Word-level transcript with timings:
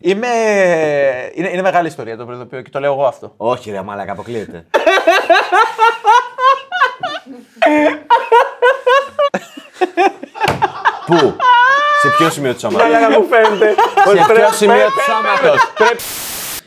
Είμαι... 0.00 0.28
Είναι, 1.34 1.48
είναι 1.48 1.62
μεγάλη 1.62 1.88
ιστορία 1.88 2.16
το 2.16 2.24
προειδοποιώ 2.24 2.62
και 2.62 2.70
το 2.70 2.80
λέω 2.80 2.92
εγώ 2.92 3.04
αυτό. 3.06 3.34
Όχι, 3.36 3.70
ρε 3.70 3.82
μαλάκα, 3.82 4.12
αποκλείεται. 4.12 4.66
Πού; 11.06 11.36
Σε 12.00 12.08
ποιο 12.16 12.30
σημείο 12.30 12.52
του 12.52 12.58
σώματος; 12.60 12.86
μου 13.18 13.24
φαίνεται. 13.24 13.74
Σε 14.04 14.32
ποιο 14.34 14.52
σημείο 14.52 14.86
του 14.86 15.00
σώματος; 15.06 15.72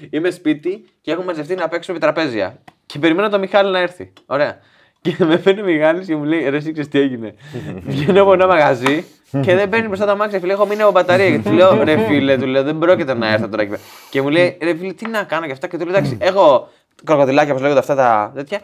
Είμαι 0.10 0.30
σπίτι 0.30 0.86
και 1.02 1.12
έχουμε 1.12 1.26
μαζευτεί 1.26 1.56
να 1.56 1.68
παίξουμε 1.68 2.00
τραπέζια. 2.00 2.62
Και 2.86 3.00
περιμένω 3.00 3.30
τον 3.30 3.40
Μιχάλη 3.40 3.72
να 3.72 3.80
έρθει. 3.80 4.14
Ωραία. 4.26 4.60
Και 5.02 5.16
με 5.20 5.38
φέρνει 5.38 5.62
ο 5.62 5.66
Μιχάλης 5.66 6.08
και 6.08 6.16
μου 6.16 6.24
λέει: 6.24 6.50
Ρε, 6.50 6.58
εσύ 6.58 6.72
ξέρεις 6.72 6.90
τι 6.90 7.00
έγινε. 7.00 7.36
Βγαίνω 7.88 8.22
από 8.22 8.34
ένα 8.34 8.48
μαγαζί 8.48 9.06
και 9.40 9.56
δεν 9.56 9.70
παίρνει 9.70 9.88
μπροστά 9.88 10.06
τα 10.06 10.16
μάξια. 10.16 10.40
Φίλε, 10.40 10.54
έχω 10.54 10.66
μείνει 10.66 10.82
από 10.82 10.92
μπαταρία. 10.92 11.30
Και 11.32 11.40
του 11.40 11.52
λέω: 11.52 11.84
Ρε, 11.84 11.98
φίλε, 11.98 12.38
του 12.38 12.46
λέω: 12.46 12.64
Δεν 12.64 12.78
πρόκειται 12.78 13.14
να 13.14 13.28
έρθω 13.28 13.48
τώρα 13.48 13.62
εκεί 13.62 13.72
πέρα». 13.72 13.82
Και 14.10 14.22
μου 14.22 14.30
λέει: 14.30 14.58
Ρε, 14.62 14.76
φίλε, 14.76 14.94
τι 14.94 15.08
να 15.08 15.24
κάνω 15.24 15.46
και 15.46 15.52
αυτά. 15.52 15.68
Και 15.68 15.78
του 15.78 15.86
λέω: 15.86 15.96
Εντάξει, 15.96 16.18
έχω 16.22 16.70
κροκοδιλάκια, 17.04 17.50
όπως 17.50 17.62
λέγονται 17.62 17.80
αυτά 17.80 17.96
τα 17.96 18.32
τέτοια. 18.36 18.60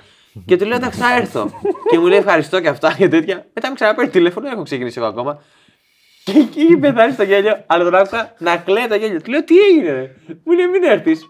Και 0.45 0.57
του 0.57 0.65
λέω: 0.65 0.75
Εντάξει, 0.77 0.99
θα 0.99 1.15
έρθω. 1.15 1.49
και 1.89 1.99
μου 1.99 2.05
λέει: 2.05 2.17
Ευχαριστώ 2.17 2.59
και 2.59 2.67
αυτά 2.67 2.93
και 2.97 3.07
τέτοια. 3.07 3.45
Μετά 3.53 3.69
με 3.69 3.75
ξαναπαίρνει 3.75 4.11
τηλέφωνο, 4.11 4.45
δεν 4.45 4.53
έχω 4.55 4.63
ξεκινήσει 4.63 4.99
εγώ 4.99 5.07
ακόμα. 5.07 5.41
Και 6.23 6.31
εκεί 6.31 6.61
είχε 6.61 6.77
πεθάνει 6.77 7.13
στο 7.13 7.23
γέλιο, 7.23 7.63
αλλά 7.67 7.83
τον 7.83 7.95
άκουσα 7.95 8.33
να 8.37 8.57
κλαίει 8.57 8.87
το 8.87 8.95
γέλιο. 8.95 9.21
Του 9.21 9.31
λέω: 9.31 9.43
Τι 9.43 9.55
έγινε, 9.59 9.91
ρε; 9.91 10.15
Μου 10.43 10.53
λέει: 10.53 10.67
Μην 10.67 10.83
έρθεις. 10.83 11.21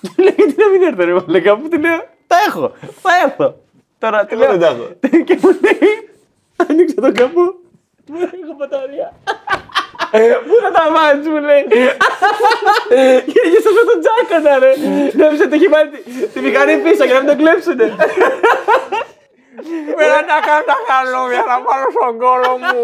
Του 0.00 0.22
λέω: 0.22 0.32
Γιατί 0.36 0.54
να 0.56 0.68
μην 0.68 0.82
έρθω, 0.82 1.04
ρε. 1.04 1.12
Μαλάκα 1.12 1.56
μου; 1.56 1.68
Του 1.68 1.78
λέω: 1.80 1.96
Τα 2.26 2.36
έχω, 2.48 2.72
θα 3.02 3.10
έρθω. 3.24 3.54
Τώρα 3.98 4.24
τι 4.26 4.36
λέω. 4.36 4.50
δεν 4.50 4.60
τα 4.60 4.66
έχω. 4.66 4.88
Και 5.26 5.38
μου 5.42 5.48
λέει: 5.62 6.08
Άνοιξε 6.56 6.94
τον 6.94 7.12
καπού. 7.14 7.63
Μου 8.08 8.16
λέει: 8.18 8.40
Έχω 8.44 8.54
μπαταρία. 8.58 9.08
Πού 10.46 10.54
θα 10.64 10.70
τα 10.78 10.84
βάλεις 10.96 11.26
μου 11.28 11.38
λέει 11.48 11.64
Και 11.70 11.80
γύρισα 13.32 13.70
με 13.76 13.82
τον 13.90 13.98
τζάκανα 14.02 14.58
ρε 14.58 14.72
Νόμιζα 15.20 15.44
ότι 15.44 15.54
έχει 15.58 15.68
βάλει 15.74 15.88
τη- 15.90 16.26
τη 16.32 16.40
μηχανή 16.40 16.76
πίσω 16.84 17.04
για 17.04 17.14
να 17.14 17.20
μην 17.20 17.28
τον 17.28 17.36
κλέψουνε 17.36 17.86
Πέρα 19.96 20.16
να 20.30 20.36
κάνω 20.46 20.62
τα 20.70 20.76
καλώμια 20.90 21.42
να 21.52 21.56
πάρω 21.66 21.86
στον 21.96 22.18
κόλο 22.22 22.52
μου. 22.62 22.82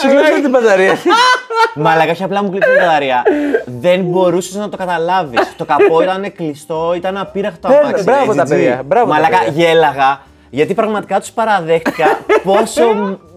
Σου 0.00 0.08
κλέψα 0.08 0.40
την 0.40 0.50
μπαταρία. 0.50 0.96
Μαλάκα, 1.74 2.10
όχι 2.10 2.22
απλά 2.22 2.42
μου 2.42 2.50
κλείψε 2.50 2.68
την 2.70 2.78
μπαταρία. 2.80 3.22
Δεν 3.64 4.00
μπορούσες 4.00 4.54
να 4.54 4.68
το 4.68 4.76
καταλάβεις. 4.76 5.54
Το 5.56 5.64
καπό 5.64 6.02
ήταν 6.02 6.32
κλειστό, 6.36 6.92
ήταν 6.96 7.16
απείραχτο 7.16 7.68
Ναι, 7.68 7.76
αμάξι. 7.76 8.04
μπράβο 8.04 8.32
AGG. 8.32 8.36
τα 8.36 8.44
παιδιά, 8.44 8.82
μπράβο 8.84 9.06
τα 9.10 9.14
Μαλάκα, 9.14 9.38
παιδιά. 9.44 9.64
γέλαγα. 9.64 10.20
Γιατί 10.50 10.74
πραγματικά 10.74 11.20
τους 11.20 11.30
παραδέχτηκα 11.30 12.18
πόσο 12.42 12.82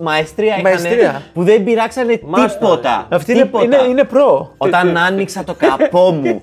μαεστρία 0.01 0.47
είχαν 0.57 0.61
Μαεστρία. 0.61 1.21
που 1.33 1.43
δεν 1.43 1.63
πειράξανε 1.63 2.15
τίποτα. 2.15 3.07
Αυτή 3.11 3.31
είναι, 3.31 3.41
Τίποτα. 3.41 3.63
είναι, 3.63 3.77
είναι 3.89 4.03
προ. 4.03 4.53
Όταν 4.57 4.97
άνοιξα 4.97 5.43
το 5.43 5.53
καπό 5.53 6.11
μου 6.11 6.41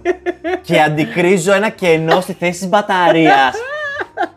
και 0.62 0.80
αντικρίζω 0.80 1.52
ένα 1.52 1.68
κενό 1.68 2.20
στη 2.20 2.32
θέση 2.38 2.58
της 2.58 2.68
μπαταρίας. 2.68 3.54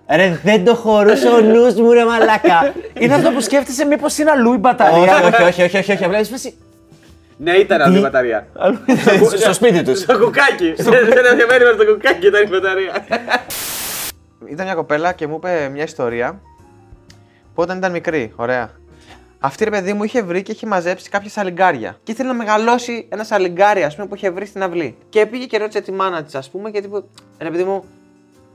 Ρε, 0.10 0.40
δεν 0.44 0.66
το 0.66 0.76
χωρούσε 0.76 1.28
ο 1.28 1.42
νους 1.42 1.74
μου, 1.74 1.92
ρε 1.92 2.06
μαλάκα. 2.06 2.74
Είναι 3.00 3.14
αυτό 3.14 3.32
που 3.32 3.42
σκέφτεσαι 3.42 3.86
μήπως 3.86 4.18
είναι 4.18 4.32
αλλού 4.32 4.50
η 4.50 4.50
όχι, 4.50 4.60
μπαταρία; 4.60 5.16
όχι, 5.16 5.44
όχι, 5.44 5.62
όχι, 5.64 5.78
όχι, 5.78 5.92
όχι, 5.92 6.04
απλά 6.04 6.20
είσαι 6.20 6.32
φάση- 6.32 6.58
Ναι 7.38 7.52
ήταν 7.52 7.82
αυτή 7.82 7.98
η 7.98 8.02
μπαταρία 8.02 8.48
στο 9.38 9.54
σπίτι 9.54 9.84
τους. 9.84 10.00
Στο 10.00 10.18
κουκάκι 10.20 10.74
Σε 10.78 10.90
ένα 10.90 11.34
διαμέρισμα 11.36 11.74
στο 11.74 11.86
κουκάκι 11.86 12.28
ήταν 12.28 12.44
η 12.44 12.48
μπαταρία 12.48 13.06
Ήταν 14.50 14.66
μια 14.66 14.76
κοπέλα 14.76 15.14
και 15.14 15.28
μου 15.28 15.36
είπε 15.36 15.70
μια 15.74 15.84
ιστορία 15.84 16.42
που 17.54 17.62
όταν 17.62 17.78
ήταν 17.78 17.92
μικρή, 17.92 18.34
ωραία. 18.36 18.70
Αυτή 19.40 19.64
ρε 19.64 19.70
παιδί 19.70 19.94
μου 19.94 20.04
είχε 20.04 20.22
βρει 20.22 20.42
και 20.42 20.52
είχε 20.52 20.68
μαζέψει 20.68 21.10
κάποια 21.10 21.30
σαλιγκάρια. 21.30 21.98
Και 22.04 22.12
ήθελε 22.12 22.28
να 22.28 22.34
μεγαλώσει 22.34 23.08
ένα 23.12 23.24
σαλιγκάρι, 23.24 23.84
ας 23.84 23.96
πούμε, 23.96 24.08
που 24.08 24.16
είχε 24.16 24.30
βρει 24.30 24.46
στην 24.46 24.64
αυλή. 24.64 24.98
Και 25.10 25.26
πήγε 25.26 25.46
και 25.46 25.58
ρώτησε 25.58 25.82
τη 25.82 25.92
μάνα 25.92 26.24
της, 26.24 26.36
ας 26.36 26.50
πούμε, 26.50 26.72
και 26.72 26.82
τύπου, 26.82 27.10
ρε 27.40 27.50
παιδί 27.50 27.64
μου, 27.64 27.84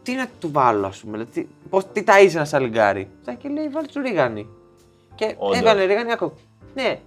τι 0.03 0.15
να 0.15 0.27
του 0.41 0.51
βάλω, 0.53 0.87
ας 0.87 0.99
πούμε, 0.99 1.13
δηλαδή, 1.13 1.31
τι, 1.31 1.47
πώς, 1.71 1.85
τι 1.93 2.05
ταΐζει 2.07 2.35
ένα 2.35 2.45
σαλιγκάρι. 2.45 3.09
Τα 3.25 3.33
και 3.33 3.49
λέει, 3.49 3.69
βάλει 3.69 3.87
του 3.87 4.01
ρίγανη. 4.01 4.49
Και 5.15 5.35
Όντως. 5.39 5.59
έβαλε 5.59 5.85
ρίγανη, 5.85 6.13
άκου. 6.13 6.33
Ναι. 6.75 7.01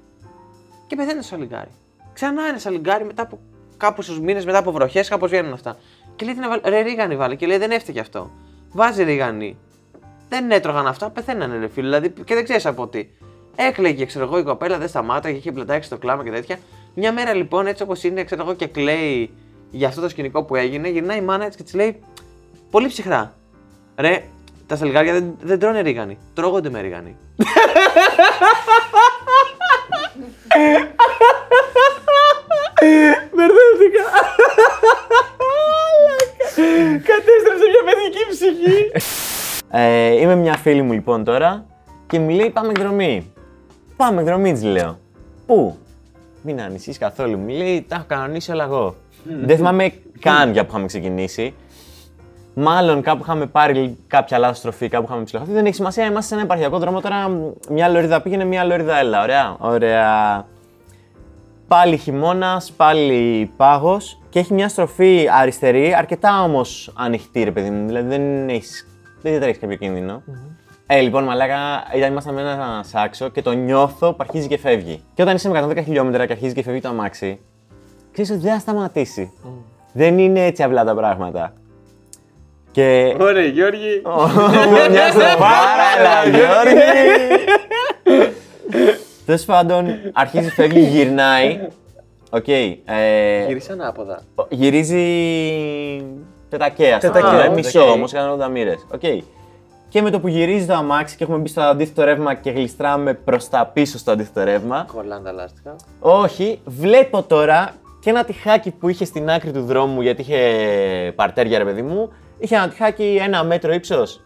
Και 0.87 0.95
πεθαίνει 0.95 1.19
το 1.19 1.25
σαλιγκάρι. 1.25 1.69
Ξανά 2.13 2.47
ένα 2.47 2.57
σαλιγκάρι 2.57 3.05
μετά 3.05 3.21
από 3.21 3.39
κάποιου 3.77 4.23
μήνες, 4.23 4.45
μετά 4.45 4.57
από 4.57 4.71
βροχές, 4.71 5.09
κάπως 5.09 5.29
βγαίνουν 5.29 5.53
αυτά. 5.53 5.77
Και 6.15 6.25
λέει, 6.25 6.33
τι 6.33 6.39
να 6.39 6.49
βάλω, 6.49 6.61
ρε 6.65 6.81
ρίγανη 6.81 7.15
βάλε. 7.15 7.35
Και 7.35 7.45
λέει, 7.45 7.57
δεν 7.57 7.71
έφταιγε 7.71 7.99
αυτό. 7.99 8.31
Βάζει 8.71 9.03
ρίγανη. 9.03 9.57
Δεν 10.29 10.51
έτρωγαν 10.51 10.87
αυτά, 10.87 11.09
πεθαίνανε 11.09 11.57
ρε 11.57 11.67
φίλε. 11.67 11.99
Δηλαδή 11.99 12.23
και 12.23 12.33
δεν 12.33 12.43
ξέρεις 12.43 12.65
από 12.65 12.87
τι. 12.87 13.07
Έκλαιγε, 13.55 14.05
ξέρω 14.05 14.25
εγώ, 14.25 14.37
η 14.37 14.43
κοπέλα 14.43 14.77
δεν 14.77 14.87
σταμάταγε, 14.87 15.37
είχε 15.37 15.51
πλατάξει 15.51 15.89
το 15.89 15.97
κλάμα 15.97 16.23
και 16.23 16.31
τέτοια. 16.31 16.59
Μια 16.95 17.13
μέρα 17.13 17.33
λοιπόν, 17.33 17.67
έτσι 17.67 17.83
όπως 17.83 18.03
είναι, 18.03 18.23
ξέρω 18.23 18.41
εγώ, 18.41 18.53
και 18.53 18.67
κλαίει 18.67 19.33
για 19.71 19.87
αυτό 19.87 20.01
το 20.01 20.09
σκηνικό 20.09 20.43
που 20.43 20.55
έγινε, 20.55 20.89
γυρνάει 20.89 21.17
η 21.17 21.21
μάνα 21.21 21.45
έτσι 21.45 21.57
και 21.57 21.63
της 21.63 21.73
λέει 21.73 21.99
πολύ 22.71 22.87
ψυχρά. 22.87 23.33
Ρε, 23.95 24.23
τα 24.67 24.75
σαλιγκάρια 24.75 25.13
δεν, 25.13 25.35
δεν 25.41 25.59
τρώνε 25.59 25.81
ρίγανη. 25.81 26.17
Τρώγονται 26.33 26.69
με 26.69 26.81
ρίγανη. 26.81 27.17
Μπερδεύτηκα. 33.35 34.03
Κατέστρεψε 37.09 37.65
μια 37.71 37.83
παιδική 37.85 38.23
ψυχή. 38.29 38.91
Ε, 39.69 40.21
είμαι 40.21 40.35
μια 40.35 40.53
φίλη 40.57 40.81
μου 40.81 40.91
λοιπόν 40.91 41.23
τώρα 41.23 41.65
και 42.07 42.19
μου 42.19 42.29
λέει 42.29 42.49
πάμε 42.49 42.69
εκδρομή. 42.69 43.33
Πάμε 43.95 44.21
εκδρομή, 44.21 44.53
της 44.53 44.63
λέω. 44.63 44.99
Πού; 45.45 45.77
Μην 46.41 46.61
ανησυχείς 46.61 46.97
καθόλου. 46.97 47.37
Μου 47.37 47.47
λέει 47.47 47.85
τα 47.87 47.95
έχω 47.95 48.05
κανονίσει 48.07 48.51
όλα 48.51 48.63
εγώ. 48.63 48.95
Δεν 49.23 49.57
θυμάμαι 49.57 49.93
καν 50.19 50.51
για 50.51 50.63
που 50.63 50.69
είχαμε 50.69 50.85
ξεκινήσει. 50.85 51.53
Μάλλον 52.57 53.01
κάπου 53.01 53.21
είχαμε 53.23 53.45
πάρει 53.45 53.97
κάποια 54.07 54.37
λάθος 54.37 54.57
στροφή, 54.57 54.87
κάπου 54.87 55.05
είχαμε 55.09 55.23
ψηλοχαθεί. 55.23 55.51
Δεν 55.51 55.65
έχει 55.65 55.75
σημασία, 55.75 56.05
είμαστε 56.05 56.27
σε 56.27 56.33
ένα 56.33 56.43
επαρχιακό 56.43 56.79
δρόμο 56.79 57.01
τώρα. 57.01 57.29
Μια 57.69 57.87
λωρίδα 57.87 58.21
πήγαινε, 58.21 58.45
μια 58.45 58.63
λωρίδα 58.63 58.97
έλα. 58.97 59.21
Ωραία. 59.21 59.55
Ωραία. 59.59 60.45
Πάλι 61.67 61.97
χειμώνας, 61.97 62.71
πάλι 62.71 63.51
πάγος 63.57 64.19
και 64.29 64.39
έχει 64.39 64.53
μια 64.53 64.69
στροφή 64.69 65.27
αριστερή, 65.39 65.93
αρκετά 65.95 66.43
όμως 66.43 66.93
ανοιχτή, 66.95 67.43
ρε 67.43 67.51
παιδί 67.51 67.69
μου. 67.69 67.87
Δηλαδή 67.87 68.07
δεν 68.07 68.49
έχεις 68.49 68.87
δεν 69.21 69.31
διατρέχει 69.31 69.59
κάποιο 69.59 69.75
κίνδυνο. 69.75 70.23
Ε, 70.87 70.99
λοιπόν, 71.01 71.23
μαλάκα, 71.23 71.55
ήταν, 71.95 72.11
ήμασταν 72.11 72.33
με 72.33 72.41
ένα 72.41 72.83
Saxo 72.83 73.29
και 73.29 73.41
το 73.41 73.51
νιώθω 73.51 74.09
που 74.09 74.17
αρχίζει 74.19 74.47
και 74.47 74.57
φεύγει. 74.57 75.03
Και 75.13 75.21
όταν 75.21 75.35
είσαι 75.35 75.49
με 75.49 75.65
110 75.69 75.83
χιλιόμετρα 75.83 76.25
και 76.25 76.31
αρχίζει 76.31 76.53
και 76.53 76.63
φεύγει 76.63 76.81
το 76.81 76.89
αμάξι, 76.89 77.39
ξέρεις 78.11 78.31
ότι 78.31 78.39
δεν 78.39 78.53
θα 78.53 78.59
σταματήσει. 78.59 79.31
Δεν 79.93 80.19
είναι 80.19 80.45
έτσι 80.45 80.63
απλά 80.63 80.83
τα 80.83 80.95
πράγματα. 80.95 81.53
Και. 82.75 83.15
Ωραία, 83.19 83.43
Γιώργη. 83.45 84.01
Μια 84.91 85.07
στροφάρα, 85.07 85.87
έλα, 85.99 86.37
Γιώργη! 86.37 86.81
Τέλος 89.25 89.45
πάντων, 89.45 89.85
αρχίζει, 90.13 90.49
φεύγει, 90.49 90.79
γυρνάει. 90.79 91.67
Οκ. 92.29 92.47
ε, 92.47 92.73
Γύρισε 93.47 93.71
ανάποδα. 93.71 94.21
Γυρίζει 94.49 95.03
tête-à-queue. 96.49 96.97
Tête-à-queue, 96.97 97.43
Ε, 97.43 97.47
οκ. 97.47 97.53
μισό 97.53 97.91
όμως, 97.91 98.13
180 98.13 98.49
μοίρες. 98.49 98.85
Οκ. 98.93 99.01
Και 99.89 100.01
με 100.01 100.09
το 100.09 100.19
που 100.19 100.27
γυρίζει 100.27 100.65
το 100.65 100.73
αμάξι 100.73 101.15
και 101.15 101.23
έχουμε 101.23 101.37
μπει 101.37 101.47
στο 101.49 101.61
αντίθετο 101.61 102.03
ρεύμα 102.03 102.33
και 102.33 102.49
γλιστράμε 102.51 103.13
προς 103.13 103.49
τα 103.49 103.69
πίσω 103.73 103.97
στο 103.97 104.11
αντίθετο 104.11 104.43
ρεύμα. 104.43 104.85
Κολλάνε 104.95 105.23
τα 105.23 105.31
λάστιχα. 105.31 105.75
Όχι, 105.99 106.59
βλέπω 106.65 107.23
τώρα 107.23 107.71
και 108.05 108.11
ένα 108.11 108.23
τοιχάκι 108.23 108.71
που 108.71 108.89
είχε 108.89 109.05
στην 109.05 109.29
άκρη 109.29 109.51
του 109.51 109.61
δρόμου 109.61 110.01
γιατί 110.01 110.21
είχε 110.21 110.37
παρτέρια, 111.15 111.57
ρε 111.57 111.63
παιδί 111.63 111.81
μου. 111.81 112.11
Είχε 112.39 112.55
ένα 112.55 112.67
τοιχάκι 112.67 113.19
ένα 113.21 113.43
μέτρο 113.43 113.73
ύψος. 113.73 114.21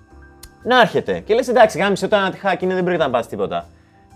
Να 0.64 0.82
έρχεται. 0.82 1.20
Και 1.20 1.34
λες 1.34 1.48
εντάξει, 1.48 1.78
γάμησέ 1.80 2.08
το 2.08 2.16
ένα 2.16 2.32
τοιχάκι 2.32 2.66
είναι, 2.66 2.74
δεν 2.74 2.84
πρέπει 2.84 3.00
να 3.00 3.10
πας 3.10 3.28
τίποτα. 3.28 3.66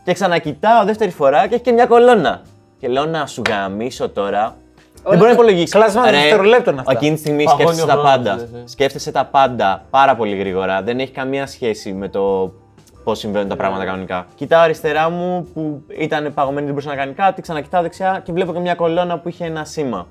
Και 0.04 0.14
ξανακοιτάω 0.14 0.86
δεύτερη 0.86 1.12
φορά 1.12 1.48
και 1.48 1.54
έχει 1.54 1.64
και 1.64 1.72
μια 1.72 1.86
κολόνα. 1.86 2.42
Και 2.80 2.88
λέω 2.88 3.06
να 3.06 3.26
σου 3.26 3.42
γαμήσω 3.50 4.10
τώρα. 4.10 4.56
δεν 5.04 5.18
μπορεί 5.18 5.28
να 5.28 5.32
υπολογίσεις. 5.32 5.72
κλάσματα 5.72 6.12
Ρε, 6.12 6.18
δευτερολέπτων 6.18 6.80
αυτά. 6.80 6.92
Εκείνη 6.92 7.14
τη 7.14 7.20
στιγμή 7.20 7.44
Παγώνει 7.44 7.64
σκέφτεσαι 7.64 7.84
ο 7.84 7.86
τα 7.86 7.94
χρόνος, 7.94 8.12
πάντα. 8.12 8.36
λες, 8.36 8.44
ε. 8.44 8.64
Σκέφτεσαι 8.66 9.12
τα 9.12 9.26
πάντα 9.26 9.86
πάρα 9.90 10.16
πολύ 10.16 10.36
γρήγορα. 10.36 10.82
Δεν 10.82 11.00
έχει 11.00 11.12
καμία 11.12 11.48
σχέση 11.48 11.94
με 11.94 12.10
το 12.10 12.54
πώς 13.04 13.20
συμβαίνουν 13.20 13.48
τα 13.48 13.56
πράγματα 13.56 13.86
κανονικά. 13.86 14.28
Κοιτάω 14.36 14.62
αριστερά 14.62 15.10
μου 15.10 15.48
που 15.54 15.82
ήταν 15.88 16.34
παγωμένη, 16.34 16.66
δεν 16.66 16.74
μπορούσε 16.74 16.90
να 16.90 16.96
κάνει 16.96 17.14
κάτι. 17.14 17.42
Ξανακοιτάω 17.42 17.82
δεξιά 17.82 18.22
και 18.24 18.32
βλέπω 18.32 18.54
και 18.54 18.60
μια 18.60 18.76
κολόνα 18.76 19.20
που 19.20 19.30
είχε 19.30 19.46
ένα 19.46 19.66
σήμα. 19.66 20.08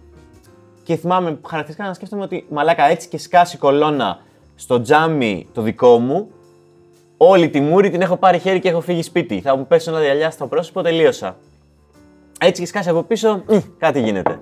Και 0.82 0.96
θυμάμαι 0.96 1.38
χαρακτηριστικά 1.46 1.88
να 1.88 1.94
σκέφτομαι 1.94 2.22
ότι 2.22 2.46
μαλάκα 2.50 2.84
έτσι 2.84 3.08
και 3.08 3.18
σκάσει 3.18 3.56
η 3.56 3.58
κολόνα 3.58 4.18
στο 4.54 4.80
τζάμι 4.80 5.48
το 5.52 5.62
δικό 5.62 5.98
μου, 5.98 6.28
όλη 7.16 7.50
τη 7.50 7.60
μούρη 7.60 7.90
την 7.90 8.00
έχω 8.00 8.16
πάρει 8.16 8.38
χέρι 8.38 8.60
και 8.60 8.68
έχω 8.68 8.80
φύγει 8.80 9.02
σπίτι. 9.02 9.40
Θα 9.40 9.56
μου 9.56 9.66
πέσει 9.66 9.90
ένα 9.90 9.98
διαλιά 9.98 10.30
στο 10.30 10.46
πρόσωπο, 10.46 10.82
τελείωσα. 10.82 11.36
Έτσι 12.40 12.60
και 12.60 12.66
σκάσει 12.66 12.88
από 12.88 13.02
πίσω, 13.02 13.42
μμ, 13.46 13.58
κάτι 13.78 14.00
γίνεται. 14.00 14.40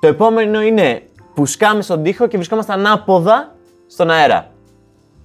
Το 0.00 0.06
επόμενο 0.06 0.62
είναι 0.62 1.02
που 1.34 1.46
σκάμε 1.46 1.82
στον 1.82 2.02
τοίχο 2.02 2.26
και 2.26 2.36
βρισκόμαστε 2.36 2.72
ανάποδα 2.72 3.54
στον 3.86 4.10
αέρα. 4.10 4.50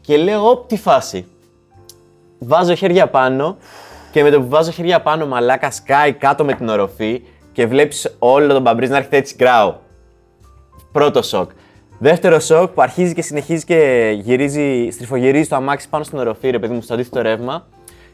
Και 0.02 0.18
λέω 0.18 0.34
εγώ 0.34 0.58
τι 0.58 0.78
φάση. 0.78 1.28
Βάζω 2.40 2.76
χέρια 2.76 3.08
πάνω 3.08 3.58
και 4.12 4.24
με 4.24 4.30
το 4.30 4.42
που 4.42 4.48
βάζω 4.48 4.72
χέρια 4.72 5.02
πάνω 5.02 5.28
μαλάκα 5.28 5.72
σκάει 5.72 6.14
κάτω 6.14 6.44
με 6.44 6.54
την 6.54 6.70
οροφή 6.70 7.22
και 7.52 7.66
βλέπεις 7.66 8.16
όλο 8.20 8.54
τον 8.54 8.62
μπαμπρίζ 8.62 8.90
να 8.90 8.98
έρχεται 8.98 9.18
έτσι 9.18 9.36
γκράου. 9.38 9.76
Πρώτο 10.92 11.22
σοκ. 11.22 11.50
Δεύτερο 12.00 12.40
σοκ 12.40 12.70
που 12.70 12.82
αρχίζει 12.82 13.14
και 13.14 13.22
συνεχίζει 13.22 13.66
και 13.66 14.12
γυρίζει, 14.22 14.90
στριφογυρίζει 14.92 15.50
το 15.50 15.56
αμάξι 15.56 15.90
πάνω 15.90 16.04
στην 16.04 16.20
οροφή, 16.20 16.50
ρε 16.50 16.60
παιδί 16.60 16.74
μου, 16.74 16.82
στο 16.82 16.94
αντίθετο 16.94 17.22
ρεύμα. 17.22 17.68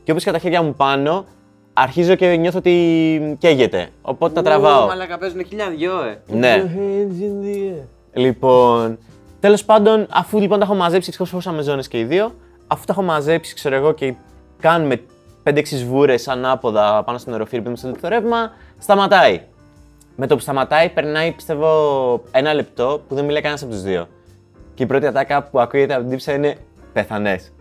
Και 0.04 0.12
όπως 0.12 0.24
τα 0.24 0.38
χέρια 0.38 0.62
μου 0.62 0.74
πάνω, 0.74 1.26
αρχίζω 1.74 2.16
και 2.16 2.36
νιώθω 2.36 2.58
ότι 2.58 3.36
καίγεται. 3.40 3.90
Οπότε 4.02 4.34
τα 4.34 4.42
τραβάω. 4.42 4.88
Μαλάκα 4.88 5.18
παίζουν 5.18 5.46
χιλιά 5.46 5.70
δυο, 5.70 6.04
ε. 6.04 6.20
Ναι. 6.28 6.64
Λοιπόν, 8.14 8.98
τέλος 9.40 9.66
πάντων, 9.66 10.08
αφού 10.10 10.40
λοιπόν 10.40 10.60
τα 10.60 10.66
έχω 10.66 10.76
μαζέψει, 10.76 11.12
ξέρω 11.12 11.30
πόσα 11.32 11.62
ζώνες 11.62 11.88
και 11.88 12.00
οι 12.00 12.04
δύο, 12.04 12.32
αφού 12.68 12.86
τα 12.86 12.92
έχω 12.94 13.02
μαζέψει, 13.02 13.54
ξέρω 13.56 13.76
εγώ, 13.76 13.92
και 13.92 14.14
κάνουμε 14.60 15.02
5-6 15.44 15.62
σβούρες 15.66 16.28
ανάποδα 16.28 17.04
πάνω 17.06 17.18
στην 17.18 17.34
οροφή, 17.34 17.56
επειδή 17.56 17.76
στο 17.76 17.88
αντίθετο 17.88 18.16
ρεύμα, 18.16 18.52
σταματάει. 18.78 19.42
Με 20.16 20.28
το 20.28 20.36
που 20.36 20.42
σταματάει, 20.42 20.90
περνάει 20.90 21.32
πιστεύω 21.32 22.24
ένα 22.32 22.54
λεπτό 22.54 23.04
που 23.08 23.16
δεν 23.16 23.26
μιλάει 23.26 23.42
κανένας 23.42 23.64
από 23.64 23.72
τους 23.72 23.82
δύο. 23.82 24.08
Και 24.74 24.84
η 24.84 24.86
πρώτη 24.86 25.08
ατάκα 25.08 25.44
που 25.44 25.60
ακούγεται 25.60 25.94
από 25.94 26.02
την 26.02 26.12
τύψα 26.12 26.34
είναι 26.34 26.56
Πεθανές. 26.94 27.52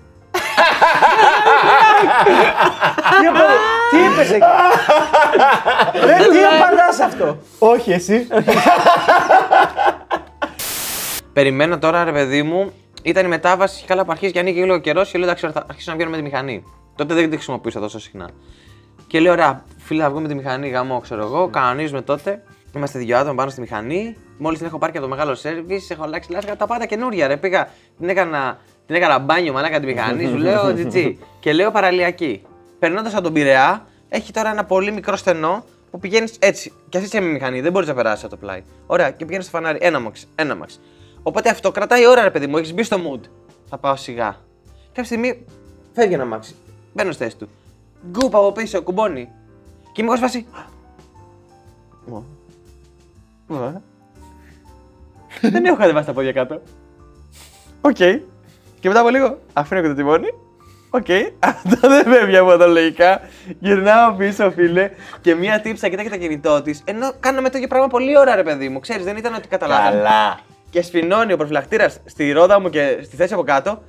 Τι 3.21 3.27
απα- 3.27 3.41
Τι 3.91 3.97
είπες 4.05 4.31
εκεί; 4.31 4.45
Ρε, 6.07 6.17
τι 6.17 6.39
απαντάς 6.45 7.01
αυτό; 7.01 7.39
Όχι, 7.59 7.93
εσύ. 7.93 8.27
Περιμένω 11.33 11.79
τώρα, 11.79 12.05
ρε 12.05 12.13
παιδί 12.13 12.43
μου, 12.43 12.73
ήταν 13.05 13.25
η 13.25 13.29
μετάβαση 13.29 13.85
καλά 13.85 14.05
που 14.05 14.11
αρχίζει 14.11 14.33
και 14.33 14.39
ανοίγει 14.39 14.61
λίγο 14.61 14.79
καιρός 14.79 15.11
και 15.11 15.19
λέω 15.19 15.27
εντάξει, 15.27 15.51
θα 15.51 15.67
αρχίσω 15.69 15.91
να 15.91 15.97
βγαίνω 15.97 16.11
με 16.11 16.17
τη 16.17 16.23
μηχανή. 16.23 16.65
Τότε 16.95 17.15
δεν 17.15 17.31
τη 17.31 17.37
χρησιμοποιούσα 17.37 17.81
τόσο 17.81 17.99
συχνά. 18.01 18.31
Και 19.07 19.21
λέω, 19.21 19.33
ωραία, 19.33 19.65
φίλε, 19.79 20.03
θα 20.03 20.11
βγω 20.11 20.21
με 20.21 20.29
τη 20.29 20.35
μηχανή, 20.35 20.69
γαμό, 20.69 21.01
ξέρω 21.01 21.23
εγώ, 21.23 21.49
κανονίζουμε 21.49 22.03
τότε. 22.03 22.43
Είμαστε 22.77 22.99
δύο 22.99 23.17
άτομα 23.19 23.35
πάνω 23.35 23.51
στη 23.51 23.61
μηχανή. 23.61 24.17
Μόλις 24.39 24.59
την 24.59 24.67
έχω 24.67 24.79
πάρει 24.79 24.93
και 24.93 24.99
από 24.99 25.07
το 25.07 25.15
μεγάλο 25.15 25.35
σερβις, 25.35 25.91
έχω 25.91 26.03
αλλάξει 26.03 26.33
λάσκα, 26.33 26.57
τα 26.57 26.67
πάντα 26.67 26.87
καινούρια. 26.87 27.27
Ρε. 27.27 27.37
Πήγα, 27.37 27.69
την 27.99 28.09
έκανα, 28.09 28.59
την 28.87 28.95
έκανα 28.95 29.19
μπάνιο 29.19 29.53
μαλάκα 29.53 29.81
τη 29.81 29.87
μηχανή, 29.87 30.27
σου 30.27 30.37
λέω 30.37 30.63
GG. 30.77 31.15
και 31.41 31.53
λέω 31.53 31.71
παραλιακή. 31.71 32.43
Περνώντας 32.79 33.15
από 33.15 33.23
τον 33.23 33.33
Πειραιά, 33.33 33.87
έχει 34.09 34.33
τώρα 34.33 34.51
ένα 34.51 34.65
πολύ 34.65 34.93
μικρό 34.93 35.17
στενό 35.17 35.65
που 35.91 35.99
πηγαίνεις 35.99 36.37
έτσι. 36.39 36.73
Και 36.89 36.99
αυτή 36.99 37.21
με 37.21 37.27
μηχανή, 37.27 37.61
δεν 37.61 37.73
μπορείς 37.73 37.89
να 37.89 37.95
περάσεις 37.95 38.25
από 38.25 38.33
το 38.33 38.39
πλάι. 38.41 38.63
Ωραία, 38.87 39.11
και 39.11 39.25
πηγαίνεις 39.25 39.47
στο 39.47 39.57
φανάρι, 39.57 39.79
ένα 39.81 40.01
μαξ, 40.01 40.27
ένα 40.35 40.55
μαξ. 40.55 40.81
Οπότε 41.27 41.49
αυτό 41.49 41.71
κρατάει 41.71 42.07
ώρα, 42.07 42.23
ρε 42.23 42.31
παιδί 42.31 42.47
μου, 42.47 42.57
έχεις 42.57 42.75
μπει 42.75 42.83
στο 42.83 42.97
mood. 42.97 43.21
Θα 43.69 43.79
πάω 43.79 43.97
σιγά. 43.97 44.37
Κάποια 44.87 45.05
στιγμή 45.05 45.45
φεύγει 45.93 46.15
ένα 46.15 46.25
μάξι. 46.25 46.55
Μπαίνω 46.93 47.13
στη 47.13 47.25
θέση 47.25 47.37
του. 47.37 47.49
Γκουπ 48.11 48.37
από 48.37 48.53
πίσω, 48.53 48.83
κουμπώνει. 48.83 49.29
Και 49.93 50.03
είμαι 50.03 50.11
εγώ 50.11 50.17
σε 50.17 50.23
φάση. 50.23 50.47
«Ω, 53.49 53.55
ε». 53.55 53.81
Δεν 55.41 55.65
έχω 55.65 55.77
κατεβάσει 55.77 56.07
τα 56.07 56.13
πόδια 56.13 56.33
κάτω. 56.33 56.61
Οκ. 57.81 57.97
Και 58.81 58.89
μετά 58.89 59.01
από 59.01 59.09
λίγο 59.09 59.39
αφήνω 59.53 59.81
και 59.81 59.89
το 59.89 59.95
τιμόνι. 59.95 60.29
Οκ. 60.91 61.07
Αυτό 61.39 61.89
δεν 61.89 62.05
φεύγει 62.05 62.37
από 62.37 62.53
εδώ 62.53 62.67
λογικά. 62.67 63.21
Γυρνάω 63.59 64.13
πίσω, 64.13 64.51
φίλε. 64.51 64.91
Και 65.21 65.35
μία 65.35 65.61
τύπισσα 65.61 65.89
κοιτάει 65.89 66.05
και 66.05 66.11
το 66.11 66.19
κινητό 66.19 66.63
της. 66.63 66.83
Ενώ 66.85 67.13
κάναμε 67.21 67.49
το 67.49 67.57
ίδιο 67.57 67.69
πράγμα 67.69 67.87
πολλή 67.87 68.19
ώρα, 68.19 68.35
ρε 68.35 68.43
παιδί 68.43 68.69
μου. 68.69 68.81
Ξέρεις, 68.81 69.05
δεν 69.05 69.17
ήταν 69.17 69.35
ότι 69.35 69.49
καταλάβαμε. 69.49 69.91
Καλά. 69.91 70.39
Και 70.75 70.83
σφηνώνει 70.83 71.33
ο 71.33 71.37
προφυλακτήρας 71.37 72.01
στη 72.05 72.33
ρόδα 72.33 72.61
μου 72.61 72.71
και 72.71 72.99
στη 73.03 73.17
θέση 73.17 73.33
από 73.33 73.43
κάτω. 73.43 73.83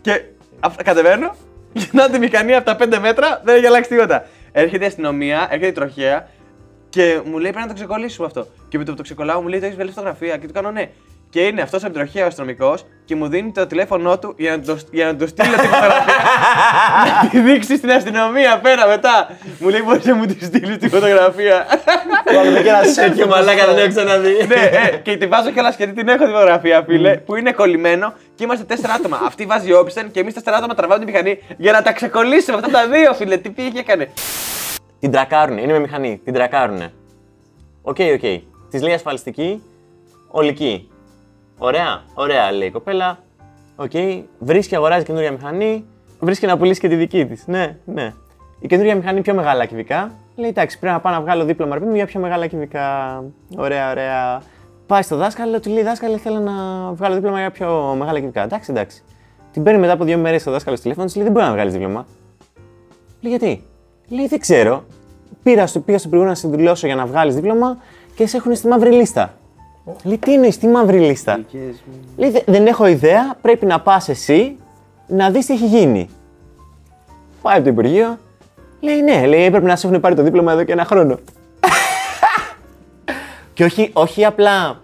Και 0.00 0.22
αφ- 0.60 0.82
κατεβαίνω. 0.82 1.34
Γυρνάω 1.72 2.08
τη 2.08 2.18
μηχανή 2.18 2.54
από 2.54 2.64
τα 2.64 2.76
5 2.80 2.98
μέτρα, 3.00 3.40
δεν 3.44 3.56
έχει 3.56 3.66
αλλάξει 3.66 3.90
τίποτα. 3.90 4.26
Έρχεται 4.52 4.84
η 4.84 4.86
αστυνομία, 4.86 5.46
έρχεται 5.50 5.66
η 5.66 5.72
τροχέα 5.72 6.28
και 6.88 7.20
μου 7.24 7.38
λέει 7.38 7.50
πρέπει 7.50 7.66
να 7.66 7.66
το 7.66 7.74
ξεκολλήσουμε 7.74 8.26
αυτό. 8.26 8.46
Και 8.68 8.78
με 8.78 8.84
το 8.84 8.90
που 8.90 8.96
το 8.96 9.02
ξεκολλάω 9.02 9.40
μου 9.40 9.48
λέει 9.48 9.58
το 9.58 9.64
έχεις 9.64 9.76
βγάλει 9.76 9.92
φωτογραφία 9.92 10.36
και 10.36 10.46
του 10.46 10.52
κάνω 10.52 10.70
ναι. 10.70 10.90
Και 11.30 11.40
είναι 11.40 11.62
αυτός 11.62 11.84
από 11.84 11.92
την 11.92 12.02
τροχέα 12.02 12.24
ο 12.24 12.26
αστυνομικός 12.26 12.84
και 13.04 13.14
μου 13.16 13.28
δίνει 13.28 13.52
το 13.52 13.66
τηλέφωνό 13.66 14.18
του 14.18 14.34
για 14.36 14.56
να 14.56 14.62
το, 14.62 14.78
για 14.90 15.06
να 15.06 15.16
το 15.16 15.26
στείλω 15.26 15.56
τη 15.56 15.66
φωτογραφία. 15.66 16.14
να 17.22 17.28
τη 17.28 17.40
δείξει 17.40 17.76
στην 17.76 17.90
αστυνομία 17.90 18.58
πέρα 18.58 18.86
μετά. 18.86 19.28
μου 19.58 19.68
λέει 19.68 19.82
μπορείς 19.84 20.04
να 20.04 20.14
μου 20.14 20.26
τη 20.26 20.44
στείλεις 20.44 20.76
τη 20.76 20.88
φωτογραφία. 20.88 21.66
Βάλουμε 22.34 22.60
και 22.60 22.68
ένα 22.68 22.78
Τέτοιο 22.78 22.92
σέλφι 22.92 23.24
μαλάκα 23.26 23.66
δεν 23.66 23.78
έχω 23.78 23.88
ξαναδεί. 23.88 24.32
ναι, 24.48 24.54
ε, 24.54 24.96
και 24.96 25.16
τη 25.16 25.26
βάζω 25.26 25.50
κιόλα 25.50 25.70
γιατί 25.70 25.92
την 25.92 26.08
έχω 26.08 26.24
τη 26.24 26.30
φωτογραφία, 26.30 26.84
φίλε, 26.86 27.16
που 27.16 27.36
είναι 27.36 27.52
κολλημένο 27.52 28.14
και 28.34 28.44
είμαστε 28.44 28.64
τέσσερα 28.64 28.92
άτομα. 28.92 29.20
Αυτή 29.24 29.44
βάζει 29.44 29.72
όπισθεν 29.72 30.10
και 30.10 30.20
εμείς 30.20 30.34
τέσσερα 30.34 30.56
άτομα 30.56 30.74
τραβάμε 30.74 31.04
τη 31.04 31.10
μηχανή 31.10 31.38
για 31.56 31.72
να 31.72 31.82
τα 31.82 31.92
ξεκολλήσουμε 31.92 32.56
αυτά 32.56 32.70
τα 32.70 32.88
δύο, 32.88 33.14
φίλε. 33.14 33.36
Τι 33.36 33.50
πήγε 33.50 33.68
και 33.68 33.78
έκανε. 33.78 34.08
Την 35.00 35.10
τρακάρουνε, 35.10 35.60
είναι 35.60 35.72
με 35.72 35.78
μηχανή. 35.78 36.20
Την 36.24 36.34
τρακάρουνε. 36.34 36.92
OK, 37.82 37.96
OK. 38.14 38.42
Της 38.70 38.82
λέει 38.82 38.94
ασφαλιστική, 38.94 39.62
ολική. 40.28 40.90
Ωραία, 41.58 42.02
ωραία, 42.14 42.52
λέει 42.52 42.68
η 42.68 42.70
κοπέλα. 42.70 43.18
Οκ, 43.76 43.90
βρίσκει, 44.38 44.74
αγοράζει 44.74 45.04
καινούρια 45.04 45.32
μηχανή, 45.32 45.84
βρίσκει 46.20 46.46
να 46.46 46.56
πουλήσει 46.56 46.80
και 46.80 46.88
τη 46.88 46.94
δική 46.94 47.26
της. 47.26 47.46
Ναι, 47.46 47.76
ναι. 47.84 48.12
Η 48.60 48.66
καινούρια 48.66 48.96
μηχανή 48.96 49.20
πιο 49.20 49.34
μεγάλα 49.34 49.64
κυβικά. 49.64 50.12
Λέει 50.36 50.48
εντάξει, 50.48 50.78
πρέπει 50.78 50.94
να 50.94 51.00
πάω 51.00 51.12
να 51.12 51.20
βγάλω 51.20 51.44
δίπλωμα 51.44 51.74
ρε 51.74 51.78
παιδί 51.78 51.90
μου, 51.90 51.96
για 51.96 52.06
πιο 52.06 52.20
μεγάλα 52.20 52.46
κυβικά. 52.46 53.22
Ωραία, 53.56 53.90
ωραία. 53.90 54.42
Πάει 54.86 55.02
στο 55.02 55.16
δάσκαλο, 55.16 55.60
του 55.60 55.70
λέει 55.70 55.82
δάσκαλε, 55.82 56.18
θέλω 56.18 56.38
να 56.38 56.52
βγάλω 56.92 57.14
δίπλωμα 57.14 57.38
για 57.38 57.50
πιο 57.50 57.94
μεγάλα 57.98 58.20
κυβικά. 58.20 58.42
Εντάξει, 58.42 58.70
εντάξει. 58.70 59.02
Την 59.52 59.62
παίρνει 59.62 59.80
μετά 59.80 59.92
από 59.92 60.04
δύο 60.04 60.18
μέρες 60.18 60.40
στο 60.40 60.50
δάσκαλο 60.50 60.74
στο 60.76 60.82
τηλέφωνο, 60.82 61.06
της 61.06 61.16
λέει 61.16 61.24
δεν 61.24 61.32
μπορείς 61.32 61.46
να 61.46 61.52
βγάλεις 61.52 61.72
δίπλωμα. 61.72 62.06
Λέει 63.20 63.36
γιατί; 63.36 63.64
Λέει 64.08 64.26
δεν 64.26 64.38
ξέρω. 64.38 64.84
Πήρα 65.42 65.66
στο, 65.66 65.80
πήγα 65.80 65.98
στο 65.98 66.08
προηγούμενο 66.08 66.38
να 66.40 66.48
σε 66.48 66.56
δηλώσω 66.56 66.86
για 66.86 66.96
να 66.96 67.06
βγάλεις 67.06 67.34
δίπλωμα 67.34 67.76
και 68.14 68.26
σε 68.26 68.36
έχουν 68.36 68.54
στη 68.54 68.66
μαύρη 68.66 68.90
λίστα. 68.90 69.34
Λέει 70.02 70.18
τι 70.18 70.32
είναι 70.32 70.50
στη 70.50 70.66
μαύρη 70.66 70.98
λίστα. 70.98 71.40
Λέει 72.16 72.30
«Δε- 72.30 72.40
δεν 72.46 72.66
έχω 72.66 72.86
ιδέα, 72.86 73.36
πρέπει 73.42 73.66
να 73.66 73.80
πας 73.80 74.08
εσύ 74.08 74.56
να 75.06 75.30
δεις 75.30 75.46
τι 75.46 75.52
έχει 75.52 75.66
γίνει. 75.66 76.08
Πάει 77.42 77.54
από 77.54 77.64
το 77.64 77.70
Υπουργείο. 77.70 78.18
Λέει 78.80 79.02
ναι, 79.02 79.26
λέει 79.26 79.44
έπρεπε 79.44 79.66
να 79.66 79.76
σε 79.76 79.86
έχουν 79.86 80.00
πάρει 80.00 80.14
το 80.14 80.22
δίπλωμα 80.22 80.52
εδώ 80.52 80.64
και 80.64 80.72
ένα 80.72 80.84
χρόνο. 80.84 81.18
και 83.54 83.64
όχι, 83.64 83.90
όχι 83.92 84.24
απλά 84.24 84.80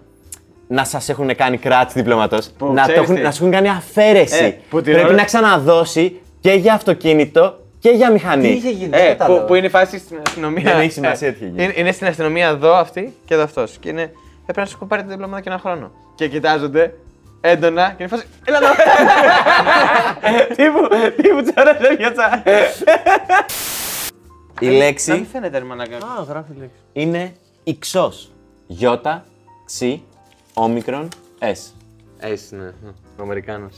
να 0.68 0.84
σας 0.84 1.08
έχουν 1.08 1.34
κάνει 1.36 1.56
κράτηση 1.56 1.98
δίπλωματο, 1.98 2.38
Που 2.58 2.66
να, 2.66 2.74
το 2.74 2.80
ξέρεις 2.82 3.02
έχουν, 3.02 3.14
τι. 3.14 3.20
να 3.20 3.30
σου 3.30 3.38
έχουν 3.40 3.52
κάνει 3.54 3.68
αφαίρεση. 3.68 4.44
Ε, 4.44 4.48
που 4.70 4.80
την 4.82 4.92
Πρέπει 4.92 5.06
ώρα- 5.08 5.16
να 5.16 5.24
ξαναδώσει 5.24 6.20
και 6.40 6.52
για 6.52 6.74
αυτοκίνητο 6.74 7.58
και 7.78 7.90
για 7.90 8.10
μηχανή. 8.12 8.42
Τι 8.42 8.48
είχε 8.48 8.70
γίνει, 8.70 8.90
Ε, 8.92 8.98
δεν 8.98 9.12
που, 9.12 9.16
κατάλαβα. 9.18 9.44
που 9.44 9.54
είναι 9.54 9.66
η 9.66 9.70
φάση 9.70 9.98
στην 9.98 10.18
αστυνομία. 10.26 10.62
Δεν 10.62 10.80
έχει 10.80 10.90
σημασία 10.92 11.28
Ε, 11.28 11.30
τι 11.30 11.44
έχει 11.44 11.52
γίνει. 11.54 11.64
Είναι, 11.64 11.72
είναι 11.76 11.92
στην 11.92 12.06
αστυνομία 12.06 12.48
εδώ 12.48 12.74
αυτή 12.74 13.14
και 13.24 13.34
εδώ 13.34 13.42
αυτός. 13.42 13.76
Και 13.80 13.88
είναι. 13.88 14.12
Έπρεπε 14.42 14.60
να 14.60 14.66
σου 14.66 14.72
έχουν 14.74 14.88
πάρει 14.88 15.02
το 15.02 15.08
δίπλωμα 15.08 15.32
εδώ 15.32 15.40
και 15.42 15.48
ένα 15.48 15.58
χρόνο. 15.58 15.90
Και 16.14 16.28
κοιτάζονται 16.28 16.94
έντονα 17.40 17.88
και 17.96 18.02
είναι 18.02 18.08
φάση. 18.08 18.26
Έλα 18.44 18.58
εδώ! 18.58 18.68
Τύπου, 20.56 20.88
τύπου 21.22 21.42
τσάρα 21.42 21.78
σε 21.80 21.94
πιάτσα. 21.96 22.42
Η 24.60 24.66
Να 24.66 24.70
μην 24.70 24.76
λέξη 24.78 25.28
φαίνεται 25.32 25.58
ρε 25.58 25.64
μαλάκα. 25.64 25.96
Α, 25.96 26.22
γράφει 26.28 26.52
λέξη. 26.58 26.74
είναι 26.92 27.32
υψός. 27.64 28.30
Γιώτα, 28.66 29.24
ξι, 29.64 30.02
όμικρον, 30.54 31.08
S. 31.38 31.70
Έτσι, 32.18 32.54
ναι. 32.56 32.66
Ο 33.18 33.22
Αμερικάνος. 33.22 33.76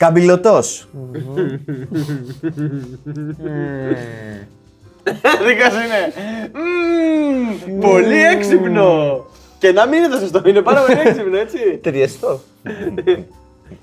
Καμπυλωτός. 0.00 0.88
Δικά 5.46 5.70
σου 5.70 5.80
είναι. 5.84 6.12
Μμμ, 6.52 7.80
Πολύ 7.80 8.22
έξυπνο! 8.22 9.24
Και 9.58 9.72
να 9.72 9.86
μην 9.86 9.98
είναι 9.98 10.08
το 10.08 10.18
σωστό, 10.18 10.42
είναι 10.44 10.62
πάρα 10.62 10.84
πολύ 10.84 10.98
έξυπνο, 11.04 11.36
έτσι. 11.36 11.58
Ταιριαστό. 11.82 12.40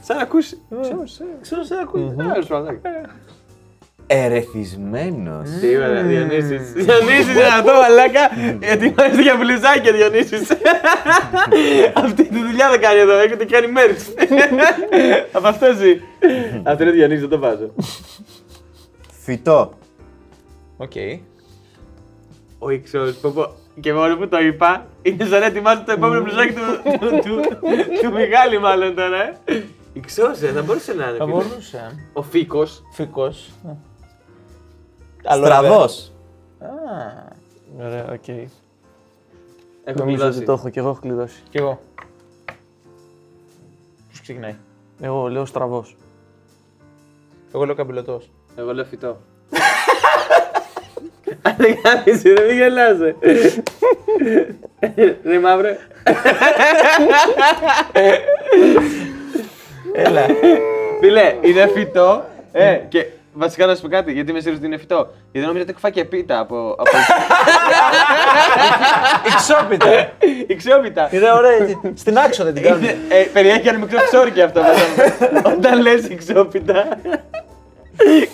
Σαν 0.02 0.16
να 0.18 0.22
ακούσει. 0.22 0.62
Ξέρω, 1.42 1.64
σαν 1.64 1.78
να 1.78 1.84
ακούσει. 1.84 2.16
Τέλος 4.08 4.20
πάντων. 4.20 4.32
Ερεθισμένος. 4.32 5.50
Τι 5.62 5.78
ωραία, 5.78 6.04
Διονύσης. 6.04 6.72
Διονύσης 6.74 7.34
είναι 7.34 7.44
αυτό, 7.44 7.72
μαλάκα. 7.74 8.30
Ετοιμάζεται 8.60 9.22
για 9.22 9.36
μπλουζάκια, 9.38 9.92
Διονύσης. 9.92 10.48
Αυτή 12.04 12.28
τη 12.28 12.40
δουλειά 12.40 12.70
δεν 12.70 12.80
κάνει 12.82 13.00
εδώ, 13.00 13.18
έχετε 13.18 13.46
κάνει 13.46 13.68
μέρες. 13.68 14.14
Από 15.38 15.48
αυτό 15.48 15.66
ζει. 15.74 16.02
Αυτό 16.64 16.84
είναι 16.84 16.92
Διονύσης, 16.92 17.22
δεν 17.22 17.30
το 17.30 17.40
βάζω. 17.40 17.74
Φυτό. 19.24 19.74
Οκ. 20.78 20.92
Ο 22.60 22.70
Ιξός, 22.70 23.16
πω 23.16 23.32
πω. 23.32 23.52
Και 23.80 23.94
μόνο 23.94 24.18
που 24.18 24.28
το 24.28 24.40
είπα, 24.40 24.86
είναι 25.02 25.26
σαν 25.26 25.40
να 25.40 25.46
ετοιμάζεται 25.46 25.84
το 25.86 25.92
επόμενο 25.92 26.22
μπλουζάκι 26.22 26.54
του, 26.54 26.62
του, 27.00 27.10
του, 27.10 27.42
του 28.02 28.12
Μιχάλη 28.14 28.60
μάλλον 28.60 28.96
τώρα, 28.96 29.24
ε. 29.24 29.64
Ιξός, 29.94 30.42
ε, 30.42 30.48
θα 30.48 30.62
μπορούσε 30.62 30.94
να 30.94 31.04
είναι. 31.08 31.18
Θα 31.18 31.26
φίλε. 31.26 31.36
μπορούσε. 31.38 32.08
Ο 32.14 32.22
Φίκος. 32.22 32.84
Φικός. 32.92 33.50
Στραβός. 35.32 36.12
Ωραία, 37.80 38.06
οκ. 38.12 38.28
Έχω 38.28 40.00
Νομίζω 40.00 40.06
κλειδώσει. 40.18 40.38
ότι 40.38 40.46
το 40.46 40.52
έχω 40.52 40.70
και 40.70 40.80
εγώ 40.80 40.90
έχω 40.90 41.00
κλειδώσει. 41.02 41.42
Κι 41.50 41.58
εγώ. 41.58 41.82
Ποιος 44.08 44.22
ξεκινάει; 44.22 44.56
Εγώ 45.02 45.28
λέω 45.28 45.46
στραβός. 45.46 45.96
Εγώ 47.54 47.66
λέω 47.66 47.76
καμπυλωτός. 47.76 48.30
Εγώ 48.56 48.74
λέω 48.74 48.86
φυτό. 48.86 49.18
Αν 51.42 51.56
δεν 51.58 51.82
κάνεις 51.82 52.22
ρε, 52.24 52.46
μην 52.48 52.56
γελάσαι. 52.58 53.16
Ρε 55.24 55.40
μαύρε. 55.40 55.78
Έλα. 59.94 60.26
Φίλε, 61.00 61.36
είναι 61.42 61.68
φυτό. 61.68 62.26
Ε, 62.52 62.80
και 62.90 63.06
βασικά 63.38 63.66
να 63.66 63.76
σου 63.76 63.82
πω 63.82 63.88
κάτι, 63.88 64.12
γιατί 64.12 64.30
είμαι 64.30 64.40
σίγουρος 64.40 64.58
ότι 64.60 64.68
είναι 64.68 64.78
φυτό. 64.78 65.10
Γιατί 65.32 65.48
νομίζω 65.48 65.62
ότι 65.64 65.72
έχω 65.72 65.80
φάει 65.80 65.92
και 65.92 66.06
πίτα 66.06 66.40
από. 66.40 66.70
από... 66.78 66.92
Εξόπιτα. 69.26 70.12
Ιξιόπιτα. 70.48 71.10
Είναι 71.12 71.32
ωραία. 71.32 71.52
Στην 71.94 72.18
άξο 72.18 72.44
δεν 72.44 72.54
την 72.54 72.64
κάνουν. 72.64 72.84
Είναι- 72.84 72.98
ε, 73.10 73.24
περιέχει 73.34 73.68
ένα 73.68 73.78
μικρό 73.78 74.00
ψόρκι 74.12 74.42
αυτό 74.42 74.62
μέσα. 74.62 75.18
Όταν 75.58 75.82
λες 75.82 76.04
ιξιόπιτα. 76.08 76.88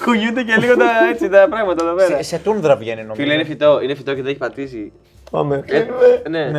Κουνιούνται 0.04 0.44
και 0.44 0.56
λίγο 0.60 0.78
τα, 0.78 0.86
έτσι, 1.12 1.30
τα 1.30 1.48
πράγματα 1.50 1.84
εδώ 1.86 1.94
πέρα. 1.94 2.16
Σε- 2.16 2.24
Σε 2.24 2.38
τούνδρα 2.38 2.76
βγαίνει 2.76 3.02
νομίζω. 3.02 3.22
Φίλε, 3.22 3.34
είναι 3.34 3.44
φυτό, 3.44 3.80
είναι 3.82 3.96
φυτό 3.96 4.14
και 4.14 4.22
δεν 4.22 4.30
έχει 4.30 4.38
πατήσει. 4.40 4.92
Πάμε. 5.32 5.64
Ε, 5.68 6.30
ναι. 6.30 6.50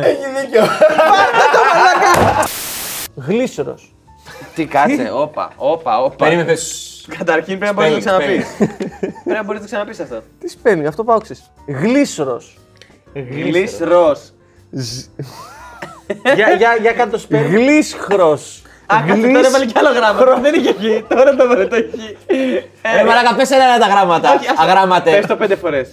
Γλίσσερος. 3.15 3.94
Τι 4.55 4.65
κάτσε, 4.65 5.11
όπα, 5.13 5.51
όπα, 5.55 6.03
όπα. 6.03 6.15
Περίμενε. 6.15 6.53
Καταρχήν 7.17 7.59
πρέπει 7.59 7.75
να 7.75 7.87
μπορείς 7.87 8.05
να 8.05 8.11
το 8.11 8.17
Spelling, 8.17 8.41
ξαναπείς. 8.41 8.47
Πρέπει 8.99 9.23
να 9.25 9.43
μπορείς 9.43 9.61
να 9.61 9.65
το 9.65 9.65
ξαναπείς 9.65 9.99
αυτό. 9.99 10.21
Τι 10.39 10.47
σπέλνει, 10.47 10.85
αυτό 10.85 11.03
πάω 11.03 11.17
ξέρεις. 11.17 11.51
Γλίσσερο. 11.67 12.41
Γλυς 13.13 13.77
ροζ. 13.79 14.19
Για, 16.35 16.49
για, 16.57 16.77
για 16.81 16.91
κάτω 16.91 17.11
το 17.11 17.17
σπέρι. 17.17 17.47
Γλίσχρος. 17.47 18.61
Α, 18.85 18.97
κάτσε, 19.07 19.27
τώρα 19.31 19.47
έβαλε 19.47 19.65
κι 19.65 19.77
άλλο 19.77 19.89
γράμμα. 19.91 20.41
Δεν 20.41 20.53
είχε 20.53 20.69
εκεί. 20.69 21.05
Τώρα 21.07 21.35
το 21.35 21.47
βάλε 21.47 21.65
το 21.65 21.75
εκεί. 21.75 22.17
Ρε 22.95 23.03
μαλάκα, 23.03 23.35
πες 23.35 23.51
ένα 23.51 23.77
τα 23.79 23.87
γράμματα. 23.87 24.39
Αγράμματε. 24.57 25.11
Πες 25.11 25.25
το 25.25 25.35
πέντε 25.35 25.55
φορές. 25.55 25.89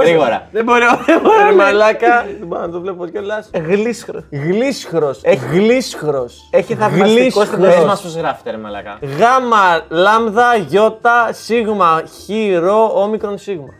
Γρήγορα. 0.00 0.48
Δεν 0.52 0.64
μπορώ, 0.64 0.86
δεν 1.06 1.20
μπορώ. 1.20 1.36
Ρε 1.38 1.44
λέει. 1.44 1.56
μαλάκα. 1.56 2.26
Δεν 2.38 2.46
μπορώ 2.46 2.60
να 2.60 2.70
το 2.70 2.80
βλέπω 2.80 3.06
κιόλας. 3.06 3.50
Γλίσχρος. 3.54 4.24
Γλίσχρος. 4.30 5.20
Γλίσχρος. 5.50 6.48
Έχει 6.50 6.74
θαυμαστικό 6.74 7.44
στην 7.44 7.60
Πες 7.60 7.70
τέχνη 7.70 7.86
μας 7.86 8.02
πώς 8.02 8.16
γράφετε 8.16 8.50
ρε 8.50 8.56
μαλάκα. 8.56 8.98
Γάμα, 9.18 9.84
λάμδα, 9.88 10.56
γιώτα, 10.56 11.32
σίγμα, 11.32 12.02
χ, 12.06 12.58
ρο, 12.58 13.02
όμικρον, 13.02 13.38
σίγμα. 13.38 13.74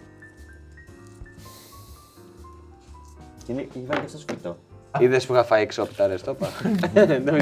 Έχει 3.49 3.85
βάλει 3.87 4.01
και 4.01 4.09
στο 4.09 4.19
σκουτό. 4.19 4.57
Είδες 4.99 5.27
που 5.27 5.33
είχα 5.33 5.45
φάει 5.45 5.63
εξόπιτα 5.63 6.07
ρε, 6.07 6.17
στο 6.17 6.31
είπα. 6.31 6.49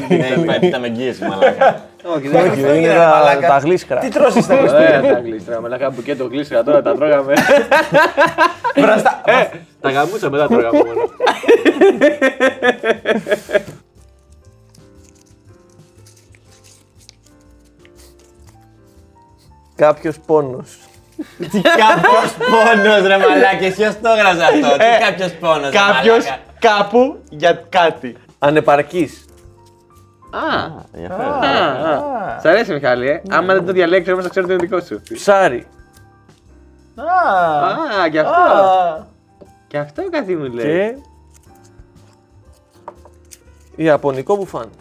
Ναι, 0.09 0.43
υπάρχει 0.43 0.71
τα 0.71 0.79
μεγκίες 0.79 1.19
μαλάκα. 1.19 1.83
Όχι, 2.17 2.29
δεν 2.29 2.51
Όχι, 2.51 2.61
δεν 2.61 2.75
είναι 2.75 2.95
τα, 2.95 3.39
τα 3.41 3.59
γλίσχρα. 3.59 3.99
Τι 3.99 4.09
τρώσει 4.09 4.43
στα 4.43 4.61
Ωραία 4.61 5.01
τα 5.03 5.21
γλίστρα, 5.21 5.61
μαλακά 5.61 5.91
μπουκέτο 5.91 6.25
γλίστρα 6.25 6.63
τώρα 6.63 6.83
τα 6.83 6.95
τρώγαμε. 6.95 7.35
βραστά. 8.77 9.21
Τα 9.81 9.91
γαμούσα 9.91 10.31
μετά 10.31 10.47
τρώγαμε 10.47 10.79
μόνο. 10.79 11.11
Κάποιος 19.77 20.19
πόνος. 20.27 20.79
Τι 21.39 21.61
κάποιος 21.61 22.33
πόνος 22.51 23.07
ρε 23.07 23.17
μαλάκα, 23.19 23.65
εσύ 23.65 23.83
ως 23.83 24.01
το 24.01 24.09
έγραψε 24.09 24.43
αυτό; 24.45 24.77
Τι 24.77 25.05
κάποιος 25.05 25.33
πόνος 25.33 25.71
ρε 25.71 25.79
Κάποιος 25.79 26.25
μαλάκα; 26.25 26.43
κάπου 26.59 27.19
για 27.31 27.65
κάτι. 27.69 28.17
Ανεπαρκής. 28.39 29.25
Α, 30.31 30.69
Σ' 32.41 32.45
αρέσει 32.45 32.73
Μιχάλη, 32.73 33.09
ε; 33.09 33.23
Άμα 33.31 33.55
δεν 33.55 33.67
το 33.67 33.73
διαλέξεις 33.73 34.13
όμως 34.13 34.25
θα 34.25 34.31
ξέρω 34.31 34.47
ότι 34.47 34.55
είναι 34.55 34.63
δικό 34.63 34.81
σου. 34.81 35.03
Ψάρι. 35.15 35.67
Α, 38.03 38.09
και 38.09 38.19
αυτό. 38.19 39.07
Και 39.67 39.79
αυτό 39.79 40.03
κάτι 40.11 40.37
μου 40.37 40.53
λέει. 40.53 40.95
Και. 43.75 43.83
Ιαπωνικό 43.83 44.37
μπουφάν. 44.37 44.71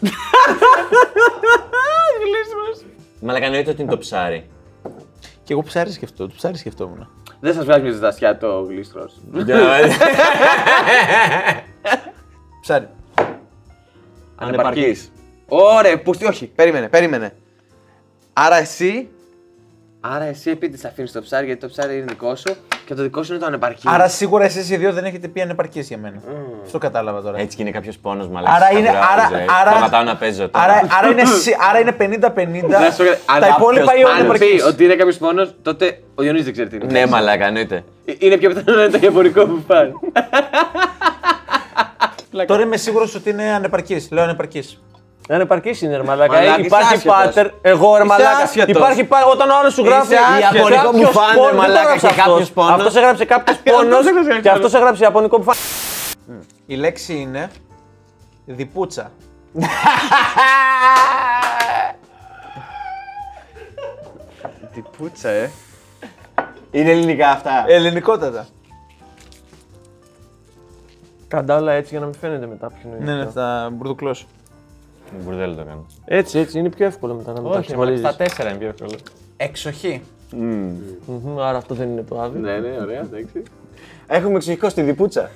Μαλάκα 3.20 3.44
εννοείται 3.44 3.70
ότι 3.70 3.82
είναι 3.82 3.90
το 3.90 3.98
ψάρι. 3.98 4.48
Και 5.44 5.52
εγώ 5.52 5.62
ψάρι 5.62 5.92
σκεφτώ, 5.92 6.26
το 6.26 6.32
ψάρι 6.36 6.56
σκεφτόμουν. 6.56 7.08
Δεν 7.40 7.54
σας 7.54 7.64
βγάζει 7.64 7.82
μια 7.82 7.90
ζεστασιά 7.90 8.38
το 8.38 8.62
γλίστρος. 8.62 9.20
Ψάρι. 12.60 12.88
Ανεπαρκής. 14.36 15.12
Ωραία, 15.48 16.02
που 16.02 16.12
όχι, 16.28 16.46
περίμενε, 16.46 16.88
περίμενε. 16.88 17.34
Άρα 18.32 18.56
εσύ. 18.56 19.08
Άρα 20.06 20.24
εσύ 20.24 20.50
επί 20.50 20.68
της 20.68 20.84
αφήνεις 20.84 21.12
το 21.12 21.20
ψάρι 21.20 21.46
γιατί 21.46 21.60
το 21.60 21.66
ψάρι 21.68 21.96
είναι 21.96 22.04
δικό 22.08 22.36
σου 22.36 22.54
και 22.86 22.94
το 22.94 23.02
δικό 23.02 23.22
σου 23.22 23.32
είναι 23.32 23.40
το 23.40 23.46
ανεπαρκή. 23.46 23.82
Άρα 23.84 24.08
σίγουρα 24.08 24.44
εσείς 24.44 24.70
οι 24.70 24.76
δύο 24.76 24.92
δεν 24.92 25.04
έχετε 25.04 25.28
πει 25.28 25.40
ανεπαρκή 25.40 25.80
για 25.80 25.98
μένα. 25.98 26.16
Αυτό 26.64 26.78
κατάλαβα 26.78 27.22
τώρα. 27.22 27.38
Έτσι 27.38 27.56
και 27.56 27.62
είναι 27.62 27.70
κάποιος 27.70 27.98
πόνος 27.98 28.28
μαλάκα. 28.28 28.54
Άρα 28.54 28.64
στα 28.66 28.78
είναι- 28.78 28.88
browser. 28.90 29.12
άρα- 29.12 29.44
άρα- 29.60 29.70
Σταματάω 29.70 30.02
να 30.02 30.16
παίζω 30.16 30.48
τώρα. 30.48 30.64
Άρα, 30.64 30.80
άρα 30.98 31.08
είναι, 31.10 31.24
συ- 31.24 31.56
άρα 31.68 31.78
είναι 31.78 31.92
50-50. 31.92 32.68
Να 32.68 32.90
σου 32.90 33.04
πω, 33.04 33.32
αν 33.34 33.40
Τα 33.40 33.46
υπόλοιπα 33.58 33.84
κάποιος- 33.84 34.00
είναι 34.00 34.08
Αν 34.10 34.18
ανεπαρκής. 34.18 34.48
πει 34.62 34.68
ότι 34.68 34.84
είναι 34.84 34.94
κάποιος 34.94 35.16
πόνος, 35.16 35.54
τότε 35.62 35.98
ο 36.14 36.22
Διονύσης 36.22 36.44
δεν 36.44 36.52
ξέρει 36.54 36.68
τι 36.68 36.76
είναι. 36.76 36.86
Ναι 37.00 37.06
μαλάκα, 37.06 37.46
εννοείται. 37.46 37.84
Ε, 38.04 38.12
Είναι 38.18 38.36
πιο 38.36 38.48
πιθανό 38.48 38.76
να 38.76 38.82
είναι 38.84 38.98
το 38.98 39.06
ιαπωνικό 39.06 39.46
που 39.46 39.62
πάνε. 39.66 39.92
Τώρα 42.46 42.62
είμαι 42.62 42.76
σίγουρος 42.76 43.14
ότι 43.14 43.30
είναι 43.30 43.44
ανεπαρκής. 43.52 44.08
Λέω 44.10 44.24
ανεπαρκής. 44.24 44.82
Ανεπαρκή 45.28 45.84
είναι, 45.84 45.96
ρε 45.96 46.02
μαλάκα. 46.02 46.32
Μαλάκα, 46.32 46.50
Ε, 46.54 46.58
είσαι 46.58 46.66
Υπάρχει 46.66 46.94
άσχετος. 46.94 47.16
πάτερ. 47.16 47.46
Εγώ, 47.62 47.90
ρε 47.96 48.04
Είσαι 48.04 48.04
μαλάκα. 48.12 48.42
άσχετος. 48.42 48.76
Υπάρχει 48.76 49.04
πά- 49.04 49.26
Όταν 49.26 49.50
ο 49.50 49.54
άλλος 49.58 49.72
σου 49.72 49.84
γράφει. 49.84 50.12
Είσαι 50.12 50.22
άσχετος. 50.44 50.70
Ιαπωνικό 50.70 50.82
κάποιος 50.90 51.12
μπουφάν, 51.12 51.34
πόνος, 51.34 51.50
ρε 51.50 51.50
δεν 51.50 51.50
το 51.50 51.56
μαλάκα, 51.62 51.80
έγραψε 51.80 52.06
και 52.06 52.12
αυτός. 52.12 52.26
κάποιος 52.26 52.50
πόνος. 52.52 52.72
Αυτός 52.72 52.96
έγραψε 52.96 53.24
κάποιος 53.24 53.56
πόνος 53.64 53.82
Αυτός 53.98 54.06
έγραψε 54.06 54.40
και 54.40 54.50
αυτός 54.50 54.74
έγραψε 54.74 55.02
Ιαπωνικό 55.04 55.36
μπουφάν. 55.38 55.54
Η 56.66 56.74
λέξη 56.74 57.14
είναι 57.14 57.50
διπούτσα. 58.46 59.10
Τι 64.72 64.82
πούτσα, 64.98 65.28
ε. 65.28 65.50
Είναι 66.70 66.90
ελληνικά 66.90 67.30
αυτά. 67.30 67.64
Ελληνικότατα. 67.68 68.46
Κάντα 71.28 71.56
όλα 71.56 71.72
έτσι 71.72 71.88
για 71.90 72.00
να 72.00 72.06
μην 72.06 72.14
φαίνεται 72.14 72.46
μετά 72.46 72.66
ποιο 72.70 72.88
είναι. 72.88 73.04
Ναι, 73.04 73.14
ναι, 73.14 73.20
αυτό. 73.20 73.32
θα 73.40 73.68
μπουρδουκλώ. 73.72 74.16
Μπουρδέλο 75.24 75.54
το 75.54 75.64
κάνω. 75.64 75.86
Έτσι, 76.04 76.38
έτσι 76.38 76.58
είναι 76.58 76.68
πιο 76.70 76.86
εύκολο 76.86 77.14
μετά 77.14 77.32
να 77.32 77.40
μην 77.40 77.50
τα 77.50 77.58
Όχι, 77.58 77.76
μαλάκα, 77.76 77.92
ξεχωρίζεις. 77.92 78.06
στα 78.08 78.16
τέσσερα 78.24 78.48
είναι 78.50 78.58
πιο 78.58 78.68
εύκολο. 78.68 78.94
Εξοχή. 79.36 80.02
Μμμ, 80.36 81.40
Άρα 81.40 81.58
αυτό 81.58 81.74
δεν 81.74 81.88
είναι 81.88 82.02
το 82.02 82.20
άδειο. 82.20 82.40
Ναι, 82.40 82.58
ναι, 82.58 82.76
ωραία, 82.82 83.00
εντάξει. 83.00 83.42
Έχουμε 84.06 84.36
εξοχικό 84.36 84.68
στη 84.68 84.82
διπούτσα. 84.82 85.30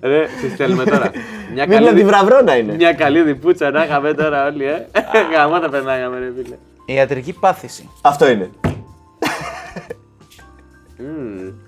Ρε, 0.00 0.26
τι 0.40 0.46
θέλουμε 0.48 0.84
τώρα; 0.84 1.10
Μια 1.54 1.66
Μίλα 1.66 1.80
καλή, 1.80 1.98
τη 2.00 2.04
βραβρώνα 2.04 2.56
είναι. 2.56 2.74
μια 2.74 2.92
καλή 2.92 3.22
διπούτσα 3.22 3.70
να 3.70 3.84
είχαμε 3.84 4.14
τώρα 4.14 4.46
όλοι, 4.46 4.64
ε. 4.64 4.86
Γαμώ 5.36 5.58
τα 5.58 5.68
περνάγαμε, 5.68 6.18
ρε 6.18 6.32
φίλε. 6.42 6.54
Ιατρική 6.86 7.32
πάθηση. 7.32 7.88
Αυτό 8.02 8.30
είναι. 8.30 8.50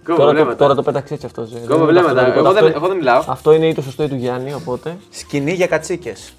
Κόβω 0.05 0.17
Τώρα 0.19 0.27
το, 0.27 0.33
βλέμματα. 0.35 0.57
τώρα 0.57 0.75
το 0.75 0.83
πέταξε 0.83 1.15
έτσι 1.15 1.27
αυτός. 1.27 1.49
Κόβω 1.69 1.85
βλέμματα. 1.85 2.35
Εγώ 2.37 2.53
δεν- 2.53 2.73
εγώ 2.75 2.87
δεν 2.89 2.97
μιλάω. 2.97 3.23
Αυτό 3.27 3.53
είναι 3.53 3.67
ή 3.67 3.75
το 3.75 3.83
σωστό 3.83 4.03
ή 4.03 4.09
του 4.09 4.15
Γιάννη, 4.15 4.53
οπότε. 4.55 4.97
Σκηνή 5.11 5.53
για 5.53 5.67
κατσίκες. 5.67 6.33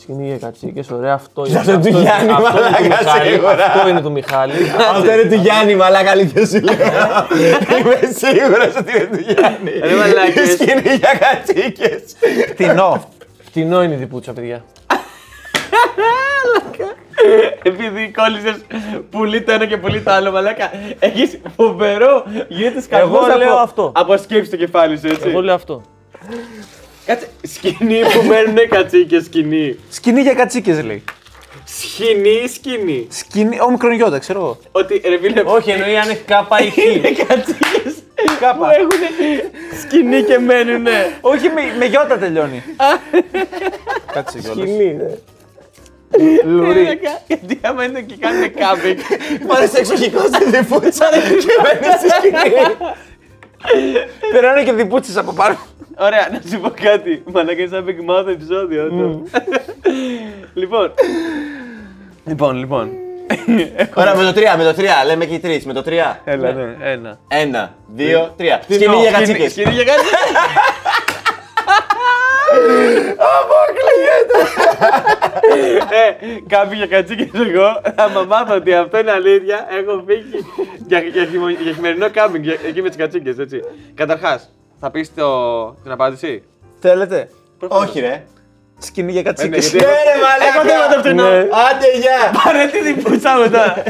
Σκηνή 0.00 0.26
για 0.26 0.38
κατσίκες, 0.38 0.90
ωραία. 0.90 1.14
Αυτό 1.14 1.42
αυτό 1.56 1.78
του 1.78 1.88
είναι- 1.88 1.98
Γιάννη, 2.00 2.32
αυτό 2.32 2.58
είναι 2.58 2.90
του 2.90 2.92
μαλάκα, 2.92 3.02
Μιχάλη, 3.02 3.30
σίγουρα. 3.30 3.64
Αυτό 3.74 3.88
είναι 3.88 4.00
του 4.00 4.12
Μιχάλη. 4.12 4.52
Αυτό 4.92 5.12
είναι 5.12 5.24
του 5.28 5.34
Γιάννη, 5.42 5.74
μαλάκα, 5.76 6.10
αλήθεια 6.10 6.46
σου 6.46 6.60
λέω. 6.60 6.74
Είμαι 7.78 7.98
σίγουρος 8.16 8.74
ότι 8.78 8.90
είναι 8.96 9.08
του 9.16 9.20
Γιάννη. 9.32 9.70
Ρε 9.88 9.94
μαλάκες. 9.96 10.50
Σκηνή 10.52 10.94
για 10.96 11.10
κατσίκες. 11.20 12.02
Κτηνό. 12.50 13.08
Φτηνό 13.44 13.82
είναι 13.82 13.94
η 13.94 13.96
διπούτσα, 13.96 14.32
παιδιά. 14.32 14.64
Επειδή 17.62 18.12
κόλλησες 18.16 18.56
πουλί 19.10 19.42
το 19.42 19.52
ένα 19.52 19.66
και 19.66 19.76
πουλί 19.76 20.00
το 20.00 20.10
άλλο, 20.10 20.30
μαλάκα. 20.30 20.70
Έχεις 20.98 21.38
φοβερό. 21.56 22.24
Γίνεται 22.48 22.80
σκαρφό. 22.80 23.06
Εγώ 23.06 23.36
λέω 23.36 23.56
αυτό. 23.56 23.92
Από 23.94 24.16
σκέψη 24.16 24.50
το 24.50 24.56
κεφάλι 24.56 24.98
σου, 24.98 25.06
έτσι. 25.06 25.28
Εγώ 25.28 25.42
λέω 25.42 25.54
αυτό. 25.54 25.82
Κάτσε. 27.06 27.28
Σκηνή 27.42 28.00
που 28.00 28.26
μένουν 28.26 28.68
κατσίκες 28.68 29.24
σκηνή. 29.24 29.78
Σκηνή 29.88 30.20
για 30.20 30.34
κατσίκες 30.34 30.82
λέει. 30.82 31.04
Σκηνή, 31.64 32.48
σκηνή; 32.54 33.06
Σκηνή. 33.10 33.58
Όμικρον 33.60 33.92
γιώτα, 33.92 34.18
ξέρω 34.18 34.38
εγώ. 34.40 34.58
Ότι 34.72 35.02
ρε 35.08 35.18
φίλε. 35.18 35.42
Όχι, 35.44 35.70
εννοεί 35.70 35.96
αν 35.96 36.08
έχει 36.08 36.22
κάπα 36.22 36.60
ή 36.60 36.70
χ. 36.70 36.76
Είναι 36.76 37.10
κατσίκες 37.10 37.94
που 38.14 38.32
Κάπα. 38.40 38.74
έχουν 38.76 38.90
σκηνή 39.80 40.22
και 40.22 40.38
μένουνε. 40.38 41.18
Όχι, 41.20 41.48
με, 41.48 41.60
με 41.78 41.84
γιώτα 41.84 42.18
τελειώνει. 42.18 42.62
Κάτσε 44.12 44.38
κιόλας. 44.38 44.58
Σκηνή, 44.68 44.92
ναι. 44.94 45.04
Λουρί. 46.44 47.00
Γιατί 47.26 47.58
άμα 47.60 47.84
είναι 47.84 48.00
και 48.00 48.16
κάνουν 48.20 48.54
κάμπινγκ. 48.54 48.98
Πάρε 49.48 49.68
εξοχικός 49.76 50.26
στη 50.26 50.44
διπούτσα 50.50 51.08
και 51.12 51.52
μπαίνει 51.62 51.92
στη 51.98 52.08
σκηνή. 52.08 52.76
Περνάνε 54.32 54.62
και 54.62 54.72
διπούτσες 54.72 55.16
από 55.16 55.32
πάνω. 55.32 55.56
Ωραία, 55.98 56.28
να 56.32 56.40
σου 56.50 56.60
πω 56.60 56.70
κάτι. 56.82 57.22
Μαλάκα 57.32 57.60
είναι 57.60 57.70
σαν 57.70 57.84
Big 57.86 58.10
Mouth 58.10 58.26
επεισόδιο. 58.28 58.82
αυτό. 58.82 59.22
Λοιπόν. 60.54 60.92
Λοιπόν, 62.24 62.56
λοιπόν. 62.56 62.90
Ωραία, 63.94 64.14
με 64.14 64.32
το 64.32 64.40
3, 64.40 64.56
με 64.56 64.64
το 64.64 64.74
3. 64.82 64.84
Λέμε 65.06 65.24
και 65.24 65.34
οι 65.34 65.38
τρεις. 65.38 65.64
Με 65.66 65.72
το 65.72 65.82
3. 65.86 65.90
Έλα, 66.24 66.52
ναι, 66.52 66.76
ένα. 66.82 67.18
Ένα, 67.28 67.74
δύο, 67.86 68.34
τρία. 68.36 68.60
Σκηνή 68.62 68.96
για 68.96 69.10
κατσίκες. 69.10 69.50
Σκηνή 69.50 69.72
για 69.72 69.84
κατσίκες. 72.52 74.50
Ε, 75.90 76.28
κάποιοι 76.48 76.78
για 76.82 76.86
κατσίκες 76.86 77.28
εγώ, 77.46 77.80
άμα 77.94 78.24
μάθω 78.24 78.54
ότι 78.54 78.74
αυτό 78.74 78.98
είναι 78.98 79.10
αλήθεια, 79.10 79.66
έχω 79.70 80.04
φύγει 80.06 80.46
για, 80.86 80.98
για, 81.00 81.24
χειμω- 81.24 81.60
για 81.60 81.72
χειμερινό 81.72 82.10
κάμπινγκ 82.10 82.44
για- 82.44 82.56
εκεί 82.66 82.82
με 82.82 82.88
τις 82.88 82.96
κατσίκες, 82.96 83.38
έτσι. 83.38 83.60
Καταρχάς, 83.94 84.50
θα 84.80 84.90
πεις 84.90 85.14
το, 85.14 85.26
την 85.82 85.90
απάντηση; 85.92 86.42
Θέλετε; 86.80 87.28
Όχι, 87.68 88.00
ρε. 88.00 88.22
Σκηνή 88.78 89.12
για 89.12 89.20
Ε, 89.20 89.22
ναι, 89.22 89.28
κατσίκες. 89.30 89.70
γιατί 89.70 89.86
έχω- 89.86 90.58
Έχω 90.58 90.68
θέμα 90.68 90.94
το 90.94 90.98
φτηνό. 91.00 91.28
Ναι. 91.28 91.36
Άντε, 91.38 91.88
γεια. 92.00 92.40
Πάρε 92.44 92.66
τι 92.66 92.80
διπούτσα 92.92 93.36
μου 93.38 93.50
τώρα. 93.50 93.82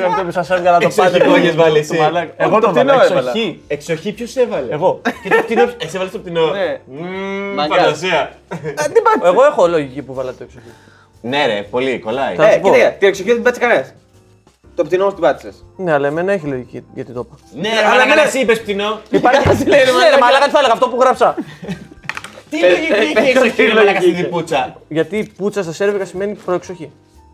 Εγώ 0.00 0.06
αυτό 0.10 0.24
που 0.24 0.30
σας 0.30 0.50
έβγαλα 0.50 0.78
το 0.78 0.88
πάτε. 0.96 1.16
Εξοχικό 1.16 1.34
έχεις 1.34 1.54
βάλει 1.54 1.78
εσύ. 1.78 1.96
Μαλάκα. 1.98 2.32
Εγώ 2.36 2.50
Όχι, 2.56 2.60
το 2.60 2.68
φτηνό 2.68 2.84
βάλα, 2.92 3.04
έβαλα. 3.04 3.30
εξοχή. 3.30 3.60
Εξοχή 3.68 4.12
ποιος 4.12 4.36
έβαλε; 4.36 4.72
Εγώ. 4.72 5.00
Και 5.22 5.28
το 5.28 5.36
φτηνό. 5.42 5.62
Εσύ 5.62 5.92
έβαλε 5.94 6.10
το 6.10 6.18
φτηνό. 6.18 6.46
Ναι. 6.50 6.80
Μμμ, 6.86 7.54
Μαγκάς. 7.54 7.76
Φαντασία. 7.78 8.32
Εγώ 9.24 9.44
έχω 9.44 9.66
λογική 9.68 10.02
που 10.02 10.14
βάλα 10.14 10.30
το 10.30 10.42
εξοχή. 10.42 10.72
Ναι, 11.20 11.46
ρε, 11.46 11.62
πολύ, 11.70 11.98
κολλάει. 11.98 12.34
Θα 12.34 12.48
Ε, 12.48 12.52
σου 12.52 12.60
πω. 12.60 12.72
κοίτα, 12.72 12.90
την 12.90 13.08
εξοχή 13.08 13.26
δεν 13.28 13.34
την 13.36 13.44
πάτησε 13.44 13.60
κανένας. 13.66 13.92
Το 14.74 14.84
πτηνό 14.84 15.04
μου 15.04 15.10
την 15.12 15.20
πάτησες. 15.20 15.64
Ναι, 15.76 15.92
αλλά 15.92 16.06
εμένα 16.06 16.32
έχει 16.32 16.46
λογική 16.46 16.84
γιατί 16.94 17.12
το 17.12 17.26
είπα. 17.26 17.36
Ναι, 17.60 17.68
αλλά 17.78 17.90
αλλά 17.92 18.02
εμένα- 18.02 18.22
εσύ 18.22 18.38
είπες 18.38 18.58
φτηνό. 18.58 19.00
Υπάρχει 19.10 19.42
Κάτι 19.42 19.64
λέει, 19.64 19.80
ρε, 19.80 19.84
Ναι, 19.84 19.90
ρε 19.90 19.96
μαλάκα. 20.04 20.18
μαλάκα, 20.24 20.44
τι 20.44 20.50
θα 20.50 20.58
έλεγα 20.58 20.72
αυτό 20.72 20.88
που 20.88 20.96
γράψα. 21.00 21.34
Τι 22.50 22.64
ε, 22.64 22.68
λογική 22.68 22.92
ε, 22.92 22.96
έχει 22.96 23.28
ε, 23.28 23.30
εξοχή, 23.30 23.50
τι 23.50 23.62
ρε 23.64 23.74
μαλάκα, 23.74 23.92
λογική 23.92 24.12
στη 24.14 24.22
διπούτσα. 24.22 24.76
Γιατί 24.88 25.16
η 25.18 25.32
πουτσα 25.36 25.62
στα 25.62 25.72
σέρβικα 25.72 26.04
σημαίνει 26.04 26.34
προεξοχή. 26.44 26.90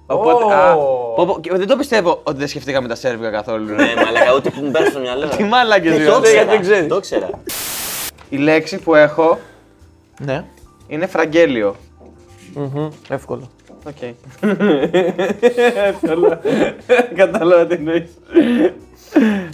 Οπότε, 0.06 0.44
Ω. 0.44 0.48
α, 0.48 0.74
πω, 1.16 1.26
πω, 1.26 1.40
και 1.40 1.50
δεν 1.56 1.66
το 1.66 1.76
πιστεύω 1.76 2.20
ότι 2.22 2.38
δεν 2.38 2.48
σκεφτήκαμε 2.48 2.88
τα 2.88 2.94
σέρβικα 2.94 3.30
καθόλου. 3.30 3.68
ρε. 3.68 3.74
Ναι, 3.74 3.92
μαλάκα, 4.04 4.34
ούτε 4.36 4.50
που 4.50 4.60
μου 4.64 4.70
πέρασε 4.70 4.90
στο 4.90 5.00
μυαλό. 5.00 5.28
Τι 5.28 5.42
μάλακες 5.42 5.92
Το 5.92 5.98
δηλαδή. 5.98 6.18
ήξερα, 6.20 6.36
γιατί 6.42 6.50
δεν 6.50 6.60
ξέρεις. 6.60 6.88
Το 6.88 6.96
ήξερα. 6.96 7.30
Η 8.28 8.36
λέξη 8.36 8.78
που 8.78 8.94
έχω 8.94 9.38
Ναι. 10.24 10.44
είναι 10.86 11.06
φραγγέλιο. 11.06 11.76
Εύκολο. 13.08 13.50
Οκ. 13.86 14.02
Εύκολο. 15.86 16.40
Κατάλαβα 17.14 17.66
τι 17.66 17.74
εννοείς. 17.74 18.10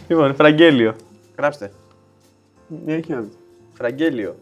Λοιπόν, 0.08 0.34
φραγγέλιο. 0.34 0.94
Γράψτε. 1.38 1.70
Φραγγέλιο. 3.72 4.34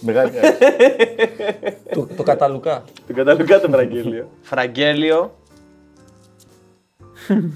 Μεγάλη 0.00 0.30
Το, 1.94 2.06
το 2.16 2.22
καταλουκά. 2.22 2.84
Το 3.06 3.12
καταλουκά 3.14 3.60
το 3.60 3.68
φραγγέλιο. 3.68 4.28
Φραγγέλιο 4.42 5.34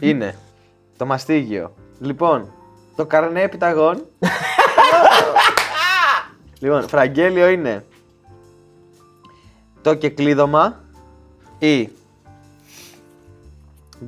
είναι 0.00 0.37
το 0.97 1.07
μαστίγιο. 1.07 1.75
Λοιπόν, 2.00 2.52
το 2.97 3.07
καρνέ 3.07 3.43
επιταγών. 3.43 4.07
λοιπόν, 6.61 6.88
φραγγέλιο 6.88 7.49
είναι 7.49 7.85
το 9.83 9.95
κεκλείδωμα 9.95 10.81
ή 11.59 11.88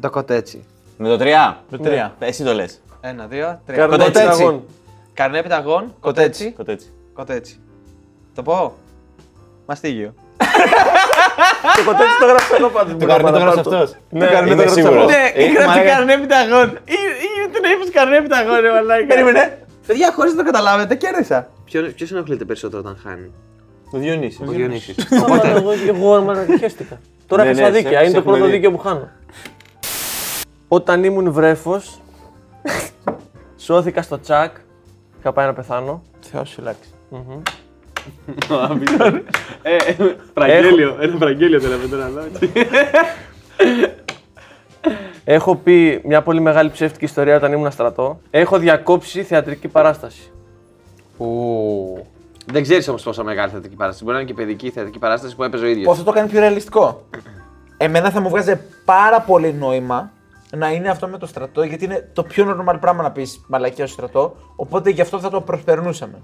το 0.00 0.10
κοτέτσι. 0.10 0.64
Με 0.98 1.08
το 1.08 1.24
3. 1.24 1.54
Με 1.70 1.78
το 1.78 1.84
3. 1.86 2.10
Εσύ 2.18 2.44
το 2.44 2.52
λες. 2.52 2.80
Ένα, 3.00 3.26
δύο, 3.26 3.60
τρία. 3.66 3.76
Καρνέ 3.78 3.96
Κοτέτσι. 4.04 4.20
επιταγών. 4.28 4.64
Καρνέ 5.14 5.38
επιταγών, 5.38 5.94
κοτέτσι. 6.00 6.52
Κοτέτσι. 6.52 6.92
Κοτέτσι. 7.12 7.58
Το 8.34 8.42
πω. 8.42 8.74
Μαστίγιο. 9.66 10.14
Το 11.76 11.82
κοτέτσι 11.84 12.18
το 12.20 12.26
γράψα 12.26 12.56
εγώ 12.58 12.68
πάντως. 12.68 12.96
Το 12.98 13.06
καρνέ 13.06 13.30
το 13.30 13.38
γράψε 13.38 13.60
αυτός. 13.60 13.94
Ναι, 14.10 14.26
το 14.26 14.32
γράψα 14.32 14.68
σίγουρος. 14.68 14.94
εγώ. 14.96 15.04
Ναι, 15.04 15.30
Ε, 15.34 15.46
γράψε 15.46 15.66
μαλάκα. 15.66 15.88
καρνέ 15.90 16.12
επιταγών. 16.12 16.68
Ή 16.84 16.96
δεν 17.52 17.72
είπες 17.72 17.90
καρνέ 17.92 18.16
επιταγών, 18.16 18.60
ρε 18.60 18.70
μαλάκα. 18.72 19.06
Περίμενε. 19.06 19.58
Παιδιά, 19.86 20.12
χωρίς 20.16 20.32
να 20.32 20.38
το 20.38 20.44
καταλάβετε, 20.44 20.94
κέρδισα. 20.94 21.48
Ποιος 21.94 22.10
ενοχλείται 22.12 22.44
περισσότερο 22.44 22.80
όταν 22.80 22.98
χάνει; 23.02 23.30
Το 23.90 23.98
Διονύσης. 23.98 24.40
Ο 24.40 24.50
Διονύσης. 24.50 24.96
Οπότε. 25.22 25.48
Εγώ, 25.50 25.70
εγώ 25.88 26.20
μάλλον 26.22 26.46
χαίστηκα. 26.58 27.00
Τώρα 27.26 27.42
Ναι, 27.44 27.50
έχασα 27.50 27.64
ναι, 27.64 27.70
δίκαια. 27.70 27.98
σε- 27.98 28.04
Είναι 28.04 28.08
σε 28.08 28.14
το 28.14 28.22
πρώτο 28.22 28.36
έχουμε 28.36 28.50
δει. 28.50 28.56
δίκαιο 28.56 28.70
που 28.70 28.78
χάνω. 28.78 29.08
Όταν 30.68 31.04
ήμουν 31.04 31.32
βρέφος, 31.32 32.00
σώθηκα 33.56 34.02
στο 34.02 34.20
τσακ. 34.20 34.56
Είχα 35.20 35.32
πάει 35.32 35.46
να 35.46 35.52
πεθάνω. 35.52 36.02
Θεός 36.30 36.50
φυλάξει. 36.54 36.88
Μμμ. 38.50 38.82
Ε, 39.62 39.76
Φραγγέλιο, 40.34 40.96
ένα 41.00 41.16
φραγγέλιο 41.18 41.60
δεν 41.60 41.70
λέμε 41.70 41.86
τώρα. 41.86 42.10
Έχω 45.24 45.56
πει 45.56 46.00
μια 46.04 46.22
πολύ 46.22 46.40
μεγάλη 46.40 46.70
ψεύτικη 46.70 47.04
ιστορία 47.04 47.36
όταν 47.36 47.52
ήμουν 47.52 47.70
στρατό. 47.70 48.20
Έχω 48.30 48.58
διακόψει 48.58 49.22
θεατρική 49.22 49.68
παράσταση. 49.68 50.32
Δεν 52.46 52.62
ξέρεις 52.62 52.88
όμως 52.88 53.02
πόσο 53.02 53.24
μεγάλη 53.24 53.50
θεατρική 53.50 53.76
παράσταση. 53.76 54.04
Μπορεί 54.04 54.16
να 54.16 54.22
είναι 54.22 54.32
και 54.32 54.36
παιδική 54.36 54.70
θεατρική 54.70 54.98
παράσταση 54.98 55.36
που 55.36 55.42
έπαιζε 55.42 55.64
ο 55.64 55.66
Που 55.66 55.72
ίδιος. 55.72 55.92
αυτό 55.92 56.04
το 56.04 56.12
κάνει 56.12 56.28
πιο 56.28 56.40
ρεαλιστικό. 56.40 57.06
Εμένα 57.76 58.10
θα 58.10 58.20
μου 58.20 58.28
βγάζει 58.28 58.60
πάρα 58.84 59.20
πολύ 59.20 59.52
νόημα 59.52 60.12
να 60.56 60.72
είναι 60.72 60.88
αυτό 60.88 61.06
με 61.08 61.18
το 61.18 61.26
στρατό, 61.26 61.62
γιατί 61.62 61.84
είναι 61.84 62.08
το 62.12 62.22
πιο 62.22 62.64
normal 62.68 62.76
πράγμα 62.80 63.02
να 63.02 63.10
πεις 63.10 63.44
μαλακία 63.46 63.86
στο 63.86 63.94
στρατό. 63.94 64.36
Οπότε 64.56 64.90
γι' 64.90 65.00
αυτό 65.00 65.18
θα 65.20 65.30
το 65.30 65.40
προσπερνούσαμε. 65.40 66.18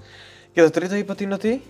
Και 0.52 0.62
το 0.62 0.70
τρίτο 0.70 0.94
είπε 0.94 1.12
ότι 1.12 1.24
είναι 1.24 1.34
ότι. 1.34 1.62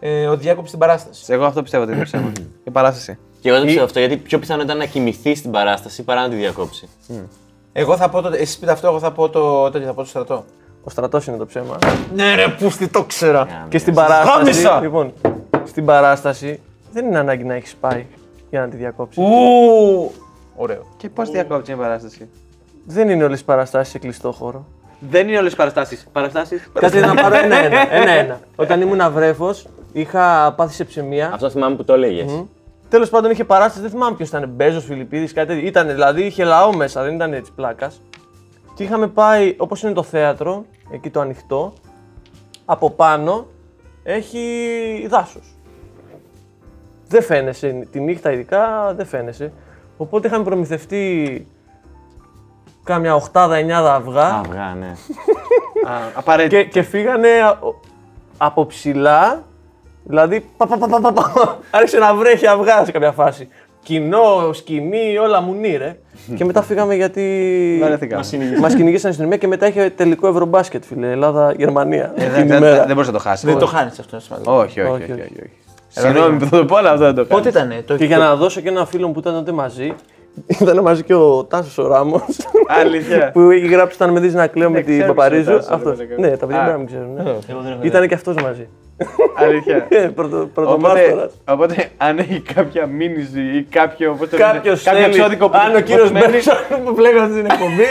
Ε, 0.00 0.26
ότι 0.26 0.42
διάκοψε 0.42 0.70
την 0.70 0.78
παράσταση. 0.78 1.32
Εγώ 1.32 1.44
αυτό 1.44 1.62
πιστεύω 1.62 1.82
ότι 1.84 1.92
είναι 1.92 2.04
ψέμα. 2.04 2.32
Η 2.64 2.70
παράσταση. 2.70 3.18
Και 3.40 3.48
εγώ 3.48 3.56
δεν 3.56 3.66
πιστεύω 3.66 3.86
αυτό 3.86 3.98
γιατί 3.98 4.16
πιο 4.16 4.38
πιθανό 4.38 4.62
ήταν 4.62 4.76
να 4.76 4.84
κοιμηθεί 4.84 5.34
στην 5.34 5.50
παράσταση 5.50 6.02
παρά 6.02 6.22
να 6.22 6.28
τη 6.28 6.36
διακόψει. 6.36 6.88
Εγώ 7.72 7.96
θα 7.96 8.08
πω 8.08 8.20
το. 8.20 8.30
Εσεί 8.34 8.58
πείτε 8.58 8.72
αυτό, 8.72 8.86
εγώ 8.86 8.98
θα 8.98 9.12
πω 9.12 9.28
το. 9.28 9.70
Τέτοιο, 9.70 9.86
θα 9.86 9.94
πω 9.94 10.02
το 10.02 10.08
στρατό. 10.08 10.44
Ο 10.84 10.90
στρατός 10.90 11.26
είναι 11.26 11.36
το 11.36 11.46
ψέμα. 11.46 11.78
Ναι, 12.14 12.34
ρε, 12.34 12.48
πούστη, 12.48 12.88
το 12.88 13.04
ξέρα. 13.04 13.66
Και 13.68 13.78
στην 13.78 13.94
παράσταση. 13.94 14.38
Γάμισα! 14.38 14.80
Λοιπόν, 14.80 15.12
στην 15.64 15.84
παράσταση 15.84 16.60
δεν 16.92 17.06
είναι 17.06 17.18
ανάγκη 17.18 17.44
να 17.44 17.54
έχεις 17.54 17.74
πάει 17.74 18.06
για 18.50 18.60
να 18.60 18.68
τη 18.68 18.76
διακόψεις. 18.76 19.22
Ου! 19.24 20.10
Ωραίο. 20.56 20.86
Και 20.96 21.08
πώς 21.08 21.30
διακόπτει 21.30 21.72
μια 21.74 21.82
παράσταση; 21.82 22.28
Δεν 22.86 23.08
είναι 23.08 23.24
όλες 23.24 23.40
οι 23.40 23.44
παραστάσεις 23.44 23.92
σε 23.92 23.98
κλειστό 23.98 24.32
χώρο. 24.32 24.66
Δεν 25.10 25.28
είναι 25.28 25.38
όλες 25.38 25.52
οι 25.52 25.56
παραστάσεις. 25.56 26.06
Παραστάσεις. 26.12 26.70
Κάτι 26.72 26.98
να 26.98 27.14
πάρω 27.14 27.34
ένα-ένα. 27.34 27.94
ένα-ένα. 27.94 28.40
Όταν 28.56 28.80
ήμουν 28.80 29.12
βρέφο, 29.12 29.54
είχα 29.92 30.54
πάθει 30.56 30.74
σε 30.74 30.84
ψεμία. 30.84 31.30
Αυτό 31.32 31.50
θυμάμαι 31.50 31.76
που 31.76 31.84
το 31.84 31.92
έλεγες. 31.92 32.44
Τέλος 32.88 33.10
πάντων 33.10 33.30
είχε 33.30 33.44
παράσταση, 33.44 33.80
δεν 33.80 33.90
θυμάμαι 33.90 34.16
ποιος 34.16 34.28
ήταν. 34.28 34.48
Μπέζος, 34.48 34.84
Φιλιππίδης, 34.84 35.32
κάτι 35.32 35.46
τέτοιο. 35.46 35.66
Ήταν 35.66 35.86
δηλαδή, 35.86 36.22
είχε 36.22 36.44
λαό 36.44 36.76
μέσα, 36.76 37.02
δεν 37.02 37.14
ήταν 37.14 37.32
έτσι 37.32 37.52
πλάκας. 37.54 38.02
Και 38.74 38.82
είχαμε 38.82 39.06
πάει, 39.06 39.54
όπως 39.58 39.82
είναι 39.82 39.92
το 39.92 40.02
θέατρο, 40.02 40.64
εκεί 40.92 41.10
το 41.10 41.20
ανοιχτό, 41.20 41.72
από 42.64 42.90
πάνω 42.90 43.46
έχει 44.02 44.40
δάσος. 45.08 45.56
Δεν 47.08 47.22
φαίνεσαι, 47.22 47.86
τη 47.90 48.00
νύχτα 48.00 48.32
ειδικά 48.32 48.92
δεν 48.96 49.06
φαίνεσαι. 49.06 49.52
Οπότε 49.96 50.26
είχαμε 50.26 50.44
προμηθευτεί 50.44 51.46
κάμια 52.84 53.14
8-9 53.32 53.70
αυγά 53.70 54.24
Αυγά, 54.44 54.76
ναι. 54.80 54.92
Απαραίτητο. 56.14 56.56
και, 56.62 56.68
και 56.68 56.82
φύγανε 56.82 57.28
α- 57.28 57.58
ο- 57.66 57.80
από 58.36 58.66
ψηλά, 58.66 59.42
δηλαδή 60.04 60.46
πα, 60.56 60.66
πα, 60.66 60.76
πα, 60.78 60.86
πα, 60.88 61.00
πα, 61.00 61.12
πα. 61.12 61.58
άρχισε 61.70 61.98
να 61.98 62.14
βρέχει 62.14 62.46
αυγά 62.46 62.84
σε 62.84 62.92
κάποια 62.92 63.12
φάση. 63.12 63.48
Κοινό, 63.82 64.52
σκηνή, 64.52 65.18
όλα 65.18 65.40
μου 65.40 65.54
ρε. 65.78 65.96
και 66.36 66.44
μετά 66.44 66.62
φύγαμε 66.62 66.94
γιατί 66.94 67.78
Βαρεθήκαμε. 67.82 68.24
μας 68.62 68.74
κυνηγήσαν 68.74 68.98
στην 68.98 69.08
αστυνομία 69.08 69.36
και 69.36 69.46
μετά 69.46 69.66
είχε 69.66 69.90
τελικό 69.90 70.28
ευρωμπάσκετ, 70.28 70.84
φίλε, 70.84 71.10
Ελλάδα-Γερμανία. 71.10 72.12
Ε, 72.16 72.24
εκείνη 72.24 72.36
Δεν 72.36 72.44
η 72.44 72.48
δεν- 72.48 72.60
μέρα. 72.62 72.84
δεν 72.84 72.94
μπορείς 72.94 73.06
να 73.06 73.12
το 73.14 73.18
χάσεις. 73.18 73.44
Δεν 73.44 73.58
το 73.58 73.66
χάνεις 73.66 73.98
αυτό, 73.98 74.08
είναι 74.16 74.20
σημαντικό. 74.24 74.52
Όχι, 74.52 74.80
όχι, 74.80 74.90
Όχι, 74.90 75.02
όχι. 75.02 75.12
όχι. 75.12 75.20
όχι, 75.20 75.32
όχι. 75.40 75.50
Συγγνώμη 75.88 76.38
που 76.38 76.44
θα 76.44 76.56
το 76.58 76.64
πω, 76.64 76.76
αλλά 76.76 76.90
αυτό 76.90 77.04
δεν 77.04 77.14
το 77.14 77.24
κάνω. 77.24 77.42
Πότε 77.42 77.48
ήταν 77.48 77.84
το 77.86 77.96
Και 77.96 78.04
για 78.04 78.18
να 78.18 78.34
δώσω 78.36 78.60
και 78.60 78.68
ένα 78.68 78.86
φίλο 78.86 79.06
μου 79.06 79.12
που 79.12 79.18
ήταν 79.18 79.34
τότε 79.34 79.52
μαζί, 79.52 79.94
ήταν 80.60 80.80
μαζί 80.82 81.02
και 81.02 81.14
ο 81.14 81.44
Τάσος 81.44 81.78
ο 81.78 81.86
Ράμος. 81.86 82.22
Αλήθεια. 82.68 83.30
που 83.34 83.40
έχει 83.40 83.66
γράψει 83.66 83.96
όταν 84.02 84.12
με 84.12 84.20
δει 84.20 84.28
να 84.30 84.46
κλαίω 84.46 84.70
με 84.70 84.78
Ναι, 84.78 84.84
την 84.84 84.98
ξέρω 84.98 85.14
Παπαρίζου. 85.14 85.44
ποιος 85.44 85.64
είναι 85.64 85.72
ο 85.72 85.76
Αυτός. 85.76 85.96
Τάσος, 85.98 86.06
ρε, 86.18 86.28
Ναι, 86.28 86.36
τα 86.36 86.46
παιδιά 86.46 86.60
Α. 86.62 86.64
πρέπει 86.64 86.70
να 86.70 86.76
μην 86.78 86.86
ξέρουν. 86.86 87.14
ναι. 87.80 87.86
Ήταν 87.86 88.08
και 88.08 88.14
αυτός 88.14 88.34
μαζί. 88.42 88.68
Αλήθεια. 89.34 89.86
Ε, 89.88 89.96
πρωτο- 89.98 90.36
Οπότε, 90.36 90.50
Πρωτομάστορας. 90.54 91.32
οπότε, 91.48 91.88
αν 91.96 92.18
έχει 92.18 92.40
κάποια 92.54 92.86
μήνυση 92.86 93.40
ή 93.40 93.62
κάποιο, 93.70 94.14
πώς 94.18 94.28
το 94.28 94.36
λένε, 94.36 94.52
Κάποιος 94.52 94.82
κάποιο 94.82 95.04
εξώδικο 95.04 95.48
που 95.48 95.58
Αν 95.66 95.74
ο 95.76 95.80
κύριος 95.80 96.12
Μπέρσον 96.12 96.54
που 96.84 96.94
βλέπει 96.94 97.18
αυτή 97.18 97.34
την 97.34 97.44
εκπομπή. 97.44 97.86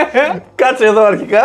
κάτσε 0.62 0.84
εδώ 0.86 1.04
αρχικά. 1.04 1.42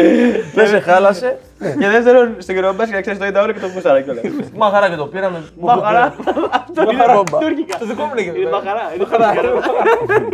Δεν 0.54 0.66
σε 0.68 0.78
χάλασε. 0.80 1.38
Και 1.78 1.88
δεύτερον, 1.88 2.34
στον 2.38 2.54
κύριο 2.54 2.72
Μπάσκετ 2.72 2.94
να 2.94 3.00
ξέρεις 3.00 3.18
το 3.18 3.26
90 3.26 3.42
ώρα 3.42 3.52
και 3.52 3.60
το 3.60 3.66
γούσταρα 3.74 4.00
κιόλα. 4.00 4.20
Μαχαρά 4.56 4.88
και 4.88 4.96
το 4.96 5.06
πήραμε. 5.06 5.42
Μαχαρά. 5.60 6.14
Αυτό 6.50 6.82
είναι 6.82 6.92
Μαχαρόμπα. 6.92 7.38
τουρκικά. 7.38 7.78
Το 7.78 7.86
δικό 7.86 8.04
μου 8.04 8.14
λέγεται. 8.14 8.38
Είναι 8.38 8.50
μαχαρά. 8.50 8.92
Είναι 8.94 9.04
τουρκικά. 9.04 9.40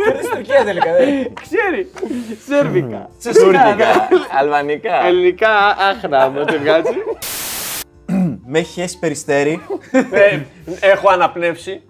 Είναι 0.09 0.21
στην 0.21 0.35
Τουρκία 0.35 0.63
τελικά. 0.65 0.91
δεν. 0.93 1.33
Ξέρει. 1.41 1.91
Σέρβικα. 2.47 3.09
Τουρκικά. 3.23 4.07
Αλβανικά. 4.39 5.05
Ελληνικά 5.05 5.49
άχρα 5.89 6.29
μου 6.29 6.43
τη 6.45 6.57
βγάζει. 6.57 6.97
Με 8.45 8.59
έχει 8.59 8.71
χέσει 8.81 8.99
περιστέρι. 8.99 9.61
Ε, 9.91 10.39
Έχω 10.79 11.09
αναπνεύσει. 11.11 11.81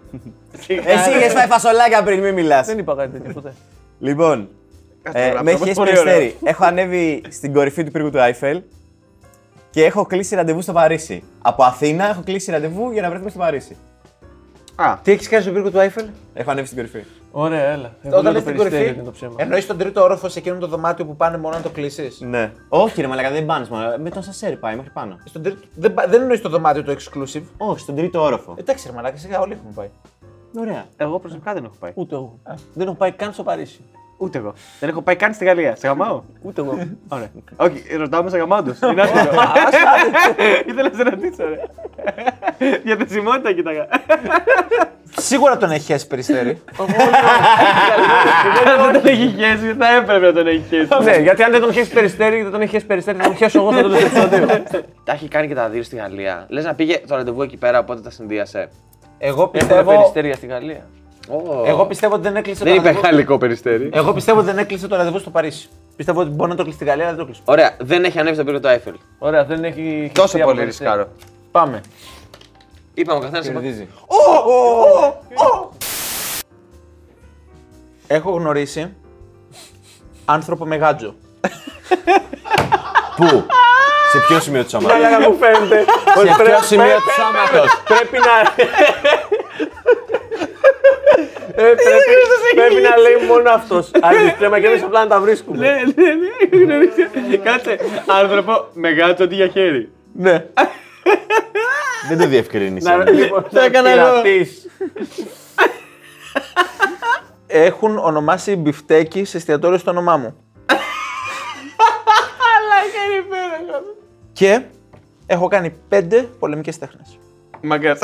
Εσύ 0.68 1.10
είχες 1.10 1.32
φάει 1.32 1.46
φασολάκια 1.46 2.02
πριν, 2.02 2.20
μην 2.20 2.34
μιλάς. 2.34 2.66
Δεν 2.66 2.78
είπα 2.78 2.94
κάτι 2.94 3.10
τέτοιο 3.18 3.32
ποτέ. 3.32 3.52
Λοιπόν, 3.98 4.48
ε, 5.02 5.28
τώρα, 5.28 5.42
με 5.42 5.50
έχει 5.50 5.54
αυτό 5.54 5.64
χέσει 5.64 5.76
πολύ 5.78 5.90
περιστέρι. 5.90 6.36
Έχω 6.44 6.64
ανέβει 6.64 7.22
στην 7.28 7.52
κορυφή 7.52 7.84
του 7.84 7.90
πύργου 7.90 8.10
του 8.10 8.20
Άιφελ 8.20 8.62
και 9.70 9.84
έχω 9.84 10.06
κλείσει 10.06 10.34
ραντεβού 10.34 10.62
στο 10.62 10.72
Παρίσι. 10.72 11.22
Από 11.42 11.64
Αθήνα 11.64 12.08
έχω 12.08 12.22
κλείσει 12.24 12.50
ραντεβού 12.50 12.90
για 12.90 13.02
να 13.02 13.08
βρεθούμε 13.08 13.30
στο 13.30 13.38
Παρίσι. 13.38 13.76
Α, 14.76 14.98
Τι 15.02 15.12
έχεις 15.12 15.28
κάνει 15.28 15.42
στον 15.42 15.54
πύργο 15.54 15.70
του 15.70 15.78
Άιφελ; 15.78 16.06
Έχω 16.34 16.50
ανέβει 16.50 16.66
στην 16.66 16.78
κορυφή. 16.78 17.04
Ωραία, 17.32 17.64
έλα. 17.70 17.96
Εγώ 18.02 18.18
Όταν 18.18 18.22
λέω 18.22 18.32
λες 18.32 18.42
το 18.42 18.48
στην 18.48 18.56
περιστέρι 18.56 18.82
κορυφή, 18.82 18.94
είναι 18.94 19.04
το 19.04 19.10
ψέμα. 19.10 19.34
εννοείς 19.36 19.66
τον 19.66 19.78
τρίτο 19.78 20.02
όροφο 20.02 20.28
σε 20.28 20.38
εκείνο 20.38 20.58
το 20.58 20.66
δωμάτιο 20.66 21.04
που 21.06 21.16
πάνε 21.16 21.36
μόνο 21.38 21.56
να 21.56 21.62
το 21.62 21.68
κλείσεις; 21.70 22.20
Ναι. 22.20 22.52
Όχι, 22.68 23.00
ρε 23.00 23.06
Μαλάκα, 23.06 23.30
δεν 23.30 23.46
πάνε 23.46 23.66
μόνο. 23.70 23.96
Με 23.98 24.10
τον 24.10 24.22
Σασέρι 24.22 24.56
πάει 24.56 24.76
μέχρι 24.76 24.90
πάνω. 24.90 25.18
Στον 25.24 25.42
τρίτο... 25.42 25.58
Δεν, 25.74 25.94
πα- 25.94 26.06
δεν 26.08 26.20
εννοείς 26.20 26.40
το 26.40 26.48
δωμάτιο 26.48 26.82
το 26.84 26.92
exclusive; 26.98 27.42
Όχι, 27.56 27.80
στον 27.80 27.94
τρίτο 27.94 28.22
όροφο. 28.22 28.54
Εντάξει, 28.58 28.86
ρε 28.88 28.94
Μαλάκα, 28.94 29.16
σιγά 29.16 29.40
όλοι 29.40 29.52
έχουμε 29.52 29.72
πάει. 29.74 29.88
Ωραία. 30.58 30.84
εγώ 30.96 31.18
προσωπικά 31.18 31.52
δεν 31.54 31.64
έχω 31.64 31.74
πάει. 31.78 31.90
Ούτε 31.94 32.14
εγώ. 32.14 32.38
Δεν 32.74 32.86
έχω 32.86 32.96
πάει 32.96 33.12
καν 33.12 33.32
στο 33.32 33.42
Παρίσι. 33.42 33.80
Ούτε 34.22 34.38
εγώ. 34.38 34.54
Δεν 34.80 34.88
έχω 34.88 35.02
πάει 35.02 35.16
καν 35.16 35.34
στη 35.34 35.44
Γαλλία. 35.44 35.76
Σε 35.76 35.86
γαμάω; 35.86 36.22
Ούτε 36.42 36.60
εγώ. 36.60 36.78
Ωραία. 37.08 37.30
Όχι, 37.56 37.96
ρωτάω 37.96 38.22
με 38.22 38.30
σε 38.30 38.38
γαμάω 38.38 38.62
τους. 38.62 38.78
Είναι 38.80 39.02
άσχετο. 39.02 39.34
Ήθελα 40.66 40.88
να 40.88 40.96
σε 40.96 41.02
ρωτήσω, 41.02 41.44
ρε. 41.48 41.58
Διαθεσιμότητα 42.84 43.52
κοίταγα. 43.52 43.86
Σίγουρα 45.16 45.56
τον 45.56 45.70
έχει 45.70 45.84
χέσει 45.84 46.06
περιστέρι. 46.06 46.62
Αν 46.78 46.86
δεν 48.92 48.92
τον 48.92 49.06
έχει 49.06 49.34
χέσει, 49.38 49.74
θα 49.78 49.94
έπρεπε 49.96 50.26
να 50.26 50.32
τον 50.32 50.46
έχει 50.46 50.64
χέσει. 50.68 50.88
Ναι, 51.02 51.16
γιατί 51.16 51.42
αν 51.42 51.50
δεν 51.50 51.60
τον 51.60 51.72
χέσει 51.72 51.90
περιστέρι, 51.90 52.42
δεν 52.42 52.50
τον 52.52 52.60
έχει 52.60 52.70
χέσει 52.70 52.86
περιστέρι, 52.86 53.18
θα 53.18 53.24
τον 53.24 53.36
χέσω 53.36 53.58
εγώ 53.58 53.72
στο 53.72 53.80
τέλο 53.80 53.94
του 53.94 54.04
επεισόδιο. 54.04 54.46
Τα 55.04 55.12
έχει 55.12 55.28
κάνει 55.28 55.48
και 55.48 55.54
τα 55.54 55.68
δύο 55.68 55.82
στη 55.82 55.96
Γαλλία. 55.96 56.46
Λες 56.48 56.64
να 56.64 56.74
πήγε 56.74 57.00
το 57.06 57.16
ραντεβού 57.16 57.42
εκεί 57.42 57.56
πέρα, 57.56 57.78
οπότε 57.78 58.00
τα 58.00 58.10
συνδύασε. 58.10 58.68
Εγώ 59.18 59.40
Έχουν 59.40 59.50
πιστεύω, 59.50 59.90
περιστέρια 59.90 60.34
στη 60.34 60.46
Γαλλία. 60.46 60.86
Εγώ 61.66 61.86
πιστεύω 61.86 62.14
ότι 62.14 62.22
δεν 62.22 62.36
έκλεισε 62.36 62.64
Δεν 62.64 62.72
το 62.72 62.78
είπε 62.78 62.88
ραντεβού. 62.88 63.06
γαλλικό 63.06 63.38
περιστέρι. 63.38 63.90
Εγώ 63.92 64.12
πιστεύω 64.12 64.38
ότι 64.38 64.48
δεν 64.48 64.58
έκλεισε 64.58 64.88
το 64.88 64.96
ραντεβού 64.96 65.18
στο 65.18 65.30
Παρίσι. 65.30 65.68
Πιστεύω 65.96 66.20
ότι 66.20 66.30
μπορεί 66.30 66.50
να 66.50 66.56
το 66.56 66.62
κλείσει 66.62 66.76
στη 66.76 66.86
Γαλλία, 66.86 67.04
αλλά 67.04 67.14
δεν 67.16 67.24
το 67.24 67.30
κλείσει. 67.30 67.42
Ωραία, 67.44 67.76
δεν 67.80 68.04
έχει 68.04 68.18
ανέβει 68.18 68.34
στον 68.34 68.46
πύργο 68.46 68.60
του 68.60 68.68
Άιφελ. 68.68 68.94
Ωραία, 69.18 69.44
δεν 69.44 69.64
έχει. 69.64 70.10
Τόσο 70.14 70.22
χεστεί 70.26 70.40
από 70.40 70.46
πολύ 70.50 70.60
περιστέρι. 70.60 70.90
ρισκάρω. 70.90 71.08
Πάμε. 71.50 71.80
Είπαμε 72.94 73.18
ο 73.18 73.22
καθένας. 73.22 73.48
Κερδίζει. 73.48 73.88
Έχω 78.06 78.30
γνωρίσει 78.30 78.94
άνθρωπο 80.24 80.64
με 80.66 80.76
γάντζο. 80.76 81.14
Πού; 83.16 83.26
Σε 84.12 84.18
ποιο 84.28 84.40
σημείο 84.40 84.62
του 84.64 84.68
σώματος; 84.70 84.92
Μαλάκα 85.00 85.20
μου 85.28 85.36
φαίνεται. 85.40 85.84
Σε 86.14 86.42
ποιο 86.42 86.62
σημείο 86.62 86.96
του 86.96 87.12
σώματος; 87.20 87.82
Πρέπει 87.84 88.16
να. 88.18 88.64
Ε, 91.60 91.74
πρέπει, 91.74 92.12
πρέπει 92.54 92.74
να 92.88 92.96
λέει 92.96 93.26
μόνο 93.28 93.50
αυτός. 93.50 93.90
Αντιστρέμα 94.00 94.60
και 94.60 94.66
εμείς 94.66 94.82
απλά 94.82 95.00
να 95.00 95.06
τα 95.06 95.20
βρίσκουμε. 95.20 95.58
Ναι, 95.58 95.72
ναι, 95.96 96.14
ναι, 96.14 96.58
γνωρίζει. 96.64 97.38
Κάτσε. 97.42 97.78
Άνθρωπο 98.06 98.66
με 98.72 98.90
γάτσο 98.90 99.24
αντί 99.24 99.34
για 99.34 99.48
χέρι. 99.48 99.90
Ναι. 100.12 100.44
Δεν 102.08 102.18
το 102.18 102.26
διευκρίνησε. 102.26 102.88
Να- 102.96 103.10
Λοιπόν, 103.10 103.46
Το 103.52 103.60
έκανα 103.60 103.90
εγώ. 103.90 104.00
πειρατής. 104.22 104.66
Έχουν 107.46 107.98
ονομάσει 107.98 108.56
μπιφτέκι 108.56 109.24
σε 109.24 109.36
εστιατόριο 109.36 109.78
στο 109.78 109.90
όνομά 109.90 110.16
μου. 110.16 110.36
Και 114.32 114.60
έχω 115.26 115.48
κάνει 115.48 115.74
πέντε 115.88 116.28
πολεμικές 116.38 116.78
τέχνες. 116.78 117.18
Μαγκάς. 117.62 117.98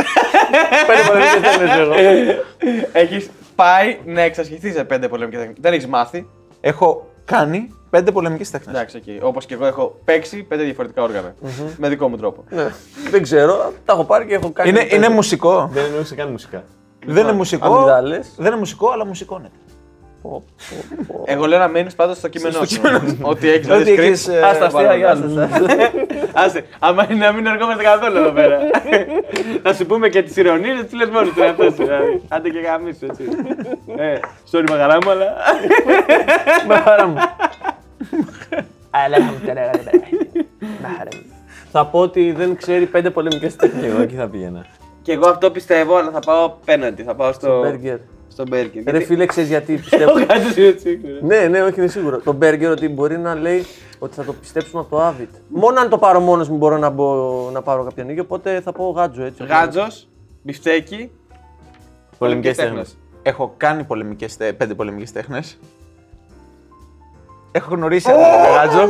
Πέντε 0.86 1.02
πολεμικές 1.06 1.40
τέχνες 1.56 1.76
εγώ. 1.78 1.94
Έχεις 2.92 3.30
πάει 3.56 3.98
να 4.04 4.20
εξασχηθεί 4.20 4.72
σε 4.72 4.84
πέντε 4.84 5.08
πολεμικές 5.08 5.40
τέχνε. 5.40 5.54
Δεν 5.60 5.72
έχεις 5.72 5.86
μάθει. 5.86 6.28
Έχω 6.60 7.06
κάνει 7.24 7.74
πέντε 7.90 8.12
πολεμικές 8.12 8.50
τέχνες. 8.50 8.74
Εντάξει, 8.74 8.96
εκεί. 8.96 9.18
Όπως 9.22 9.46
και 9.46 9.54
εγώ 9.54 9.66
έχω 9.66 9.98
παίξει 10.04 10.42
πέντε 10.42 10.62
διαφορετικά 10.62 11.02
όργανα. 11.02 11.34
Με 11.76 11.88
δικό 11.88 12.08
μου 12.08 12.16
τρόπο. 12.16 12.44
Ναι. 12.50 12.68
Δεν 13.10 13.22
ξέρω, 13.22 13.72
τα 13.84 13.92
έχω 13.92 14.04
πάρει 14.04 14.26
και 14.26 14.34
έχω 14.34 14.50
κάνει. 14.50 14.68
Είναι, 14.68 14.86
είναι 14.90 15.08
μουσικό. 15.08 15.68
Δεν 15.72 15.84
εννοούσε 15.84 16.14
καν 16.14 16.30
μουσικά. 16.30 16.64
Δεν 17.06 17.22
είναι 17.22 17.32
μουσικό. 17.32 17.66
αμυγδάλες. 17.66 18.32
Δεν 18.36 18.46
είναι 18.46 18.56
μουσικό, 18.56 18.90
αλλά 18.90 19.06
μουσικώνεται. 19.06 19.56
Εγώ 21.24 21.46
λέω 21.46 21.58
να 21.58 21.68
μένει 21.68 21.92
πάντα 21.96 22.14
στο 22.14 22.28
κείμενό 22.28 22.64
σου. 22.64 22.80
Ότι 23.20 23.48
έχεις 23.48 23.68
Ότι 23.70 23.82
δηλαδή 23.82 24.02
έχεις, 24.02 24.28
script. 24.28 24.32
ε, 24.34 24.40
Άστα 24.42 24.66
αστεία 24.66 24.94
για 24.94 25.14
σας. 25.16 25.32
Άσε, 26.44 26.64
άμα 26.78 27.06
είναι 27.10 27.26
να 27.26 27.32
μην 27.32 27.46
ερχόμαστε 27.46 27.82
καθόλου 27.82 28.16
εδώ 28.16 28.30
πέρα. 28.30 28.58
Να 29.62 29.72
σου 29.72 29.86
πούμε 29.86 30.08
και 30.08 30.22
τις 30.22 30.36
ηρωνίες, 30.36 30.80
τις 30.82 30.92
λες 30.92 31.08
μόνο 31.08 31.28
του 31.28 31.42
εαυτό 31.42 31.64
σου. 31.64 31.74
δηλαδή. 31.76 32.22
Άντε 32.28 32.48
και 32.48 32.58
γαμίσου 32.58 33.04
έτσι. 33.06 33.24
Ε, 33.98 34.18
sorry 34.52 34.64
μαγαρά 34.70 34.98
μου, 35.04 35.10
αλλά. 35.10 35.34
Μαχάρα 36.68 37.06
μου. 37.06 37.16
Θα 41.72 41.86
πω 41.86 41.98
ότι 41.98 42.32
δεν 42.32 42.56
ξέρει 42.56 42.86
πέντε 42.86 43.10
πολεμικές 43.10 43.56
τέχνες. 43.56 43.82
Και 43.82 43.88
εγώ 43.88 44.00
εκεί 44.00 44.14
θα 44.14 44.28
πήγαινα. 44.28 44.66
Και 45.02 45.12
εγώ 45.12 45.28
αυτό 45.28 45.50
πιστεύω, 45.50 45.96
αλλά 45.96 46.10
θα 46.10 46.18
πάω 46.18 46.52
πέναντι. 46.64 47.02
Θα 47.02 47.14
πάω 47.14 47.32
στο. 47.32 47.60
Μπέργκερ. 47.60 47.96
Στο 48.36 48.44
μπέργκερ. 48.48 48.82
Ρε 48.92 49.00
φίλε, 49.00 49.26
ξέρεις 49.26 49.48
γιατί 49.48 49.74
πιστεύω. 49.82 50.18
Έχω 50.18 50.26
κάτι 50.26 50.64
έτσι. 50.64 51.00
Ναι, 51.22 51.38
ναι, 51.46 51.62
όχι, 51.62 51.78
είναι 51.80 51.88
σίγουρο. 51.88 52.18
Το 52.20 52.32
μπέργκερ 52.32 52.70
ότι 52.70 52.88
μπορεί 52.88 53.18
να 53.18 53.34
λέει 53.34 53.64
ότι 53.98 54.14
θα 54.14 54.24
το 54.24 54.32
πιστέψουμε 54.32 54.80
από 54.80 54.90
το 54.96 55.02
Άβιτ. 55.02 55.28
Μόνο 55.48 55.80
αν 55.80 55.88
το 55.88 55.98
πάρω 55.98 56.20
μόνος 56.20 56.48
μου 56.48 56.56
μπορώ 56.56 56.78
να, 56.78 56.90
μπω, 56.90 57.50
να 57.52 57.62
πάρω 57.62 57.84
κάποια 57.84 58.04
νίκη, 58.04 58.20
οπότε 58.20 58.60
θα 58.60 58.72
πω 58.72 58.90
γάτζο 58.90 59.22
έτσι. 59.24 59.44
Γάτζος, 59.44 60.08
μπιφτέκι. 60.42 61.10
Πολεμικές 62.18 62.56
τέχνες. 62.56 62.72
τέχνες. 62.74 62.96
Έχω 63.22 63.54
κάνει 63.56 63.84
πολεμικές, 63.84 64.36
τε- 64.36 64.52
πέντε 64.56 64.74
πολεμικές 64.74 65.12
τέχνες. 65.12 65.58
Έχω 67.52 67.74
γνωρίσει 67.74 68.10
έναν 68.10 68.22
γάτζο. 68.54 68.88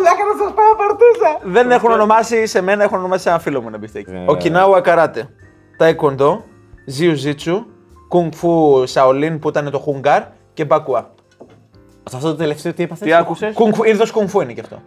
Δεν 1.44 1.70
έχουν 1.70 1.90
ονομάσει 1.90 2.46
σε 2.46 2.60
μένα, 2.60 2.82
έχουν 2.82 2.98
ονομάσει 2.98 3.22
σε 3.22 3.28
ένα 3.28 3.38
φίλο 3.38 3.60
μου 3.60 3.68
ένα 3.68 3.78
μπιφτέκι. 3.78 4.10
Ε. 4.10 4.24
Οκινάουα 4.26 4.80
καράτε. 4.80 5.28
Τάικοντο, 5.76 6.44
Ζιουζίτσου, 6.84 7.66
Κουνγκ 8.16 8.32
Φου 8.32 8.82
Σαολίν 8.86 9.38
που 9.38 9.48
ήταν 9.48 9.70
το 9.70 9.78
Χουνγκάρ 9.78 10.22
και 10.54 10.64
Μπακουά. 10.64 11.10
Σε 12.04 12.16
αυτό 12.16 12.28
το 12.28 12.36
τελευταίο 12.36 12.72
τι 12.72 12.82
έπαθες; 12.82 13.06
Τι 13.06 13.14
άκουσες; 13.14 13.54
Είδος 13.84 14.04
Κουνγκ 14.12 14.28
Φου 14.28 14.40
είναι 14.40 14.52
και 14.52 14.60
αυτό. 14.60 14.82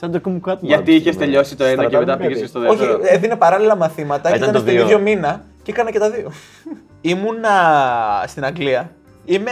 Σαν 0.00 0.12
το 0.12 0.20
κουμκουάτ. 0.20 0.58
Γιατί 0.62 0.94
είχες 0.94 1.16
τελειώσει 1.16 1.56
το 1.56 1.64
ένα 1.64 1.84
και 1.84 1.98
μετά 1.98 2.16
πήγες 2.16 2.48
στο 2.48 2.60
Όχι, 2.60 2.76
δεύτερο. 2.76 3.00
έδινε 3.02 3.36
παράλληλα 3.36 3.76
μαθήματα 3.76 4.30
και 4.30 4.36
Ήταν 4.36 4.48
ήταν 4.48 4.52
το 4.52 4.58
στον 4.58 4.72
δύο. 4.72 4.82
ίδιο 4.84 4.98
μήνα 4.98 5.44
και 5.62 5.70
έκανα 5.70 5.90
και 5.90 5.98
τα 5.98 6.10
δύο. 6.10 6.32
Ήμουνα 7.10 7.50
στην 8.26 8.44
Αγγλία. 8.44 8.90
Είμαι... 9.24 9.50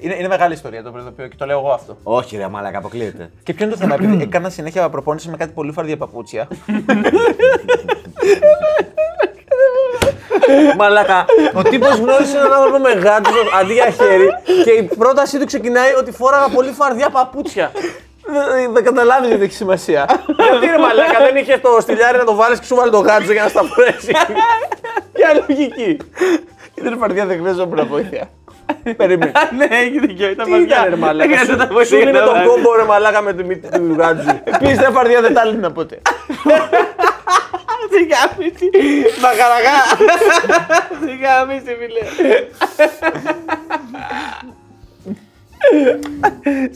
Είναι, 0.00 0.14
είναι 0.14 0.28
μεγάλη 0.28 0.54
ιστορία 0.54 0.82
το 0.82 0.92
οποίο 1.08 1.28
και 1.28 1.36
το 1.36 1.46
λέω 1.46 1.58
εγώ 1.58 1.70
αυτό. 1.70 1.96
Όχι, 2.02 2.36
ρε, 2.36 2.48
μαλάκα, 2.48 2.78
αποκλείεται. 2.78 3.30
Και 3.42 3.54
ποιο 3.54 3.64
είναι 3.64 3.74
το 3.74 3.80
θέμα, 3.80 3.94
επειδή 3.94 4.22
έκανα 4.22 4.48
συνέχεια 4.48 4.88
προπόνηση 4.88 5.28
με 5.28 5.36
κάτι 5.36 5.52
πολύ 5.52 5.72
φαρδιά 5.72 5.96
παπούτσια. 5.96 6.48
Μαλάκα, 10.76 11.24
ο 11.54 11.62
τύπος 11.62 11.94
γνώρισε 11.98 12.36
έναν 12.36 12.52
άνθρωπο 12.52 12.78
με 12.78 12.90
γάτζο 12.92 13.32
αντί 13.60 13.72
για 13.72 13.90
χέρι 13.90 14.28
και 14.64 14.70
η 14.70 14.82
πρότασή 14.98 15.38
του 15.38 15.46
ξεκινάει 15.46 15.92
ότι 15.98 16.10
φόραγα 16.12 16.48
πολύ 16.48 16.70
φαρδιά 16.70 17.08
παπούτσια. 17.10 17.70
Δεν- 18.26 18.72
Δεν 18.72 18.84
καταλάβεις 18.84 19.28
γιατί 19.28 19.44
έχει 19.44 19.52
σημασία. 19.54 20.06
Γιατί 20.50 20.66
ρε 20.66 20.78
μαλάκα, 20.78 21.18
δεν 21.18 21.36
είχες 21.36 21.60
το 21.60 21.78
στυλιάρι 21.80 22.18
να 22.18 22.24
το 22.24 22.34
βάλεις 22.34 22.58
και 22.58 22.64
σου 22.66 22.74
βάλει 22.74 22.90
το 22.90 22.98
γάτζο 22.98 23.32
για 23.32 23.42
να 23.42 23.48
σταυρέσεις. 23.48 24.16
Ποια 25.12 25.28
λογική. 25.48 25.96
Ήταν 26.74 26.98
φαρδιά, 26.98 27.26
δεν 27.26 27.38
χρειαζόμουν 27.40 27.86
βοήθεια. 27.86 28.30
Περίμενε. 28.96 29.32
Ναι, 29.58 29.64
έχει 29.76 29.98
δίκιο. 30.00 30.28
Ήταν 30.28 30.44
Τι 30.44 30.50
βαθιά. 30.50 30.66
ήταν 30.66 30.84
ρε 30.90 30.96
μαλάκα. 30.96 31.28
Δεν 31.28 31.36
χρειάζεται 31.38 31.56
να 31.56 31.66
Σου 31.66 31.72
βοηθήσει 31.72 32.00
είναι 32.02 32.10
για 32.10 32.20
να 32.20 32.26
τον 32.26 32.34
βάλει. 32.34 32.48
κόμπο 32.48 32.74
ρε 32.76 32.82
μαλάκα 32.84 33.20
με 33.22 33.32
τη 33.32 33.44
μύτη 33.44 33.68
του 33.68 33.94
γάτζου. 33.98 34.28
Επίσης 34.44 34.78
τα 34.78 34.90
φαρδιά 34.90 35.20
δεν 35.20 35.34
τα 35.34 35.40
έλυνα 35.46 35.72
ποτέ. 35.72 36.00
Τι 36.26 36.50
γάμιση. 38.12 38.70
Μαγαραγά. 39.22 39.78
Τι 41.06 41.16
γάμιση, 41.24 41.76
φίλε. 41.80 42.02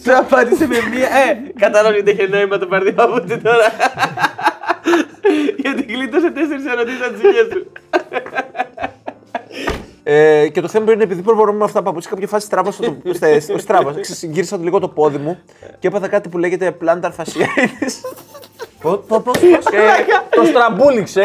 Σου 0.04 0.16
απάντησε 0.16 0.66
με 0.66 0.76
μία. 0.94 1.06
Ε, 1.06 1.52
κατάλαβε 1.58 1.98
ότι 1.98 2.10
έχει 2.10 2.28
νόημα 2.28 2.58
το 2.58 2.66
παρδί 2.66 2.92
παπούτσι 2.92 3.38
τώρα. 3.38 3.72
Γιατί 5.56 5.82
γλίτωσε 5.82 6.30
τέσσερις 6.30 6.66
ερωτήσεις 6.66 7.00
από 7.00 7.10
τις 7.12 7.20
δικές 7.20 7.46
σου. 7.52 7.72
Ε, 10.02 10.48
και 10.48 10.60
το 10.60 10.68
θέμα 10.68 10.92
είναι 10.92 11.02
επειδή 11.02 11.22
προχωρούμε 11.22 11.58
με 11.58 11.64
αυτά 11.64 11.78
τα 11.78 11.84
παπούτσια, 11.84 12.10
κάποια 12.10 12.26
φάση 12.28 12.46
στράβωσα 12.46 12.82
το. 12.82 13.14
στε- 13.14 13.40
στο 13.42 13.58
στράβωσα. 13.58 14.00
Γύρισα 14.26 14.56
λίγο 14.56 14.78
το 14.78 14.88
πόδι 14.88 15.18
μου 15.18 15.38
και 15.78 15.88
έπαθα 15.88 16.08
κάτι 16.08 16.28
που 16.28 16.38
λέγεται 16.38 16.76
plantar 16.84 17.10
fasciitis. 17.16 17.92
Πώ, 18.82 18.96
πώ, 19.08 19.20
πώς, 19.20 19.38
Το 20.30 20.44
στραμπούληξε. 20.44 21.22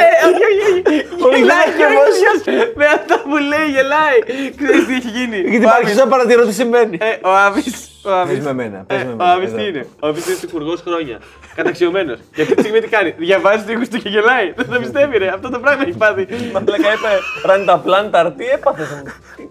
Γελάει 1.35 1.69
και 1.77 1.83
ο 1.83 1.91
ίδιος 2.07 2.71
με 2.75 2.85
αυτά 2.85 3.19
που 3.23 3.35
λέει, 3.37 3.67
γελάει. 3.75 4.17
Ξέρεις 4.57 4.85
τι 4.85 4.93
έχει 4.95 5.09
γίνει; 5.09 5.37
Γιατί 5.49 5.65
άρχισα 5.79 6.03
να 6.03 6.07
παρατηρώ 6.07 6.45
τι 6.45 6.53
σημαίνει. 6.53 6.97
Ε, 7.01 7.27
ο 7.27 7.29
Άβης, 7.29 7.89
ο 8.05 8.11
Άβης, 8.11 8.35
Πες 8.35 8.43
με 8.43 8.49
εμένα, 8.49 8.83
πες 8.87 8.97
με 8.97 9.03
ε, 9.03 9.05
ο 9.07 9.11
εμένα, 9.11 9.31
Άβης 9.31 9.47
εδώ. 9.47 9.57
τι 9.57 9.63
είναι; 9.67 9.87
Ο 9.99 10.07
Άβης 10.07 10.25
είναι 10.27 10.37
υπουργός 10.43 10.81
χρόνια. 10.87 11.19
Καταξιωμένος. 11.55 12.19
Και 12.35 12.41
αυτή 12.41 12.53
τη 12.55 12.61
στιγμή 12.61 12.79
τι 12.79 12.87
κάνει; 12.87 13.13
Διαβάζει 13.17 13.63
το 13.63 13.71
ήχος 13.71 13.87
του 13.89 13.97
και 13.97 14.09
γελάει. 14.09 14.53
Δεν 14.55 14.69
το 14.69 14.79
πιστεύει 14.79 15.17
ρε. 15.17 15.27
Αυτό 15.27 15.49
το 15.49 15.59
πράγμα 15.59 15.83
έχει 15.87 15.97
πάθει. 15.97 16.25
Μαλάκα 16.53 16.93
είπε, 16.93 17.11
ράνει 17.45 17.65
τα 17.65 17.77
πλάνταρ, 17.77 18.31
τι 18.31 18.45
έπαθες. 18.45 18.87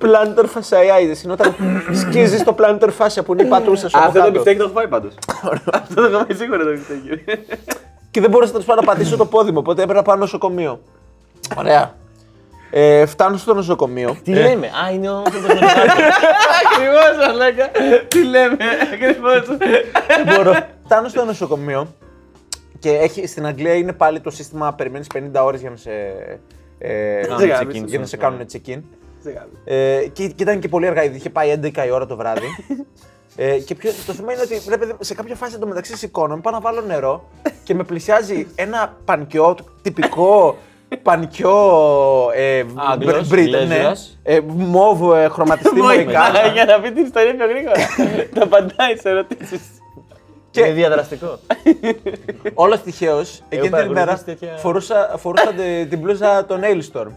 Plantar 0.02 0.44
fasciitis 0.54 1.22
είναι 1.24 1.32
όταν 1.32 1.54
σκίζεις 2.00 2.44
το 2.44 2.54
plantar 2.58 2.88
fascia 2.98 3.24
που 3.24 3.32
είναι 3.32 3.42
η 3.42 3.46
πατούσα 3.46 3.88
σου. 3.88 3.96
από 3.98 4.06
Αυτό 4.06 4.18
το 4.18 4.24
κάτω. 4.24 4.30
μπιφτέκι 4.30 4.58
το 4.58 4.64
έχω 4.64 4.72
φάει 4.72 4.88
πάντως. 4.88 5.12
Αυτό 5.72 5.94
το 5.94 6.02
έχω 6.02 6.24
φάει 6.26 6.36
σίγουρα 6.36 6.58
το 6.64 6.70
μπιφτέκι. 6.70 7.24
Και 8.14 8.20
δεν 8.20 8.30
μπορούσα 8.30 8.52
να 8.66 8.74
να 8.74 8.82
πατήσω 8.82 9.16
το 9.16 9.26
πόδι 9.26 9.50
μου, 9.50 9.58
οπότε 9.58 9.80
έπρεπε 9.82 9.98
να 9.98 10.04
πάω 10.04 10.16
νοσοκομείο. 10.16 10.80
Ωραία. 11.56 11.94
Ε, 12.70 13.06
φτάνω 13.06 13.36
στο 13.36 13.54
νοσοκομείο. 13.54 14.16
Τι 14.24 14.32
λέμε, 14.32 14.66
Α, 14.66 14.90
είναι 14.92 15.08
ο 15.10 15.16
άνθρωπος 15.16 15.42
με 15.42 15.54
το 15.54 15.66
Ακριβώς, 16.64 17.28
αλέκα. 17.28 17.70
Τι 18.08 18.24
λέμε, 18.24 18.56
ακριβώς. 18.92 19.42
μπορώ. 20.26 20.54
Φτάνω 20.84 21.08
στο 21.08 21.24
νοσοκομείο 21.24 21.94
και 22.78 22.90
έχει, 22.90 23.26
στην 23.26 23.46
Αγγλία 23.46 23.74
είναι 23.74 23.92
πάλι 23.92 24.20
το 24.20 24.30
σύστημα 24.30 24.72
περιμένεις 24.72 25.06
50 25.14 25.18
ώρες 25.44 25.60
για 25.60 25.70
να 25.70 25.76
σε. 25.76 25.90
Ε, 26.78 27.20
Κάνουν 27.26 27.44
για- 27.44 27.60
check-in, 27.62 27.84
για 27.86 27.98
να 27.98 28.06
σε 28.06 28.16
ναι. 28.16 28.22
κάνουν 28.22 28.40
check-in. 28.52 28.80
Ε, 29.64 29.98
και, 30.12 30.26
και 30.28 30.42
ήταν 30.42 30.58
και 30.58 30.68
πολύ 30.68 30.86
αργά, 30.86 31.02
γιατί 31.02 31.16
είχε 31.16 31.30
πάει 31.30 31.58
11 31.62 31.86
η 31.86 31.90
ώρα 31.90 32.06
το 32.06 32.16
βράδυ. 32.16 32.46
ε, 33.36 33.58
και 33.58 33.74
ποιο, 33.74 33.90
το 34.06 34.12
θέμα 34.12 34.32
είναι 34.32 34.42
ότι 34.42 34.60
ρε 34.68 34.76
παιδί, 34.78 34.94
σε 35.00 35.14
κάποια 35.14 35.34
φάση 35.34 35.54
εντωμεταξύ 35.54 35.96
σηκώνομαι, 35.96 36.40
πάω 36.40 36.52
να 36.52 36.60
βάλω 36.60 36.80
νερό 36.80 37.28
και 37.64 37.74
με 37.74 37.82
πλησιάζει 37.84 38.46
ένα 38.54 38.96
πανκιό, 39.04 39.56
τυπικό 39.82 40.56
πανκιό. 41.02 42.30
Ε, 42.34 42.64
Άγγλος, 42.74 43.28
μπρι- 43.28 43.46
γλέζουρας. 43.48 44.18
ε, 44.22 44.40
μόβ 44.46 45.12
ε, 45.14 45.28
χρωματιστή 45.28 45.80
μοϊκάνα. 45.80 46.46
Για 46.54 46.64
να 46.64 46.80
πει 46.80 46.92
την 46.92 47.04
ιστορία 47.04 47.34
πιο 47.36 47.46
γρήγορα. 47.46 47.74
Τα 48.34 48.42
απαντάει 48.42 48.96
σε 48.96 49.08
ερωτήσεις. 49.08 49.60
Είναι 50.56 50.70
διαδραστικό. 50.70 51.38
Όλος 52.54 52.80
τυχαίως 52.82 53.42
εκείνη 53.48 53.62
την 53.62 53.70
παρακολουθήσει 53.70 54.02
ημέρα 54.02 54.22
τέτοια- 54.24 54.56
φορούσα, 54.56 55.14
φορούσα 55.18 55.52
τη- 55.52 55.86
την 55.86 55.98
μπλούζα 55.98 56.44
των 56.46 56.60
Ailstorm. 56.62 57.10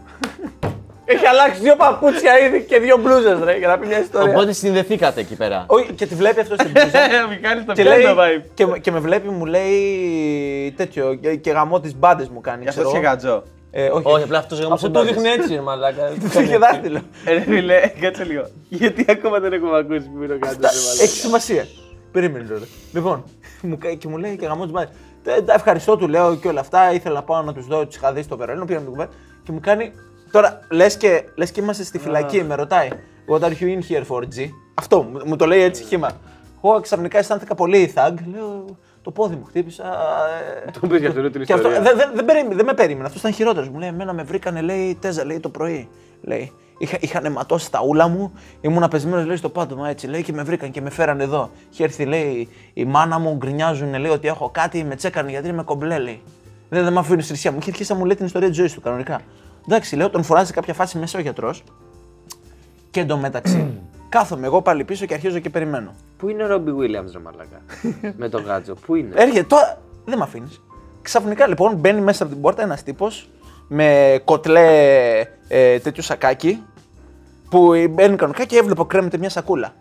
Έχει 1.10 1.26
αλλάξει 1.26 1.60
δύο 1.60 1.76
παπούτσια 1.76 2.38
ήδη 2.38 2.62
και 2.62 2.78
δύο 2.78 2.96
μπλούζες, 2.96 3.38
ρε, 3.44 3.56
για 3.58 3.68
να 3.68 3.78
πει 3.78 3.86
μια 3.86 4.00
ιστορία. 4.00 4.30
Οπότε 4.32 4.52
συνδεθήκατε 4.52 5.20
εκεί 5.20 5.34
πέρα. 5.34 5.64
Όχι, 5.66 5.92
και 5.92 6.06
τη 6.06 6.14
βλέπει 6.14 6.40
αυτό 6.40 6.54
στην 6.54 6.70
μπλούζα. 6.70 6.98
Ο 7.26 7.28
Μιχάλης 7.28 7.64
το 7.64 7.72
και, 7.72 7.82
πιάνει 7.82 8.02
λέει, 8.02 8.14
το 8.14 8.22
vibe. 8.22 8.50
και, 8.54 8.66
με- 8.66 8.78
και 8.78 8.90
με 8.90 8.98
βλέπει, 8.98 9.28
μου 9.28 9.44
λέει 9.46 10.74
τέτοιο. 10.76 11.14
Και, 11.14 11.34
και 11.36 11.50
γαμό 11.50 11.80
τις 11.80 11.96
μπάντες 11.96 12.28
μου 12.28 12.40
κάνει. 12.40 12.62
Γι' 12.62 12.68
αυτό 12.68 12.80
ξέρω 12.80 12.96
είσαι 12.96 13.06
εγώ. 13.06 13.14
γατζό. 13.14 13.42
Ε, 13.70 13.88
όχι, 13.88 14.02
Όχι, 14.06 14.22
απλά 14.22 14.38
αυτός 14.38 14.60
γάμο 14.60 14.74
Αυτό 14.74 14.90
το 14.90 15.02
δείχνει 15.04 15.28
έτσι, 15.28 15.54
ρε, 15.54 15.60
μαλάκα. 15.60 16.08
Του 16.32 16.40
είχε 16.40 16.58
δάχτυλο. 16.58 17.00
Ε, 17.24 17.32
Ρε 17.32 17.40
φίλε, 17.40 17.80
κάτσε 18.00 18.24
λίγο. 18.24 18.42
Γιατί 18.68 19.04
ακόμα 19.08 19.38
δεν 19.40 19.52
έχουμε 19.52 19.78
ακούσει 19.78 20.08
που 20.16 20.22
είναι 20.22 20.32
ο 20.32 20.38
γατζό. 20.44 20.68
Έχει 21.02 21.16
σημασία. 21.18 21.66
Περίμενε 22.12 22.44
τώρα. 22.48 22.64
Λοιπόν, 22.92 23.24
μου, 23.62 23.78
κα- 23.78 23.94
και 23.94 24.08
μου 24.08 24.16
λέει 24.16 24.36
και 24.36 24.46
γαμός 24.46 24.66
τι 24.66 24.72
μπάντε. 24.72 24.90
Ευχαριστώ, 25.54 25.96
του 25.96 26.08
λέω 26.08 26.36
και 26.36 26.48
όλα 26.48 26.60
αυτά. 26.60 26.92
Ήθελα 26.92 27.14
να 27.14 27.22
πάω 27.22 27.42
να 27.42 27.52
τους 27.52 27.66
δω, 27.66 27.86
τους 27.86 27.96
είχα 27.96 28.12
δει 28.12 28.22
στο 28.22 28.36
Βερολίνο. 28.36 28.64
Πήγαμε 28.64 28.84
την 28.84 28.92
κουβέντα 28.94 29.12
και 29.44 29.52
μου 29.52 29.60
κάνει. 29.62 29.92
Τώρα 30.32 30.60
λες 30.70 30.96
και, 30.96 31.24
λες 31.34 31.50
και 31.50 31.60
είμαστε 31.60 31.82
στη 31.84 31.98
φυλακή, 31.98 32.42
με 32.42 32.54
ρωτάει. 32.54 32.88
What 33.28 33.40
are 33.40 33.52
you 33.60 33.62
in 33.62 33.80
here 33.90 34.04
for, 34.08 34.22
G? 34.22 34.48
Αυτό 34.74 35.02
μου, 35.02 35.20
μου 35.26 35.36
το 35.36 35.46
λέει 35.46 35.60
έτσι 35.62 35.82
χήμα. 35.84 36.10
Εγώ 36.64 36.80
ξαφνικά 36.80 37.18
αισθάνθηκα 37.18 37.54
πολύ 37.54 37.92
thug. 37.96 38.14
Λέω 38.32 38.64
το 39.02 39.10
πόδι 39.10 39.34
μου 39.36 39.44
χτύπησα. 39.44 39.84
ε, 40.66 40.70
Το 40.80 40.86
πες 40.86 40.98
για 41.00 41.08
αυτήν 41.08 41.32
την 41.32 41.44
Και 41.44 41.52
αυτό 41.52 41.68
ιστορία. 41.68 41.90
δεν 41.90 41.96
δεν- 41.98 42.10
δεν 42.14 42.24
περίμενε, 42.24 42.54
δεν 42.54 42.64
με 42.64 42.74
περίμενε. 42.74 43.04
Αυτός 43.06 43.20
ήταν 43.20 43.32
χειρότερος. 43.32 43.68
Μου 43.68 43.78
λέει: 43.78 43.88
Εμένα 43.88 44.12
με 44.12 44.22
βρήκανε, 44.22 44.60
λέει, 44.60 44.96
τέζα, 45.00 45.24
λέει 45.24 45.40
το 45.40 45.48
πρωί. 45.48 45.88
Λέει. 46.22 46.52
Είχα, 46.78 46.96
είχαν 47.00 47.24
αιματώσει 47.24 47.70
τα 47.70 47.80
ούλα 47.86 48.08
μου, 48.08 48.32
ήμουν 48.60 48.82
απεσμένο, 48.82 49.24
λέει, 49.24 49.36
στο 49.36 49.48
πάτωμα 49.48 49.88
έτσι. 49.88 50.06
Λέει 50.06 50.22
και 50.22 50.32
με 50.32 50.42
βρήκαν 50.42 50.70
και 50.70 50.80
με 50.80 50.90
φέραν 50.90 51.20
εδώ. 51.20 51.50
Είχε 51.72 51.84
έρθει, 51.84 52.04
λέει, 52.04 52.48
η 52.74 52.84
μάνα 52.84 53.18
μου, 53.18 53.34
γκρινιάζουν, 53.36 53.94
λέει, 53.98 54.10
ότι 54.10 54.28
έχω 54.28 54.50
κάτι, 54.52 54.84
με 54.84 54.94
τσέκανε 54.96 55.30
γιατί 55.30 55.48
είμαι 55.48 55.62
κομπλέ, 55.62 55.98
λέει. 55.98 56.22
Δεν, 56.68 56.84
δεν 56.84 56.92
με 56.92 56.98
αφήνεις 56.98 57.24
στη 57.24 57.34
θυσία 57.34 57.52
μου. 57.52 57.58
Είχε 57.60 57.70
αρχίσει 57.70 57.92
να 57.92 57.98
μου 57.98 58.04
λέει 58.04 58.16
την 58.16 58.26
ιστορία 58.26 58.48
της 58.48 58.56
ζωής 58.56 58.72
του 58.72 58.80
κανονικά. 58.80 59.20
Εντάξει, 59.70 59.96
λέω, 59.96 60.10
τον 60.10 60.22
φωνάζει 60.22 60.52
κάποια 60.52 60.74
φάση 60.74 60.98
μέσα 60.98 61.18
ο 61.18 61.22
γιατρός. 61.22 61.62
Και 62.90 63.00
εντωμεταξύ, 63.00 63.66
κάθομαι 64.08 64.46
εγώ 64.46 64.62
πάλι 64.62 64.84
πίσω 64.84 65.06
και 65.06 65.14
αρχίζω 65.14 65.38
και 65.38 65.50
περιμένω. 65.50 65.94
Πού 66.16 66.28
είναι 66.28 66.44
ο 66.44 66.46
Ρόμπι 66.46 66.72
Βίλιαμς 66.72 67.12
ρε 67.12 67.18
μαλάκα. 67.18 67.60
Με 68.16 68.28
τον 68.28 68.44
γάτζο, 68.44 68.74
πού 68.74 68.94
είναι; 68.94 69.14
Έρχεται 69.16 69.42
τώρα. 69.42 69.82
Δεν 70.04 70.18
με 70.18 70.24
αφήνεις. 70.24 70.60
Ξαφνικά 71.02 71.46
λοιπόν 71.46 71.74
μπαίνει 71.74 72.00
μέσα 72.00 72.22
από 72.22 72.32
την 72.32 72.42
πόρτα 72.42 72.62
ένας 72.62 72.82
τύπος 72.82 73.28
με 73.68 74.20
κοτλέ 74.24 75.20
ε, 75.48 75.78
τέτοιο 75.78 76.02
σακάκι 76.02 76.62
που 77.50 77.72
μπαίνει 77.90 78.16
κανονικά 78.16 78.44
και 78.44 78.56
έβλεπω 78.56 78.84
κρέμεται 78.84 79.18
μια 79.18 79.30
σακούλα. 79.30 79.74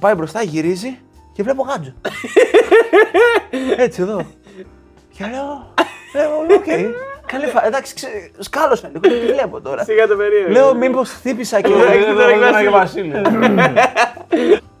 Πάει 0.00 0.14
μπροστά, 0.14 0.42
γυρίζει 0.42 0.98
και 1.32 1.42
βλέπω 1.42 1.62
γάτζο. 1.62 1.92
Έτσι 3.84 4.02
εδώ. 4.02 4.26
Και 5.12 5.24
λέω. 5.24 5.74
Λέω, 6.14 6.56
οκ. 6.56 7.06
Καλή 7.28 7.46
φα... 7.46 7.66
Εντάξει, 7.66 7.94
ξε... 7.94 8.08
σκάλωσα 8.38 8.88
λίγο. 8.88 9.00
Τι 9.00 9.32
βλέπω 9.32 9.60
τώρα. 9.60 9.84
Σιγά 9.84 10.06
το 10.06 10.16
περίεργο. 10.16 10.50
Λέω, 10.52 10.74
μήπως 10.74 11.10
χτύπησα 11.10 11.60
και. 11.60 11.72
Εντάξει, 11.72 12.12
τώρα 12.14 12.58
έχει 12.58 12.68
Βασίλη. 12.68 13.12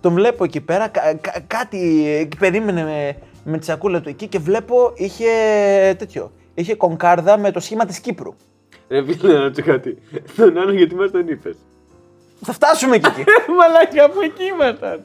Τον 0.00 0.12
βλέπω 0.12 0.44
εκεί 0.44 0.60
πέρα, 0.60 0.88
κα- 0.88 1.14
κα- 1.20 1.42
κάτι 1.46 2.04
ε, 2.08 2.28
περίμενε 2.38 2.82
με, 2.84 3.16
με 3.44 3.58
τη 3.58 3.64
σακούλα 3.64 4.00
του 4.00 4.08
εκεί 4.08 4.26
και 4.26 4.38
βλέπω 4.38 4.92
είχε 4.94 5.26
τέτοιο. 5.98 6.32
Είχε 6.54 6.74
κονκάρδα 6.74 7.38
με 7.38 7.50
το 7.50 7.60
σχήμα 7.60 7.84
της 7.84 8.00
Κύπρου. 8.00 8.34
Ρε 8.88 9.04
φίλε, 9.04 9.32
να 9.32 9.40
ρωτήσω 9.40 9.66
κάτι. 9.70 9.98
Τον 10.36 10.58
άλλο 10.58 10.72
γιατί 10.72 10.94
μας 10.94 11.10
τον 11.10 11.28
είπες; 11.28 11.56
Θα 12.44 12.52
φτάσουμε 12.52 12.98
και 12.98 13.08
εκεί. 13.16 13.24
Μαλάκα, 13.58 14.04
από 14.04 14.20
εκεί 14.22 14.44
ήμασταν. 14.44 15.02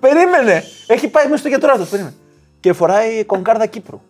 περίμενε! 0.00 0.62
Έχει 0.86 1.08
πάει 1.08 1.24
μέσα 1.24 1.36
στο 1.36 1.48
γιατρό 1.48 1.70
αυτός, 1.72 1.88
περίμενε. 1.88 2.14
Και 2.60 2.72
φοράει 2.72 3.24
κονκάρδα 3.24 3.66
Κύπρου. 3.66 4.00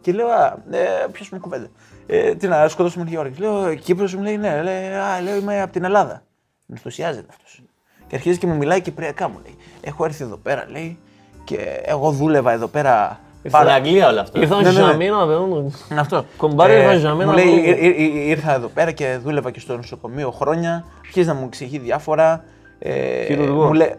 Και 0.00 0.12
λέω, 0.12 0.28
Α, 0.28 0.56
ε, 0.70 1.06
ποιος 1.12 1.28
μου 1.30 1.38
κουβέντα. 1.40 1.68
Ε, 2.10 2.34
τι 2.34 2.46
να 2.48 2.68
σκοτώσουμε 2.68 3.04
λίγη 3.04 3.16
ώρα. 3.18 3.28
Και 3.28 3.40
Λέω, 3.40 3.74
Κύπρος 3.74 4.14
μου 4.14 4.22
λέει, 4.22 4.36
ναι. 4.36 4.62
Λέει, 4.62 4.84
Α, 4.92 5.20
λέω, 5.22 5.36
είμαι 5.36 5.60
από 5.62 5.72
την 5.72 5.84
Ελλάδα. 5.84 6.22
Με 6.66 6.74
ενθουσιάζεται 6.76 7.26
αυτός. 7.30 7.62
Και 8.06 8.14
αρχίζει 8.16 8.38
και 8.38 8.46
μου 8.46 8.56
μιλάει 8.56 8.80
κυπριακά 8.80 9.28
μου 9.28 9.38
λέει. 9.44 9.56
Έχω 9.80 10.04
έρθει 10.04 10.24
εδώ 10.24 10.36
πέρα, 10.36 10.64
λέει, 10.68 10.98
και 11.44 11.56
εγώ 11.84 12.10
δούλευα 12.10 12.52
εδώ 12.52 12.66
πέρα. 12.66 13.20
Στην 13.44 13.68
Αγγλία 13.68 14.08
όλα 14.08 14.20
αυτά. 14.20 14.38
Ήρθαν 14.40 14.56
Ναι, 14.62 14.70
ναι, 14.72 14.80
ναι. 14.80 14.86
ζαμίνα, 14.86 15.26
παιδί 15.26 15.72
Είναι 15.90 16.00
αυτό. 16.00 16.24
Κομπάρι, 16.36 16.72
Ε, 16.72 16.82
έβαζε 16.82 17.12
μένα 17.14 17.30
Μου 17.30 17.36
λέει, 17.36 17.44
λόγο. 17.46 17.56
«Ήρ- 17.58 17.82
ήρ- 17.82 17.98
ήρ- 17.98 18.26
ήρθα 18.28 18.54
εδώ 18.54 18.68
πέρα 18.68 18.90
και 18.90 19.18
δούλευα 19.22 19.50
και 19.50 19.60
στο 19.60 19.76
νοσοκομείο 19.76 20.30
χρόνια. 20.30 20.84
Αρχίζει 21.04 21.26
να 21.26 21.34
μου 21.34 21.44
εξηγεί 21.46 21.78
διάφορα. 21.78 22.44
Ε, 22.78 23.24
Χειρουργό. 23.24 23.66
Μου 23.66 23.72
λέει, 23.72 23.94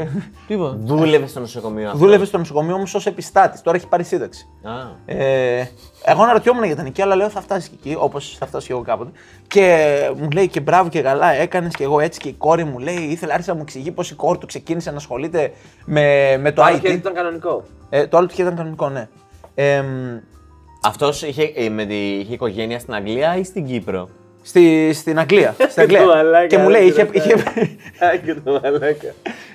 αρ- 0.00 0.06
ε, 0.06 0.08
Τι 0.46 0.54
είπα; 0.54 0.76
Δούλευε 0.80 1.26
στο 1.26 1.40
νοσοκομείο 1.40 1.86
αυτό. 1.86 1.98
δούλευε 1.98 2.24
στο 2.24 2.38
νοσοκομείο 2.38 2.74
όμως 2.74 2.94
ως 2.94 3.06
επιστάτης. 3.06 3.62
Τώρα 3.62 3.76
έχει 3.76 3.88
πάρει 3.88 4.02
σύνταξη. 4.04 4.48
Α. 4.62 4.72
Ε, 5.14 5.70
εγώ 6.04 6.22
αναρωτιόμουν 6.22 6.64
για 6.64 6.76
την 6.76 6.86
εκεί, 6.86 7.02
αλλά 7.02 7.14
λέω 7.16 7.28
θα 7.30 7.40
φτάσεις 7.40 7.68
και 7.68 7.74
εκεί, 7.80 7.96
όπως 8.00 8.36
θα 8.38 8.46
φτάσει 8.46 8.66
και 8.66 8.72
εγώ 8.72 8.82
κάποτε. 8.82 9.10
Και 9.46 9.86
μου 10.16 10.30
λέει 10.30 10.48
και 10.48 10.60
μπράβο 10.60 10.88
και 10.88 11.02
καλά 11.02 11.32
έκανες 11.32 11.74
και 11.74 11.84
εγώ 11.84 12.00
έτσι 12.00 12.20
και 12.20 12.28
η 12.28 12.32
κόρη 12.32 12.64
μου 12.64 12.78
λέει, 12.78 12.96
ήθελε 12.96 13.32
άρχισε 13.32 13.50
να 13.50 13.56
μου 13.56 13.62
εξηγεί 13.62 13.90
πώς 13.90 14.10
η 14.10 14.14
κόρη 14.14 14.38
του 14.38 14.46
ξεκίνησε 14.46 14.90
να 14.90 14.96
ασχολείται 14.96 15.52
με, 15.84 16.36
με 16.40 16.52
το 16.52 16.62
Άλλο 16.62 16.76
IT. 16.76 16.80
χέρι 16.80 16.94
ήταν 16.94 17.14
κανονικό. 17.14 17.64
Ε, 17.90 18.06
το 18.06 18.16
άλλο 18.16 18.26
του 18.26 18.34
χέρι 18.34 18.46
ήταν 18.46 18.58
κανονικό, 18.58 18.88
ναι. 18.88 19.08
Ε, 19.54 19.80
μ, 19.82 20.16
Αυτός 20.82 21.22
είχε, 21.22 21.52
ε, 21.56 21.68
με 21.68 21.84
τη, 21.84 21.94
είχε 21.94 22.32
οικογένεια 22.32 22.78
στην 22.78 22.94
Αγγλία 22.94 23.36
ή 23.36 23.44
στην 23.44 23.66
Κύπρο; 23.66 24.08
στη, 24.42 24.92
στην 24.92 25.18
Αγγλία. 25.18 25.54
Στην 25.68 25.82
Αγγλία. 25.82 26.00
Το 26.00 26.06
μαλάκα, 26.06 26.46
και 26.46 26.58
μου 26.58 26.68
λέει, 26.68 26.80
ρε, 26.82 26.86
είχε, 26.88 27.02
ρε, 27.02 27.08
είχε, 27.12 27.34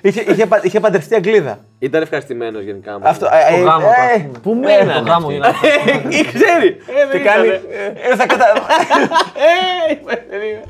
Α, 0.08 0.10
και 0.10 0.20
το 0.24 0.24
μαλάκα. 0.24 0.30
είχε, 0.30 0.32
είχε, 0.32 0.46
πα- 0.46 0.60
είχε 0.64 0.80
παντρευτεί 0.80 1.14
Αγγλίδα. 1.14 1.58
Ήταν 1.78 2.02
ευχαριστημένο 2.02 2.60
γενικά. 2.60 2.98
μου. 2.98 3.08
Αυτό, 3.08 3.24
Το 3.26 3.30
ε, 3.50 3.54
ε, 3.54 3.62
γάμο, 3.62 3.86
ε, 3.86 4.14
ας 4.14 4.22
πούμε. 4.22 4.38
Πού 4.42 4.50
Ε, 4.50 4.54
μένανε 4.84 5.06
Το 5.06 5.12
γάμο 5.12 5.26
αυτοί? 5.26 5.34
είναι. 5.34 5.46
Ε, 6.18 6.22
ξέρει. 6.24 6.66
Ε, 6.68 7.06
Τι 7.10 7.18
δεν 7.18 7.22
κάνει. 7.24 7.46
ήτανε. 7.46 7.60
ε, 8.12 8.16
θα 8.16 8.26
κατα... 8.26 8.44
Ε, 9.88 9.92
είπε, 9.92 10.24
δεν 10.30 10.40
είπε. 10.40 10.62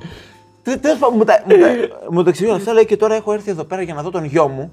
Τι- 0.62 0.79
Τέλος 0.79 0.99
πάντων, 0.99 1.16
μου 1.16 1.25
τα, 1.25 1.42
μου 1.47 1.57
τα, 1.61 1.68
μου 2.11 2.23
το 2.23 2.29
εξηγεί 2.29 2.49
όλα 2.49 2.59
αυτά, 2.59 2.73
λέει 2.73 2.85
και 2.87 2.97
τώρα 2.97 3.14
έχω 3.14 3.33
έρθει 3.33 3.51
εδώ 3.51 3.64
πέρα 3.64 3.83
για 3.83 3.95
να 3.95 4.03
δω 4.03 4.11
τον 4.11 4.25
γιο 4.25 4.49
μου 4.49 4.73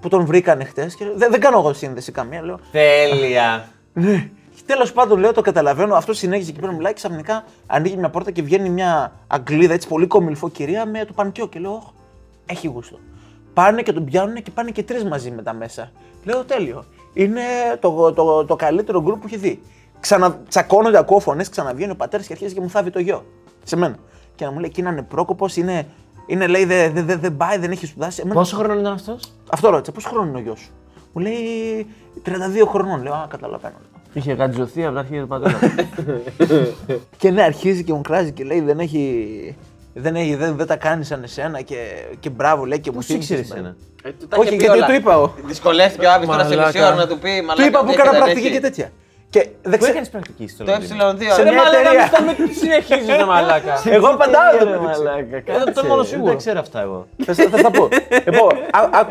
που 0.00 0.08
τον 0.08 0.24
βρήκανε 0.26 0.64
χτε. 0.64 0.86
Δεν, 1.16 1.30
δεν 1.30 1.40
κάνω 1.40 1.58
εγώ 1.58 1.72
σύνδεση 1.72 2.12
καμία. 2.12 2.42
Λέω, 2.42 2.58
Τέλεια. 2.72 3.68
ναι. 3.92 4.28
Τέλο 4.66 4.86
πάντων, 4.94 5.18
λέω, 5.18 5.32
το 5.32 5.40
καταλαβαίνω. 5.40 5.94
Αυτό 5.94 6.12
συνέχιζε 6.12 6.50
εκεί 6.50 6.60
πέρα 6.60 6.72
μιλάει 6.72 6.92
και 6.92 6.98
ξαφνικά 6.98 7.44
ανοίγει 7.66 7.96
μια 7.96 8.08
πόρτα 8.10 8.30
και 8.30 8.42
βγαίνει 8.42 8.68
μια 8.68 9.12
Αγγλίδα 9.26 9.74
έτσι 9.74 9.88
πολύ 9.88 10.06
κομιλφό 10.06 10.48
κυρία 10.50 10.86
με 10.86 11.04
το 11.04 11.12
πανκιό. 11.12 11.46
Και 11.48 11.58
λέω, 11.58 11.72
«Ωχ, 11.72 11.84
έχει 12.46 12.66
γούστο. 12.68 12.98
Πάνε 13.54 13.82
και 13.82 13.92
τον 13.92 14.04
πιάνουν 14.04 14.42
και 14.42 14.50
πάνε 14.50 14.70
και 14.70 14.82
τρεις 14.82 15.04
μαζί 15.04 15.30
μετά 15.30 15.52
μέσα. 15.52 15.90
Λέω, 16.24 16.44
τέλειο. 16.44 16.84
Είναι 17.12 17.42
το, 17.80 18.12
το, 18.12 18.44
το, 18.44 18.56
καλύτερο 18.56 19.02
γκρουπ 19.02 19.20
που 19.20 19.26
έχει 19.26 19.36
δει. 19.36 19.60
Ξανατσακώνονται, 20.00 20.98
ακούω 20.98 21.20
φωνές, 21.20 21.48
ξαναβγαίνει 21.48 21.90
ο 21.90 21.96
πατέρας 21.96 22.26
και 22.26 22.32
αρχίζει 22.32 22.54
και 22.54 22.60
μου 22.60 22.70
θάβει 22.70 22.90
το 22.90 22.98
γιο. 22.98 23.24
Σε 23.62 23.76
μένα. 23.76 23.96
Και 24.34 24.44
να 24.44 24.50
μου 24.50 24.58
λέει, 24.58 24.68
εκεί 24.68 24.80
είναι 24.80 25.02
πρόκοπο, 25.02 25.46
είναι 25.54 25.86
Είναι 26.26 26.46
λέει 26.46 26.64
δεν 26.64 26.92
δε, 26.94 27.02
δε, 27.02 27.16
δεν 27.16 27.36
πάει, 27.36 27.58
δεν 27.58 27.70
έχει 27.70 27.86
σπουδάσει. 27.86 28.20
Εμένα- 28.20 28.38
Πόσο 28.40 28.56
χρόνο 28.56 28.80
ήταν 28.80 28.92
αυτός; 28.92 29.32
Αυτό 29.50 29.70
ρώτησα, 29.70 29.92
πόσο 29.92 30.08
χρόνο 30.08 30.28
είναι 30.28 30.38
ο 30.38 30.40
γιος 30.40 30.60
σου; 30.60 30.70
Μου 31.12 31.22
λέει 31.22 31.86
32 32.24 32.66
χρονών. 32.68 33.02
Λέω, 33.02 33.12
Α, 33.12 33.26
καταλαβαίνω. 33.28 33.74
Είχε 34.12 34.32
γατζωθεί 34.32 34.84
από 34.84 34.94
τα 34.94 35.00
αρχαία 35.00 35.20
του 35.20 35.26
πατέρα. 35.26 35.58
Και 37.16 37.30
ναι, 37.30 37.42
αρχίζει 37.42 37.84
και 37.84 37.92
μου 37.92 38.00
κράζει 38.00 38.32
και 38.32 38.44
λέει 38.44 38.60
δεν 38.60 38.78
έχει. 38.78 39.56
Δεν, 39.96 40.16
έχει, 40.16 40.34
δεν, 40.34 40.56
δεν 40.56 40.66
τα 40.66 40.76
κάνεις 40.76 41.06
σαν 41.06 41.22
εσένα 41.22 41.60
και, 41.60 41.76
και 42.20 42.30
μπράβο 42.30 42.64
λέει 42.64 42.80
και 42.80 42.90
μου 42.90 42.96
Πώ 42.96 43.02
θύμισες 43.02 43.38
ήξερες 43.38 43.50
εμένα. 43.58 43.76
ένα. 44.02 44.08
Ε, 44.10 44.12
του 44.20 44.26
τα 44.28 44.36
Όχι, 44.36 44.48
είχε 44.48 44.56
πει 44.56 44.62
γιατί 44.62 44.78
όλα. 44.78 44.86
το 44.86 44.92
είπα 44.92 45.12
εγώ. 45.12 45.34
Δυσκολεύτηκε 45.44 46.06
ο 46.06 46.12
Άβης 46.12 46.28
τώρα 46.28 46.42
σε 46.44 46.48
Μαλάκα. 46.48 46.66
μισή 46.66 46.80
ώρα 46.86 46.94
να 46.94 47.06
του 47.06 47.18
πει. 47.18 47.38
Του 47.38 47.44
μαλάκα, 47.44 47.66
είπα 47.68 47.80
που 47.80 47.86
τι 47.86 47.92
έκανα 47.92 48.08
έχετε 48.10 48.24
πρακτική 48.24 48.46
έχει. 48.46 48.54
και 48.54 48.60
τέτοια. 48.60 48.90
Και 49.34 49.48
δεν 49.62 49.70
Πού 49.70 49.76
ξέρω. 49.76 49.90
έκανες 49.90 50.08
πρακτική 50.08 50.48
στο 50.48 50.64
Το 50.64 50.72
Λονδίνο; 50.72 51.30
ε2. 51.30 51.34
Σε 51.34 51.42
Ρε 51.42 51.50
μια 51.50 51.62
μαλάκα, 51.62 51.78
εταιρεία. 51.78 52.00
μη 52.02 52.06
στο 52.34 52.46
με 52.46 52.52
συνεχίζεις 52.54 53.16
ρε 53.16 53.24
μαλάκα. 53.32 53.82
Εγώ 53.84 54.06
απαντάω 54.08 54.50
Ρε 54.58 54.62
εδώ. 54.70 54.80
μεταξύ. 54.80 55.02
μαλάκα, 55.02 55.42
το 55.42 55.64
κάτσε, 55.64 55.86
μόνο 55.86 56.00
Δεν 56.02 56.10
σίγουρο. 56.10 56.30
τα 56.30 56.36
ξέρω 56.36 56.58
αυτά 56.58 56.80
εγώ. 56.82 57.06
Θα 57.24 57.34
θα 57.34 57.62
τα 57.62 57.70
πω. 57.70 57.88
Λοιπόν, 58.24 58.50
α- 58.70 58.98
α- 58.98 59.06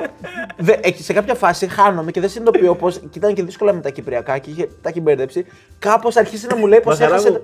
δε- 0.57 0.77
εκεί 0.81 1.03
σε 1.03 1.13
κάποια 1.13 1.33
φάση 1.35 1.67
χάνομαι 1.67 2.11
και 2.11 2.19
δεν 2.19 2.29
συνειδητοποιώ 2.29 2.75
πω. 2.75 2.89
Και 2.89 3.17
ήταν 3.17 3.33
και 3.33 3.43
δύσκολα 3.43 3.73
με 3.73 3.81
τα 3.81 3.89
κυπριακά 3.89 4.37
και 4.37 4.49
είχε, 4.49 4.67
τα 4.81 4.89
έχει 4.89 5.01
μπερδέψει. 5.01 5.45
Κάπως 5.79 6.15
αρχίσει 6.15 6.47
να 6.49 6.55
μου 6.55 6.67
λέει 6.67 6.79
πως 6.79 6.99
έχασε. 6.99 7.29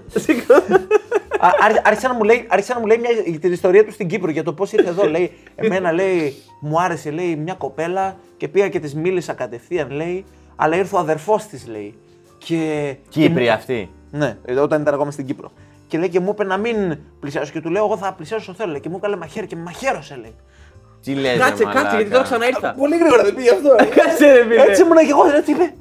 Α, 1.41 1.49
άρχι- 1.61 1.87
άρχισε, 1.87 2.07
να 2.07 2.13
μου 2.13 2.23
λέει, 2.23 2.45
άρχισε 2.49 2.73
να 2.73 2.79
μου 2.79 2.85
λέει 2.85 2.97
μια, 2.97 3.39
την 3.39 3.51
ιστορία 3.51 3.85
του 3.85 3.91
στην 3.91 4.07
Κύπρο 4.07 4.31
για 4.31 4.43
το 4.43 4.53
πώς 4.53 4.71
ήρθε 4.71 4.89
εδώ. 4.89 5.09
Λέει, 5.09 5.31
εμένα 5.55 5.91
λέει, 5.91 6.35
μου 6.61 6.81
άρεσε 6.81 7.11
λέει, 7.11 7.35
μια 7.35 7.53
κοπέλα 7.53 8.15
και 8.37 8.47
πήγα 8.47 8.67
και 8.69 8.79
της 8.79 8.95
μίλησα 8.95 9.33
κατευθείαν 9.33 9.89
λέει, 9.91 10.25
αλλά 10.55 10.75
ήρθε 10.75 10.95
ο 10.95 10.99
αδερφός 10.99 11.45
της 11.45 11.67
λέει. 11.67 11.95
Και, 12.39 12.95
Κύπροι 13.09 13.49
αυτοί. 13.49 13.89
ναι, 14.11 14.37
ε, 14.45 14.53
όταν 14.53 14.81
ήταν 14.81 14.93
ακόμα 14.93 15.11
στην 15.11 15.25
Κύπρο. 15.25 15.51
Και 15.87 15.97
λέει 15.97 16.09
και 16.09 16.19
μου 16.19 16.29
είπε 16.29 16.43
να 16.43 16.57
μην 16.57 16.97
πλησιάσω. 17.19 17.51
Και 17.51 17.61
του 17.61 17.69
λέω: 17.69 17.83
Εγώ 17.85 17.97
θα 17.97 18.13
πλησιάσω 18.13 18.43
όσο 18.43 18.53
θέλω. 18.53 18.71
λέει. 18.71 18.79
Και 18.79 18.89
μου 18.89 18.95
έκανε 18.97 19.15
μαχαίρι 19.15 19.47
και 19.47 19.55
με 19.55 19.61
μαχαίρωσε 19.61 20.15
λέει. 20.15 20.35
Τι 21.03 21.13
λες, 21.15 21.31
ρε 21.33 21.37
Κάτσε, 21.37 21.63
κάτσε, 21.63 21.77
μαλάκα. 21.77 21.95
γιατί 21.95 22.11
τώρα 22.11 22.23
ξαναήρθα. 22.23 22.73
Πολύ 22.73 22.97
γρήγορα 22.97 23.23
δεν 23.23 23.35
πήγε 23.35 23.49
αυτό. 23.51 23.69
Κάτσε, 24.01 24.31
ρε 24.31 24.43
φίλε. 24.43 24.61
Έτσι 24.61 24.81
ήμουν 24.81 24.97
και 24.97 25.09
εγώ, 25.09 25.23
δεν 25.23 25.43
τι 25.43 25.51
είπε. 25.51 25.73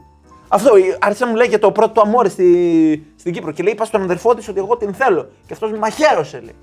Αυτό, 0.49 0.75
ε, 0.77 0.97
άρχισε 1.01 1.25
να 1.25 1.31
μου 1.31 1.37
λέει 1.37 1.47
για 1.47 1.59
το 1.59 1.73
πρώτο 1.73 1.93
του 1.93 2.01
αμόρε 2.01 2.29
στη, 2.29 3.07
στην 3.19 3.33
Κύπρο. 3.33 3.53
Και 3.53 3.63
λέει: 3.63 3.73
Είπα 3.73 3.85
στον 3.85 4.03
αδερφό 4.03 4.35
της 4.35 4.49
ότι 4.49 4.59
εγώ 4.59 4.77
την 4.77 4.95
θέλω. 4.95 5.29
Και 5.47 5.53
αυτός 5.53 5.71
με 5.71 5.79
μαχαίρωσε 5.79 6.41
λέει. 6.41 6.55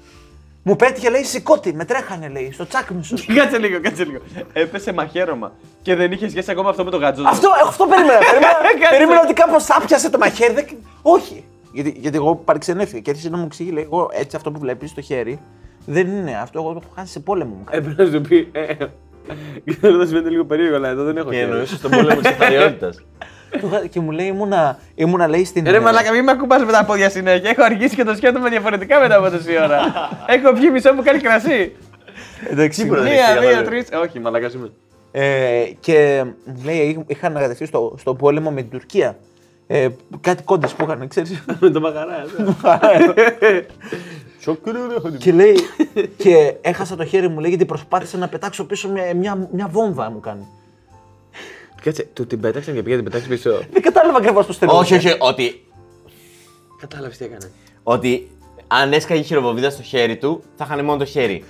Μου 0.68 0.76
πέτυχε 0.76 1.10
λέει 1.10 1.24
σηκώτη, 1.24 1.74
με 1.74 1.86
τρέχανε 1.86 2.28
λέει, 2.28 2.52
στο 2.52 2.68
τσάκμισο. 2.68 3.16
Κάτσε 3.36 3.58
λίγο, 3.58 3.80
κάτσε 3.82 4.04
λίγο. 4.04 4.20
Έπεσε 4.54 4.94
μαχαίρωμα. 4.94 5.54
Και 5.82 5.96
δεν 5.96 6.12
είχε 6.12 6.30
σχέση 6.30 6.52
ακόμα 6.52 6.70
αυτό 6.70 6.84
με 6.84 6.92
τον 6.92 7.00
γατζό. 7.00 7.24
αυτό, 7.28 7.50
αυτό 7.66 7.86
περίμενα. 7.86 8.18
περίμενα, 8.20 8.54
Κάτσε. 8.80 8.88
περίμενα 8.90 9.22
ότι 9.24 9.34
κάπω 9.34 9.56
άπιασε 9.68 10.10
το 10.10 10.18
μαχαίρι. 10.18 10.54
δεν- 10.54 10.66
Όχι. 11.02 11.44
Γιατί, 11.72 11.96
γιατί 11.98 12.18
εγώ 12.18 12.36
παρεξενεύτηκα 12.36 13.00
και 13.00 13.10
άρχισε 13.10 13.30
να 13.30 13.38
μου 13.38 13.44
εξηγεί, 13.46 13.72
λέει, 13.72 13.84
εγώ 13.84 14.10
έτσι 14.14 14.36
αυτό 14.36 14.52
που 14.52 14.60
βλέπει 14.60 14.88
στο 14.88 15.02
χέρι 15.02 15.40
δεν 15.86 16.08
είναι 16.08 16.38
αυτό. 16.42 16.60
Εγώ 16.60 16.74
το 16.74 16.80
έχω 16.84 16.94
χάσει 16.96 17.12
σε 17.12 17.20
πόλεμο 17.20 17.54
μου. 17.56 17.64
Έπρεπε 17.70 18.04
να 18.04 18.12
σου 18.12 18.22
πει. 18.22 18.50
ε, 18.52 18.62
ε, 18.62 18.76
Ξέρω 19.80 19.96
ότι 19.98 20.08
συμβαίνει 20.08 20.30
λίγο 20.30 20.46
περίεργο, 20.46 20.76
αλλά 20.76 20.88
εδώ 20.90 21.04
δεν 21.04 21.18
έχω 21.18 21.30
Και 21.30 21.36
χέρι. 21.36 21.50
εννοούσε 21.52 21.78
τον 21.80 21.92
πόλεμο 21.92 22.22
τη 22.22 22.28
εθαριότητα. 22.28 22.90
Του 22.90 22.98
είχα- 23.20 23.34
και 23.90 24.00
μου 24.00 24.12
λέει, 24.12 24.28
ήμουνα, 24.28 24.80
ήμουνα 24.96 25.28
λέει 25.28 25.46
στην. 25.46 25.66
Ρε 25.68 25.80
μαλάκα, 25.80 26.12
μην 26.12 26.24
με 26.24 26.32
ακουμπάς 26.32 26.64
με 26.64 26.72
τα 26.72 26.86
πόδια 26.86 27.10
συνέχεια. 27.10 27.50
Έχω 27.50 27.64
αργήσει 27.64 27.96
και 27.96 28.04
το 28.04 28.16
σκέφτομαι 28.16 28.50
διαφορετικά 28.50 29.00
μετά 29.00 29.18
από 29.18 29.30
τόση 29.30 29.58
ώρα. 29.64 29.80
Έχω 30.36 30.54
πιει 30.54 30.70
μισό 30.72 30.94
μου 30.94 31.04
κάνει 31.04 31.20
κρασί. 31.20 31.76
Εντάξει, 32.50 32.82
Σίγουρα 32.82 33.02
δεν 33.02 33.12
Μία, 33.12 33.22
έχει 33.22 33.32
δύο, 33.32 33.42
καταλάβει. 33.42 33.66
τρεις. 33.66 33.88
Όχι, 34.04 34.20
μαλάκα 34.20 34.52
είμαι. 34.56 34.72
Ε, 35.12 35.64
και 35.80 36.24
μου 36.46 36.62
λέει, 36.64 37.04
είχαν 37.08 37.32
ανακατευτεί 37.32 37.66
στο, 37.66 37.96
στο 38.00 38.16
πόλεμο 38.16 38.52
με 38.52 38.62
την 38.62 38.70
Τουρκία. 38.70 39.18
Ε, 39.68 39.88
κάτι 40.22 40.44
κόντες 40.44 40.74
που 40.74 40.84
είχαν, 40.84 41.08
ξέρεις. 41.08 41.44
Με 41.60 41.70
το 41.70 41.80
μαγαρά. 41.80 42.26
και 45.18 45.32
λέει, 45.32 45.56
και 46.18 46.54
έχασα 46.62 46.96
το 46.96 47.06
χέρι 47.06 47.28
μου, 47.28 47.40
λέει, 47.40 47.50
γιατί 47.50 47.66
προσπάθησα 47.66 48.18
να 48.18 48.28
πετάξω 48.28 48.66
πίσω 48.66 48.90
μια, 48.90 49.16
μια, 49.16 49.48
μια 49.52 49.68
βόμβα 49.68 50.12
μου 50.12 50.20
κάνει. 50.20 50.48
Κάτσε, 51.86 52.08
του 52.14 52.28
την 52.28 52.40
πέταξαν 52.40 52.74
και 52.74 52.84
πήγε 52.84 52.96
την 52.96 53.04
πετάξει 53.04 53.28
πίσω. 53.28 53.52
Δεν 53.72 53.82
κατάλαβα 53.82 54.18
ακριβώς 54.18 54.46
πώς 54.46 54.58
το 54.58 54.66
όχι, 54.70 54.96
όχι, 54.96 55.16
ότι, 55.20 55.66
Κατάλαβες 56.80 57.18
τι 57.18 57.26
έκανε. 57.26 57.52
ότι 57.84 58.32
αν 58.68 58.94
έσκαγε 58.94 59.20
η 59.20 59.24
χειροβοβίδα 59.24 59.70
στο 59.70 59.82
χέρι 59.82 60.18
του, 60.18 60.44
θα 60.56 60.66
είχαν 60.70 60.86
μόνο 60.86 60.98
το 60.98 61.06
χέρι. 61.06 61.44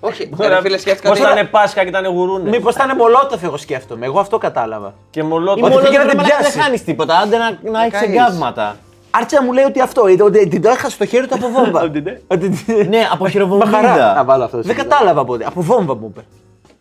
Όχι, 0.00 0.30
ρε 0.38 0.60
φίλε, 0.60 0.78
σκέφτηκα 0.78 1.08
Πώς 1.08 1.20
ότι. 1.20 1.30
ήταν 1.32 1.50
Πάσχα 1.50 1.82
και 1.82 1.88
ήταν 1.88 2.06
γουρούνες. 2.06 2.50
Μήπως 2.56 2.74
ήταν 2.74 2.96
μολότοφ, 2.96 3.42
εγώ 3.42 3.56
σκέφτομαι. 3.56 4.06
Εγώ 4.06 4.20
αυτό 4.20 4.38
κατάλαβα. 4.38 4.94
Και 5.10 5.22
μολότο. 5.22 5.58
Ή 5.58 5.62
Ότι 5.62 5.72
μόνο 5.72 5.84
πήγε 5.84 5.96
να 5.98 6.02
ρε 6.02 6.08
την 6.08 6.16
μαλάκα, 6.18 6.36
πιάσεις. 6.36 6.54
Δεν 6.54 6.62
χάνεις 6.62 6.84
τίποτα, 6.84 7.16
άντε 7.18 7.36
να, 7.36 7.58
να 7.70 7.80
έχεις 7.84 7.92
κάνεις. 8.00 8.08
εγκάβματα. 8.16 8.76
Άρχισε 9.10 9.36
να 9.36 9.42
μου 9.42 9.52
λέει 9.52 9.64
ότι 9.64 9.80
αυτό, 9.80 10.02
ότι- 10.02 10.22
ότι 10.22 10.48
την 10.48 10.62
το 10.62 10.68
έχασε 10.68 10.90
στο 10.94 11.04
χέρι 11.06 11.26
του 11.26 11.34
από 11.34 11.48
βόμβα. 11.48 11.80
Από 11.80 11.90
την 11.90 12.04
τε. 12.04 12.20
Ότι 12.26 12.48
την- 12.48 12.88
Ναι, 12.88 12.98
από 12.98 13.24
Μαχαρά. 13.24 13.30
χειροβοβίδα. 13.30 14.14
Να 14.14 14.24
βάλω 14.24 14.44
αυτό. 14.44 14.60
Δεν 14.62 14.76
κατάλαβα 14.76 15.24
πότε. 15.24 15.44
Από 15.46 15.62
βόμβα 15.62 15.94
μου 15.96 16.06
είπε. 16.10 16.24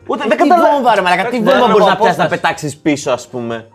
Ούτε 0.07 0.23
δεν 0.27 0.37
Τι 0.37 0.43
κατάλαβα. 0.47 0.71
βόμβα, 0.73 0.95
ρε 0.95 1.01
μαλάκα, 1.01 1.21
τι 1.29 1.35
Εντάξει, 1.37 1.51
βόμβα 1.51 1.67
ναι, 1.67 1.71
μπορείς 1.73 1.87
από 1.87 1.89
να 1.89 1.95
πιάσει 2.03 2.17
να 2.17 2.23
απόσταση. 2.25 2.29
πετάξεις 2.41 2.77
πίσω, 2.77 3.11
ας 3.11 3.27
πούμε. 3.27 3.67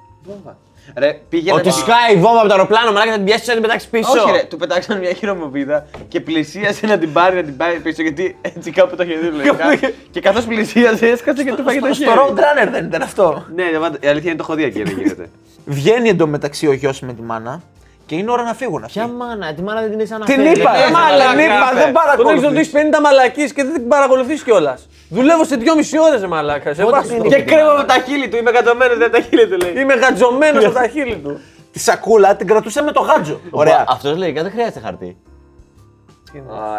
Ρε, 0.97 1.21
πήγαινε. 1.29 1.57
Ότι 1.59 1.71
σκάει 1.71 2.13
η 2.15 2.17
βόμβα 2.17 2.39
από 2.39 2.49
το 2.49 2.55
αεροπλάνο, 2.55 2.93
μαλάκα 2.93 3.11
θα 3.11 3.17
την 3.17 3.25
πιάσει 3.25 3.45
να 3.47 3.53
την 3.53 3.63
πετάξεις 3.63 3.89
πίσω. 3.89 4.11
Όχι, 4.11 4.31
ρε, 4.31 4.43
του 4.49 4.57
πετάξαν 4.57 4.99
μια 4.99 5.13
χειρομοβίδα 5.13 5.87
και 6.09 6.21
πλησίασε 6.21 6.87
να 6.87 6.99
την 6.99 7.13
πάρει, 7.13 7.37
να 7.37 7.43
την 7.43 7.57
πάρει 7.57 7.79
πίσω 7.79 8.03
γιατί 8.03 8.37
έτσι 8.43 8.71
κάπου 8.71 8.97
το 8.97 9.03
είχε 9.03 9.15
δει 9.17 9.27
λογικά. 9.27 9.77
και 10.11 10.21
καθώς 10.21 10.45
πλησίασε, 10.45 11.07
έσκασε 11.07 11.45
και 11.45 11.53
του 11.53 11.63
φάγε 11.63 11.81
το 11.81 11.87
Στο 11.95 12.05
χέρι. 12.05 12.17
Roadrunner 12.17 12.69
δεν 12.71 12.85
ήταν 12.85 13.03
αυτό. 13.03 13.45
Ναι, 13.55 13.65
ναι, 13.65 13.79
πάντα- 13.79 13.99
η 14.01 14.07
αλήθεια 14.07 14.29
είναι 14.31 14.39
το 14.39 14.45
έχω 14.49 14.55
δει 14.55 14.65
εκεί, 14.65 14.83
δεν 14.83 14.97
γίνεται. 14.99 15.31
Βγαίνει 15.65 16.09
εντωμεταξύ 16.09 16.67
ο 16.67 16.73
γιος 16.73 17.01
με 17.01 17.13
τη 17.13 17.23
μάνα 17.23 17.63
και 18.11 18.17
είναι 18.17 18.31
ώρα 18.31 18.43
να 18.43 18.55
φύγουν. 18.55 18.85
αυτοί. 18.85 18.99
Ποια 18.99 19.09
μάνα, 19.09 19.55
τη 19.55 19.63
μάνα 19.63 19.81
δεν 19.81 19.91
την 19.91 19.99
έχεις 20.01 20.11
Την 20.11 20.23
αναφέρει. 20.23 20.61
είπα, 20.61 20.71
δεν 20.73 20.81
ε, 20.81 20.83
έχεις 20.83 20.93
μάλα, 20.93 21.25
αναφέρει. 21.25 21.37
την 21.37 21.57
είπα, 21.57 21.67
δεν 21.67 21.75
Τον 21.75 21.81
έχεις 21.83 21.93
παρακολουθείς. 22.01 22.43
ρωτήσει 22.49 22.71
50 22.75 23.01
μαλακή 23.07 23.45
και 23.53 23.63
δεν 23.65 23.73
την 23.73 23.89
παρακολουθείς 23.89 24.43
κιόλας. 24.43 24.89
Δουλεύω 25.17 25.45
σε 25.45 25.57
2,5 25.57 25.99
ώρες, 26.09 26.27
μαλάκα. 26.27 26.75
Σε 26.75 26.85
βάση 26.85 27.15
είναι 27.15 27.23
το. 27.23 27.29
και 27.29 27.43
κρέμω 27.43 27.73
με 27.81 27.85
τα 27.85 27.95
χείλη 28.07 28.29
του, 28.29 28.37
είμαι 28.37 28.51
κατωμένο, 28.51 28.95
δεν 28.97 29.11
τα 29.11 29.21
χείλη 29.21 29.49
του 29.49 29.57
λέει. 29.63 29.73
Είμαι 29.83 29.95
γατζωμένος 29.95 30.65
από 30.65 30.75
τα 30.75 30.87
χείλη 30.89 31.17
του. 31.25 31.41
Τη 31.73 31.79
σακούλα 31.79 32.37
την 32.37 32.47
κρατούσε 32.47 32.83
με 32.83 32.93
το 32.93 33.01
γάτζο. 33.01 33.41
Ωραία. 33.51 33.85
Αυτός 33.89 34.17
λέει, 34.17 34.33
δεν 34.33 34.51
χρειάζεται 34.51 34.81
χαρτί. 34.81 35.17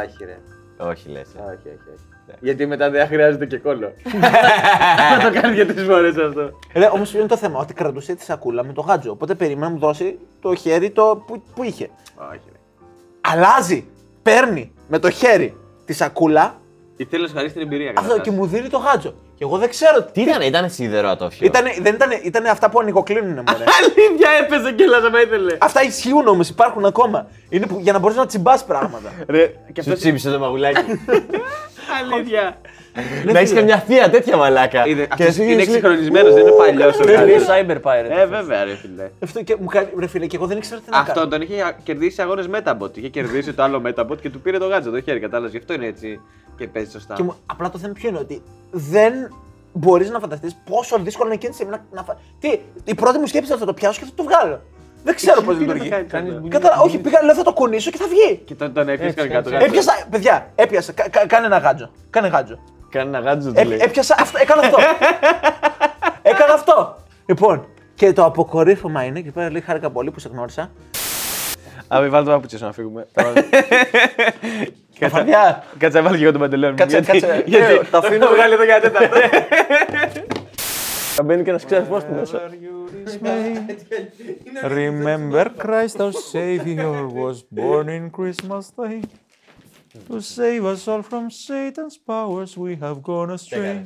Όχι, 0.04 0.20
ρε. 0.30 0.38
Όχι, 0.90 1.10
λες. 1.10 1.28
Όχι, 1.36 1.68
όχι, 1.76 1.88
όχι. 1.96 2.06
Γιατί 2.40 2.66
μετά 2.66 2.90
δεν 2.90 3.08
χρειάζεται 3.08 3.46
και 3.46 3.58
κόλλο. 3.58 3.94
Θα 5.22 5.30
το 5.32 5.42
κάνει 5.42 5.54
για 5.56 5.68
τρεις 5.68 5.84
φορές 5.84 6.16
αυτό. 6.18 6.50
Ρε, 6.74 6.90
όμως 6.94 7.10
ποιο 7.10 7.20
είναι 7.20 7.28
το 7.28 7.38
θέμα, 7.38 7.60
ότι 7.60 7.74
κρατούσε 7.74 8.16
τη 8.16 8.24
σακούλα 8.24 8.64
με 8.64 8.74
το 8.74 8.82
γάτζο. 8.82 9.12
Οπότε 9.12 9.36
περίμενα 9.36 9.66
να 9.68 9.72
μου 9.74 9.80
δώσει 9.80 10.18
το 10.42 10.56
χέρι 10.56 10.90
το 10.90 11.24
που, 11.28 11.44
που 11.56 11.64
είχε. 11.64 11.90
Όχι, 12.16 12.40
ρε. 12.52 12.60
Αλλάζει, 13.22 13.88
παίρνει 14.24 14.72
με 14.88 15.00
το 15.00 15.10
χέρι 15.10 15.58
τη 15.86 15.94
σακούλα 15.94 16.56
Ή 16.98 17.06
θέλω 17.06 17.22
να 17.22 17.28
σου 17.28 17.34
χαρίσει 17.36 17.54
την 17.54 17.62
εμπειρία. 17.62 17.90
αυτό 17.90 18.02
καταρχάς. 18.02 18.26
και 18.28 18.32
μου 18.32 18.46
δίνει 18.46 18.70
το 18.70 18.78
γάτζο. 18.78 19.14
Και 19.36 19.44
εγώ 19.48 19.58
δεν 19.58 19.70
ξέρω 19.70 20.04
Τι 20.04 20.22
ήταν, 20.22 20.42
ήταν 20.42 20.70
σίδερο 20.70 21.10
ατόφιο. 21.10 21.46
Ήτανε, 21.48 21.70
δεν 21.82 21.94
ήταν, 21.94 22.10
ήτανε 22.24 22.50
αυτά 22.50 22.70
που 22.70 22.80
ανοιγοκλίνουν, 22.80 23.34
μωρέ. 23.48 23.64
Αλήθεια 23.82 24.30
έπεσε 24.42 24.74
κιόλας 24.74 25.04
άμα 25.04 25.22
ήθελε. 25.22 25.58
αυτά 25.60 25.84
ισχύουν 25.84 26.28
όμως, 26.28 26.50
υπάρχουν 26.50 26.86
ακόμα. 26.86 27.28
Είναι 27.50 27.66
που, 27.66 27.78
για 27.80 27.94
να 27.94 28.00
μπορείς 28.00 28.18
να 28.18 28.26
τσιμπάς 28.26 28.66
πράγματα. 28.66 29.12
Ρε, 29.28 29.48
και 29.74 29.82
Σου 29.82 29.90
αυτό. 29.90 29.94
τσίμπησε 30.02 30.32
το 30.32 30.40
μαγουλάκι. 30.40 30.82
Αλήθεια. 32.02 32.58
Να 33.26 33.40
έχεις 33.40 33.52
και 33.52 33.62
μια 33.62 33.78
θεία 33.78 34.10
τέτοια 34.10 34.38
μαλάκα. 34.38 34.86
Είδε, 34.88 35.02
Και 35.06 35.08
αυτός 35.12 35.28
εσύ 35.28 35.44
είναι 35.44 35.54
λες, 35.54 35.66
εξυγχρονισμένος, 35.66 36.34
δεν 36.34 36.42
είναι 36.42 36.52
παλιός 36.58 37.00
ο 37.00 37.04
Είναι 37.04 37.14
Γάλλος. 37.14 37.46
cyber 37.50 37.76
pirate. 37.82 38.10
Ε, 38.10 38.26
βέβαια, 38.26 38.64
ρε 38.64 38.76
φίλε. 38.76 39.10
Αυτό 39.24 39.44
και 39.44 39.56
μου 39.60 39.66
κάνει, 39.66 39.88
ρε 40.00 40.08
φίλε, 40.08 40.26
και 40.26 40.36
εγώ 40.36 40.46
δεν 40.46 40.58
ήξερα 40.58 40.82
τι 40.82 40.90
να 40.92 40.98
Αυτό 40.98 41.14
κάνω. 41.14 41.28
τον 41.28 41.42
είχε 41.42 41.76
κερδίσει 41.84 42.16
σε 42.16 42.22
αγώνες 42.22 42.50
Metabot. 42.54 42.98
Είχε 42.98 43.08
κερδίσει 43.10 43.54
το 43.54 43.64
άλλο 43.64 43.82
Metabot 43.86 44.22
και 44.22 44.30
του 44.30 44.42
πήρε 44.42 44.58
το 44.58 44.68
γάτζο 44.68 44.92
το 44.92 45.02
χέρι. 45.02 45.20
Κατάλαβες. 45.20 45.52
Γι' 45.52 45.58
αυτό 45.58 45.74
είναι 45.74 45.86
έτσι 45.86 46.20
και 46.58 46.68
παίζει 46.68 46.92
σωστά. 46.92 47.14
Και 47.14 47.24
μου, 47.24 47.36
απλά 47.46 47.70
το 47.70 47.78
θέμα 47.78 47.94
ποιο 47.94 48.10
είναι 48.10 48.18
ότι 48.20 48.42
δεν 48.72 49.14
μπορείς 49.74 50.10
να 50.10 50.20
φανταστείς 50.20 50.56
πόσο 50.70 50.98
δύσκολο 51.00 51.26
είναι 51.28 51.36
εκείνη 51.36 51.52
τη 51.52 51.58
στιγμή 51.58 51.74
να, 51.76 51.86
να 51.98 52.04
φα... 52.04 52.18
Τι, 52.40 52.60
η 52.84 52.96
πρώτη 52.96 53.18
μου 53.20 53.28
σκέψη 53.28 53.48
ήταν 53.48 53.60
θα 53.60 53.66
το 53.66 53.74
πιάσω 53.74 54.00
και 54.00 54.06
θα 54.06 54.12
το 54.16 54.24
βγάλω. 54.24 54.62
Δεν 55.04 55.16
ξέρω 55.16 55.42
πώς 55.42 55.56
Τι 55.58 55.62
να 55.62 55.68
το 55.68 55.74
λειτουργεί. 55.74 55.90
κάνεις 55.90 56.12
Κάνεις 56.12 56.30
αυτό. 56.30 56.42
μπουλ- 56.42 56.54
Κατάλαβα, 56.54 56.82
όχι, 56.82 56.98
πήγα, 56.98 57.24
λέω 57.24 57.36
θα 57.36 57.44
το 57.44 57.54
κουνήσω 57.54 57.92
και 57.92 57.98
θα 57.98 58.06
βγει. 58.08 58.38
Και 58.46 58.56
τον, 58.56 58.74
τον 58.74 58.90
έπιασε 58.90 59.04
Έτσι, 59.04 59.16
κανονικά 59.16 59.42
το 59.42 59.50
έτσι. 59.50 59.60
γάτζο. 59.66 59.66
Έπιασα, 59.80 60.08
παιδιά, 60.10 60.52
έπιασα. 60.56 60.92
Κα, 60.92 61.10
κα- 61.10 61.26
κάνε 61.28 61.46
ένα 61.46 61.58
γάτζο. 61.58 61.92
Κάνε 62.10 62.28
γάτζο. 62.28 62.60
Κάνει 62.90 63.08
ένα 63.08 63.20
γάτζο 63.20 63.52
του 63.52 63.60
Έ, 63.60 63.64
λέει. 63.64 63.78
έπιασα 63.82 64.16
αυτό, 64.20 64.38
έκανα 64.42 64.62
αυτό. 64.62 64.78
έκανα 66.32 66.54
αυτό. 66.54 66.96
Λοιπόν, 67.26 67.68
και 67.96 68.14
το 68.14 68.26
αποκορύφωμα 68.26 69.04
είναι, 69.04 69.20
και 69.20 69.32
πέρα 69.32 69.52
λέει 69.52 69.62
χάρηκα 69.62 69.90
πολύ 69.90 70.12
που 70.12 70.20
σε 70.20 70.30
γνώρισα. 70.34 70.72
Α, 71.88 72.00
μην 72.02 72.10
βάλω 72.12 72.26
το 72.26 72.32
παπούτσι 72.32 72.58
σου 72.58 72.66
να 72.66 72.72
φύγουμε. 72.72 73.08
Καφαρδιά. 75.00 75.64
Κάτσε 75.78 75.98
να 75.98 76.04
βάλω 76.04 76.18
και 76.18 76.24
εγώ 76.24 76.32
τον 76.32 76.42
παντελόνι 76.42 76.72
μου. 76.72 76.78
Κάτσε, 76.78 77.00
γιατί- 77.00 77.20
κάτσε. 77.20 77.44
Γιατί 77.46 77.74
Ε, 77.74 77.80
τα 77.92 77.98
αφήνω. 77.98 78.26
το 78.26 78.34
βγάλει 78.34 78.54
εδώ 78.54 78.64
για 78.64 78.80
τέταρτο. 78.82 79.18
Θα 81.22 81.28
μπαίνει 81.28 81.44
και 81.44 81.50
ένας 81.50 81.66
ξέσπο 81.66 82.00
στη 82.00 82.12
μέσα. 82.12 82.42
Remember 84.80 85.46
Christ 85.58 86.00
our 86.00 86.14
Savior 86.34 87.08
was 87.08 87.38
born 87.60 87.88
in 87.90 88.10
Christmas 88.18 88.66
Day 88.78 89.02
to 90.10 90.20
save 90.20 90.64
us 90.74 90.88
all 90.88 91.04
from 91.12 91.30
Satan's 91.46 91.98
powers 92.12 92.58
we 92.58 92.76
have 92.82 92.98
gone 93.04 93.30
astray. 93.38 93.86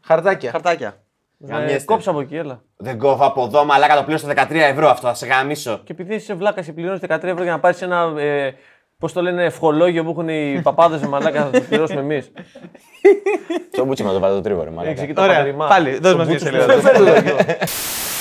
Χαρτάκια. 0.00 0.50
Χαρτάκια. 0.50 1.04
Γαμιέστε. 1.38 1.84
Κόψα 1.84 2.10
από 2.10 2.20
εκεί, 2.20 2.36
έλα. 2.36 2.62
Δεν 2.76 2.98
κόβω 2.98 3.26
από 3.26 3.44
εδώ, 3.44 3.64
μαλάκα 3.64 3.96
το 3.96 4.02
πλήρω 4.02 4.18
στα 4.18 4.32
13 4.48 4.50
ευρώ 4.50 4.88
αυτό, 4.88 5.06
θα 5.06 5.14
σε 5.14 5.26
γαμίσω. 5.26 5.80
Και 5.84 5.92
επειδή 5.92 6.14
είσαι 6.14 6.34
βλάκας 6.34 6.66
και 6.66 6.72
πληρώνεις 6.72 7.00
13 7.00 7.22
ευρώ 7.22 7.42
για 7.42 7.52
να 7.52 7.60
πάρεις 7.60 7.82
ένα 7.82 8.14
ε, 8.18 8.54
Πώς 9.04 9.12
το 9.12 9.22
λένε, 9.22 9.44
ευχολόγιο 9.44 10.04
που 10.04 10.10
έχουν 10.10 10.28
οι 10.28 10.60
παπάδες 10.62 11.00
με 11.00 11.08
μαλάκα, 11.08 11.42
θα 11.44 11.50
το 11.50 11.60
πληρώσουμε 11.68 12.00
εμείς. 12.00 12.30
Στο 13.72 13.84
μπούτσι 13.84 14.02
μας 14.02 14.12
το 14.12 14.18
βάλε 14.20 14.34
το 14.34 14.40
τρίβο, 14.40 14.62
ρε 14.64 14.70
μαλάκα. 14.70 14.90
Έχει 14.90 15.02
εκεί 15.02 15.12
το 15.12 15.22
Ωραία, 15.22 15.36
πατερημά. 15.36 15.66
πάλι, 15.66 15.98
δώσ' 15.98 16.12
Το 16.12 16.16
μας 16.18 16.26
μια 16.26 16.38
μπούτσο 16.38 16.44
σελίδα. 16.44 16.80
στο- 16.80 18.13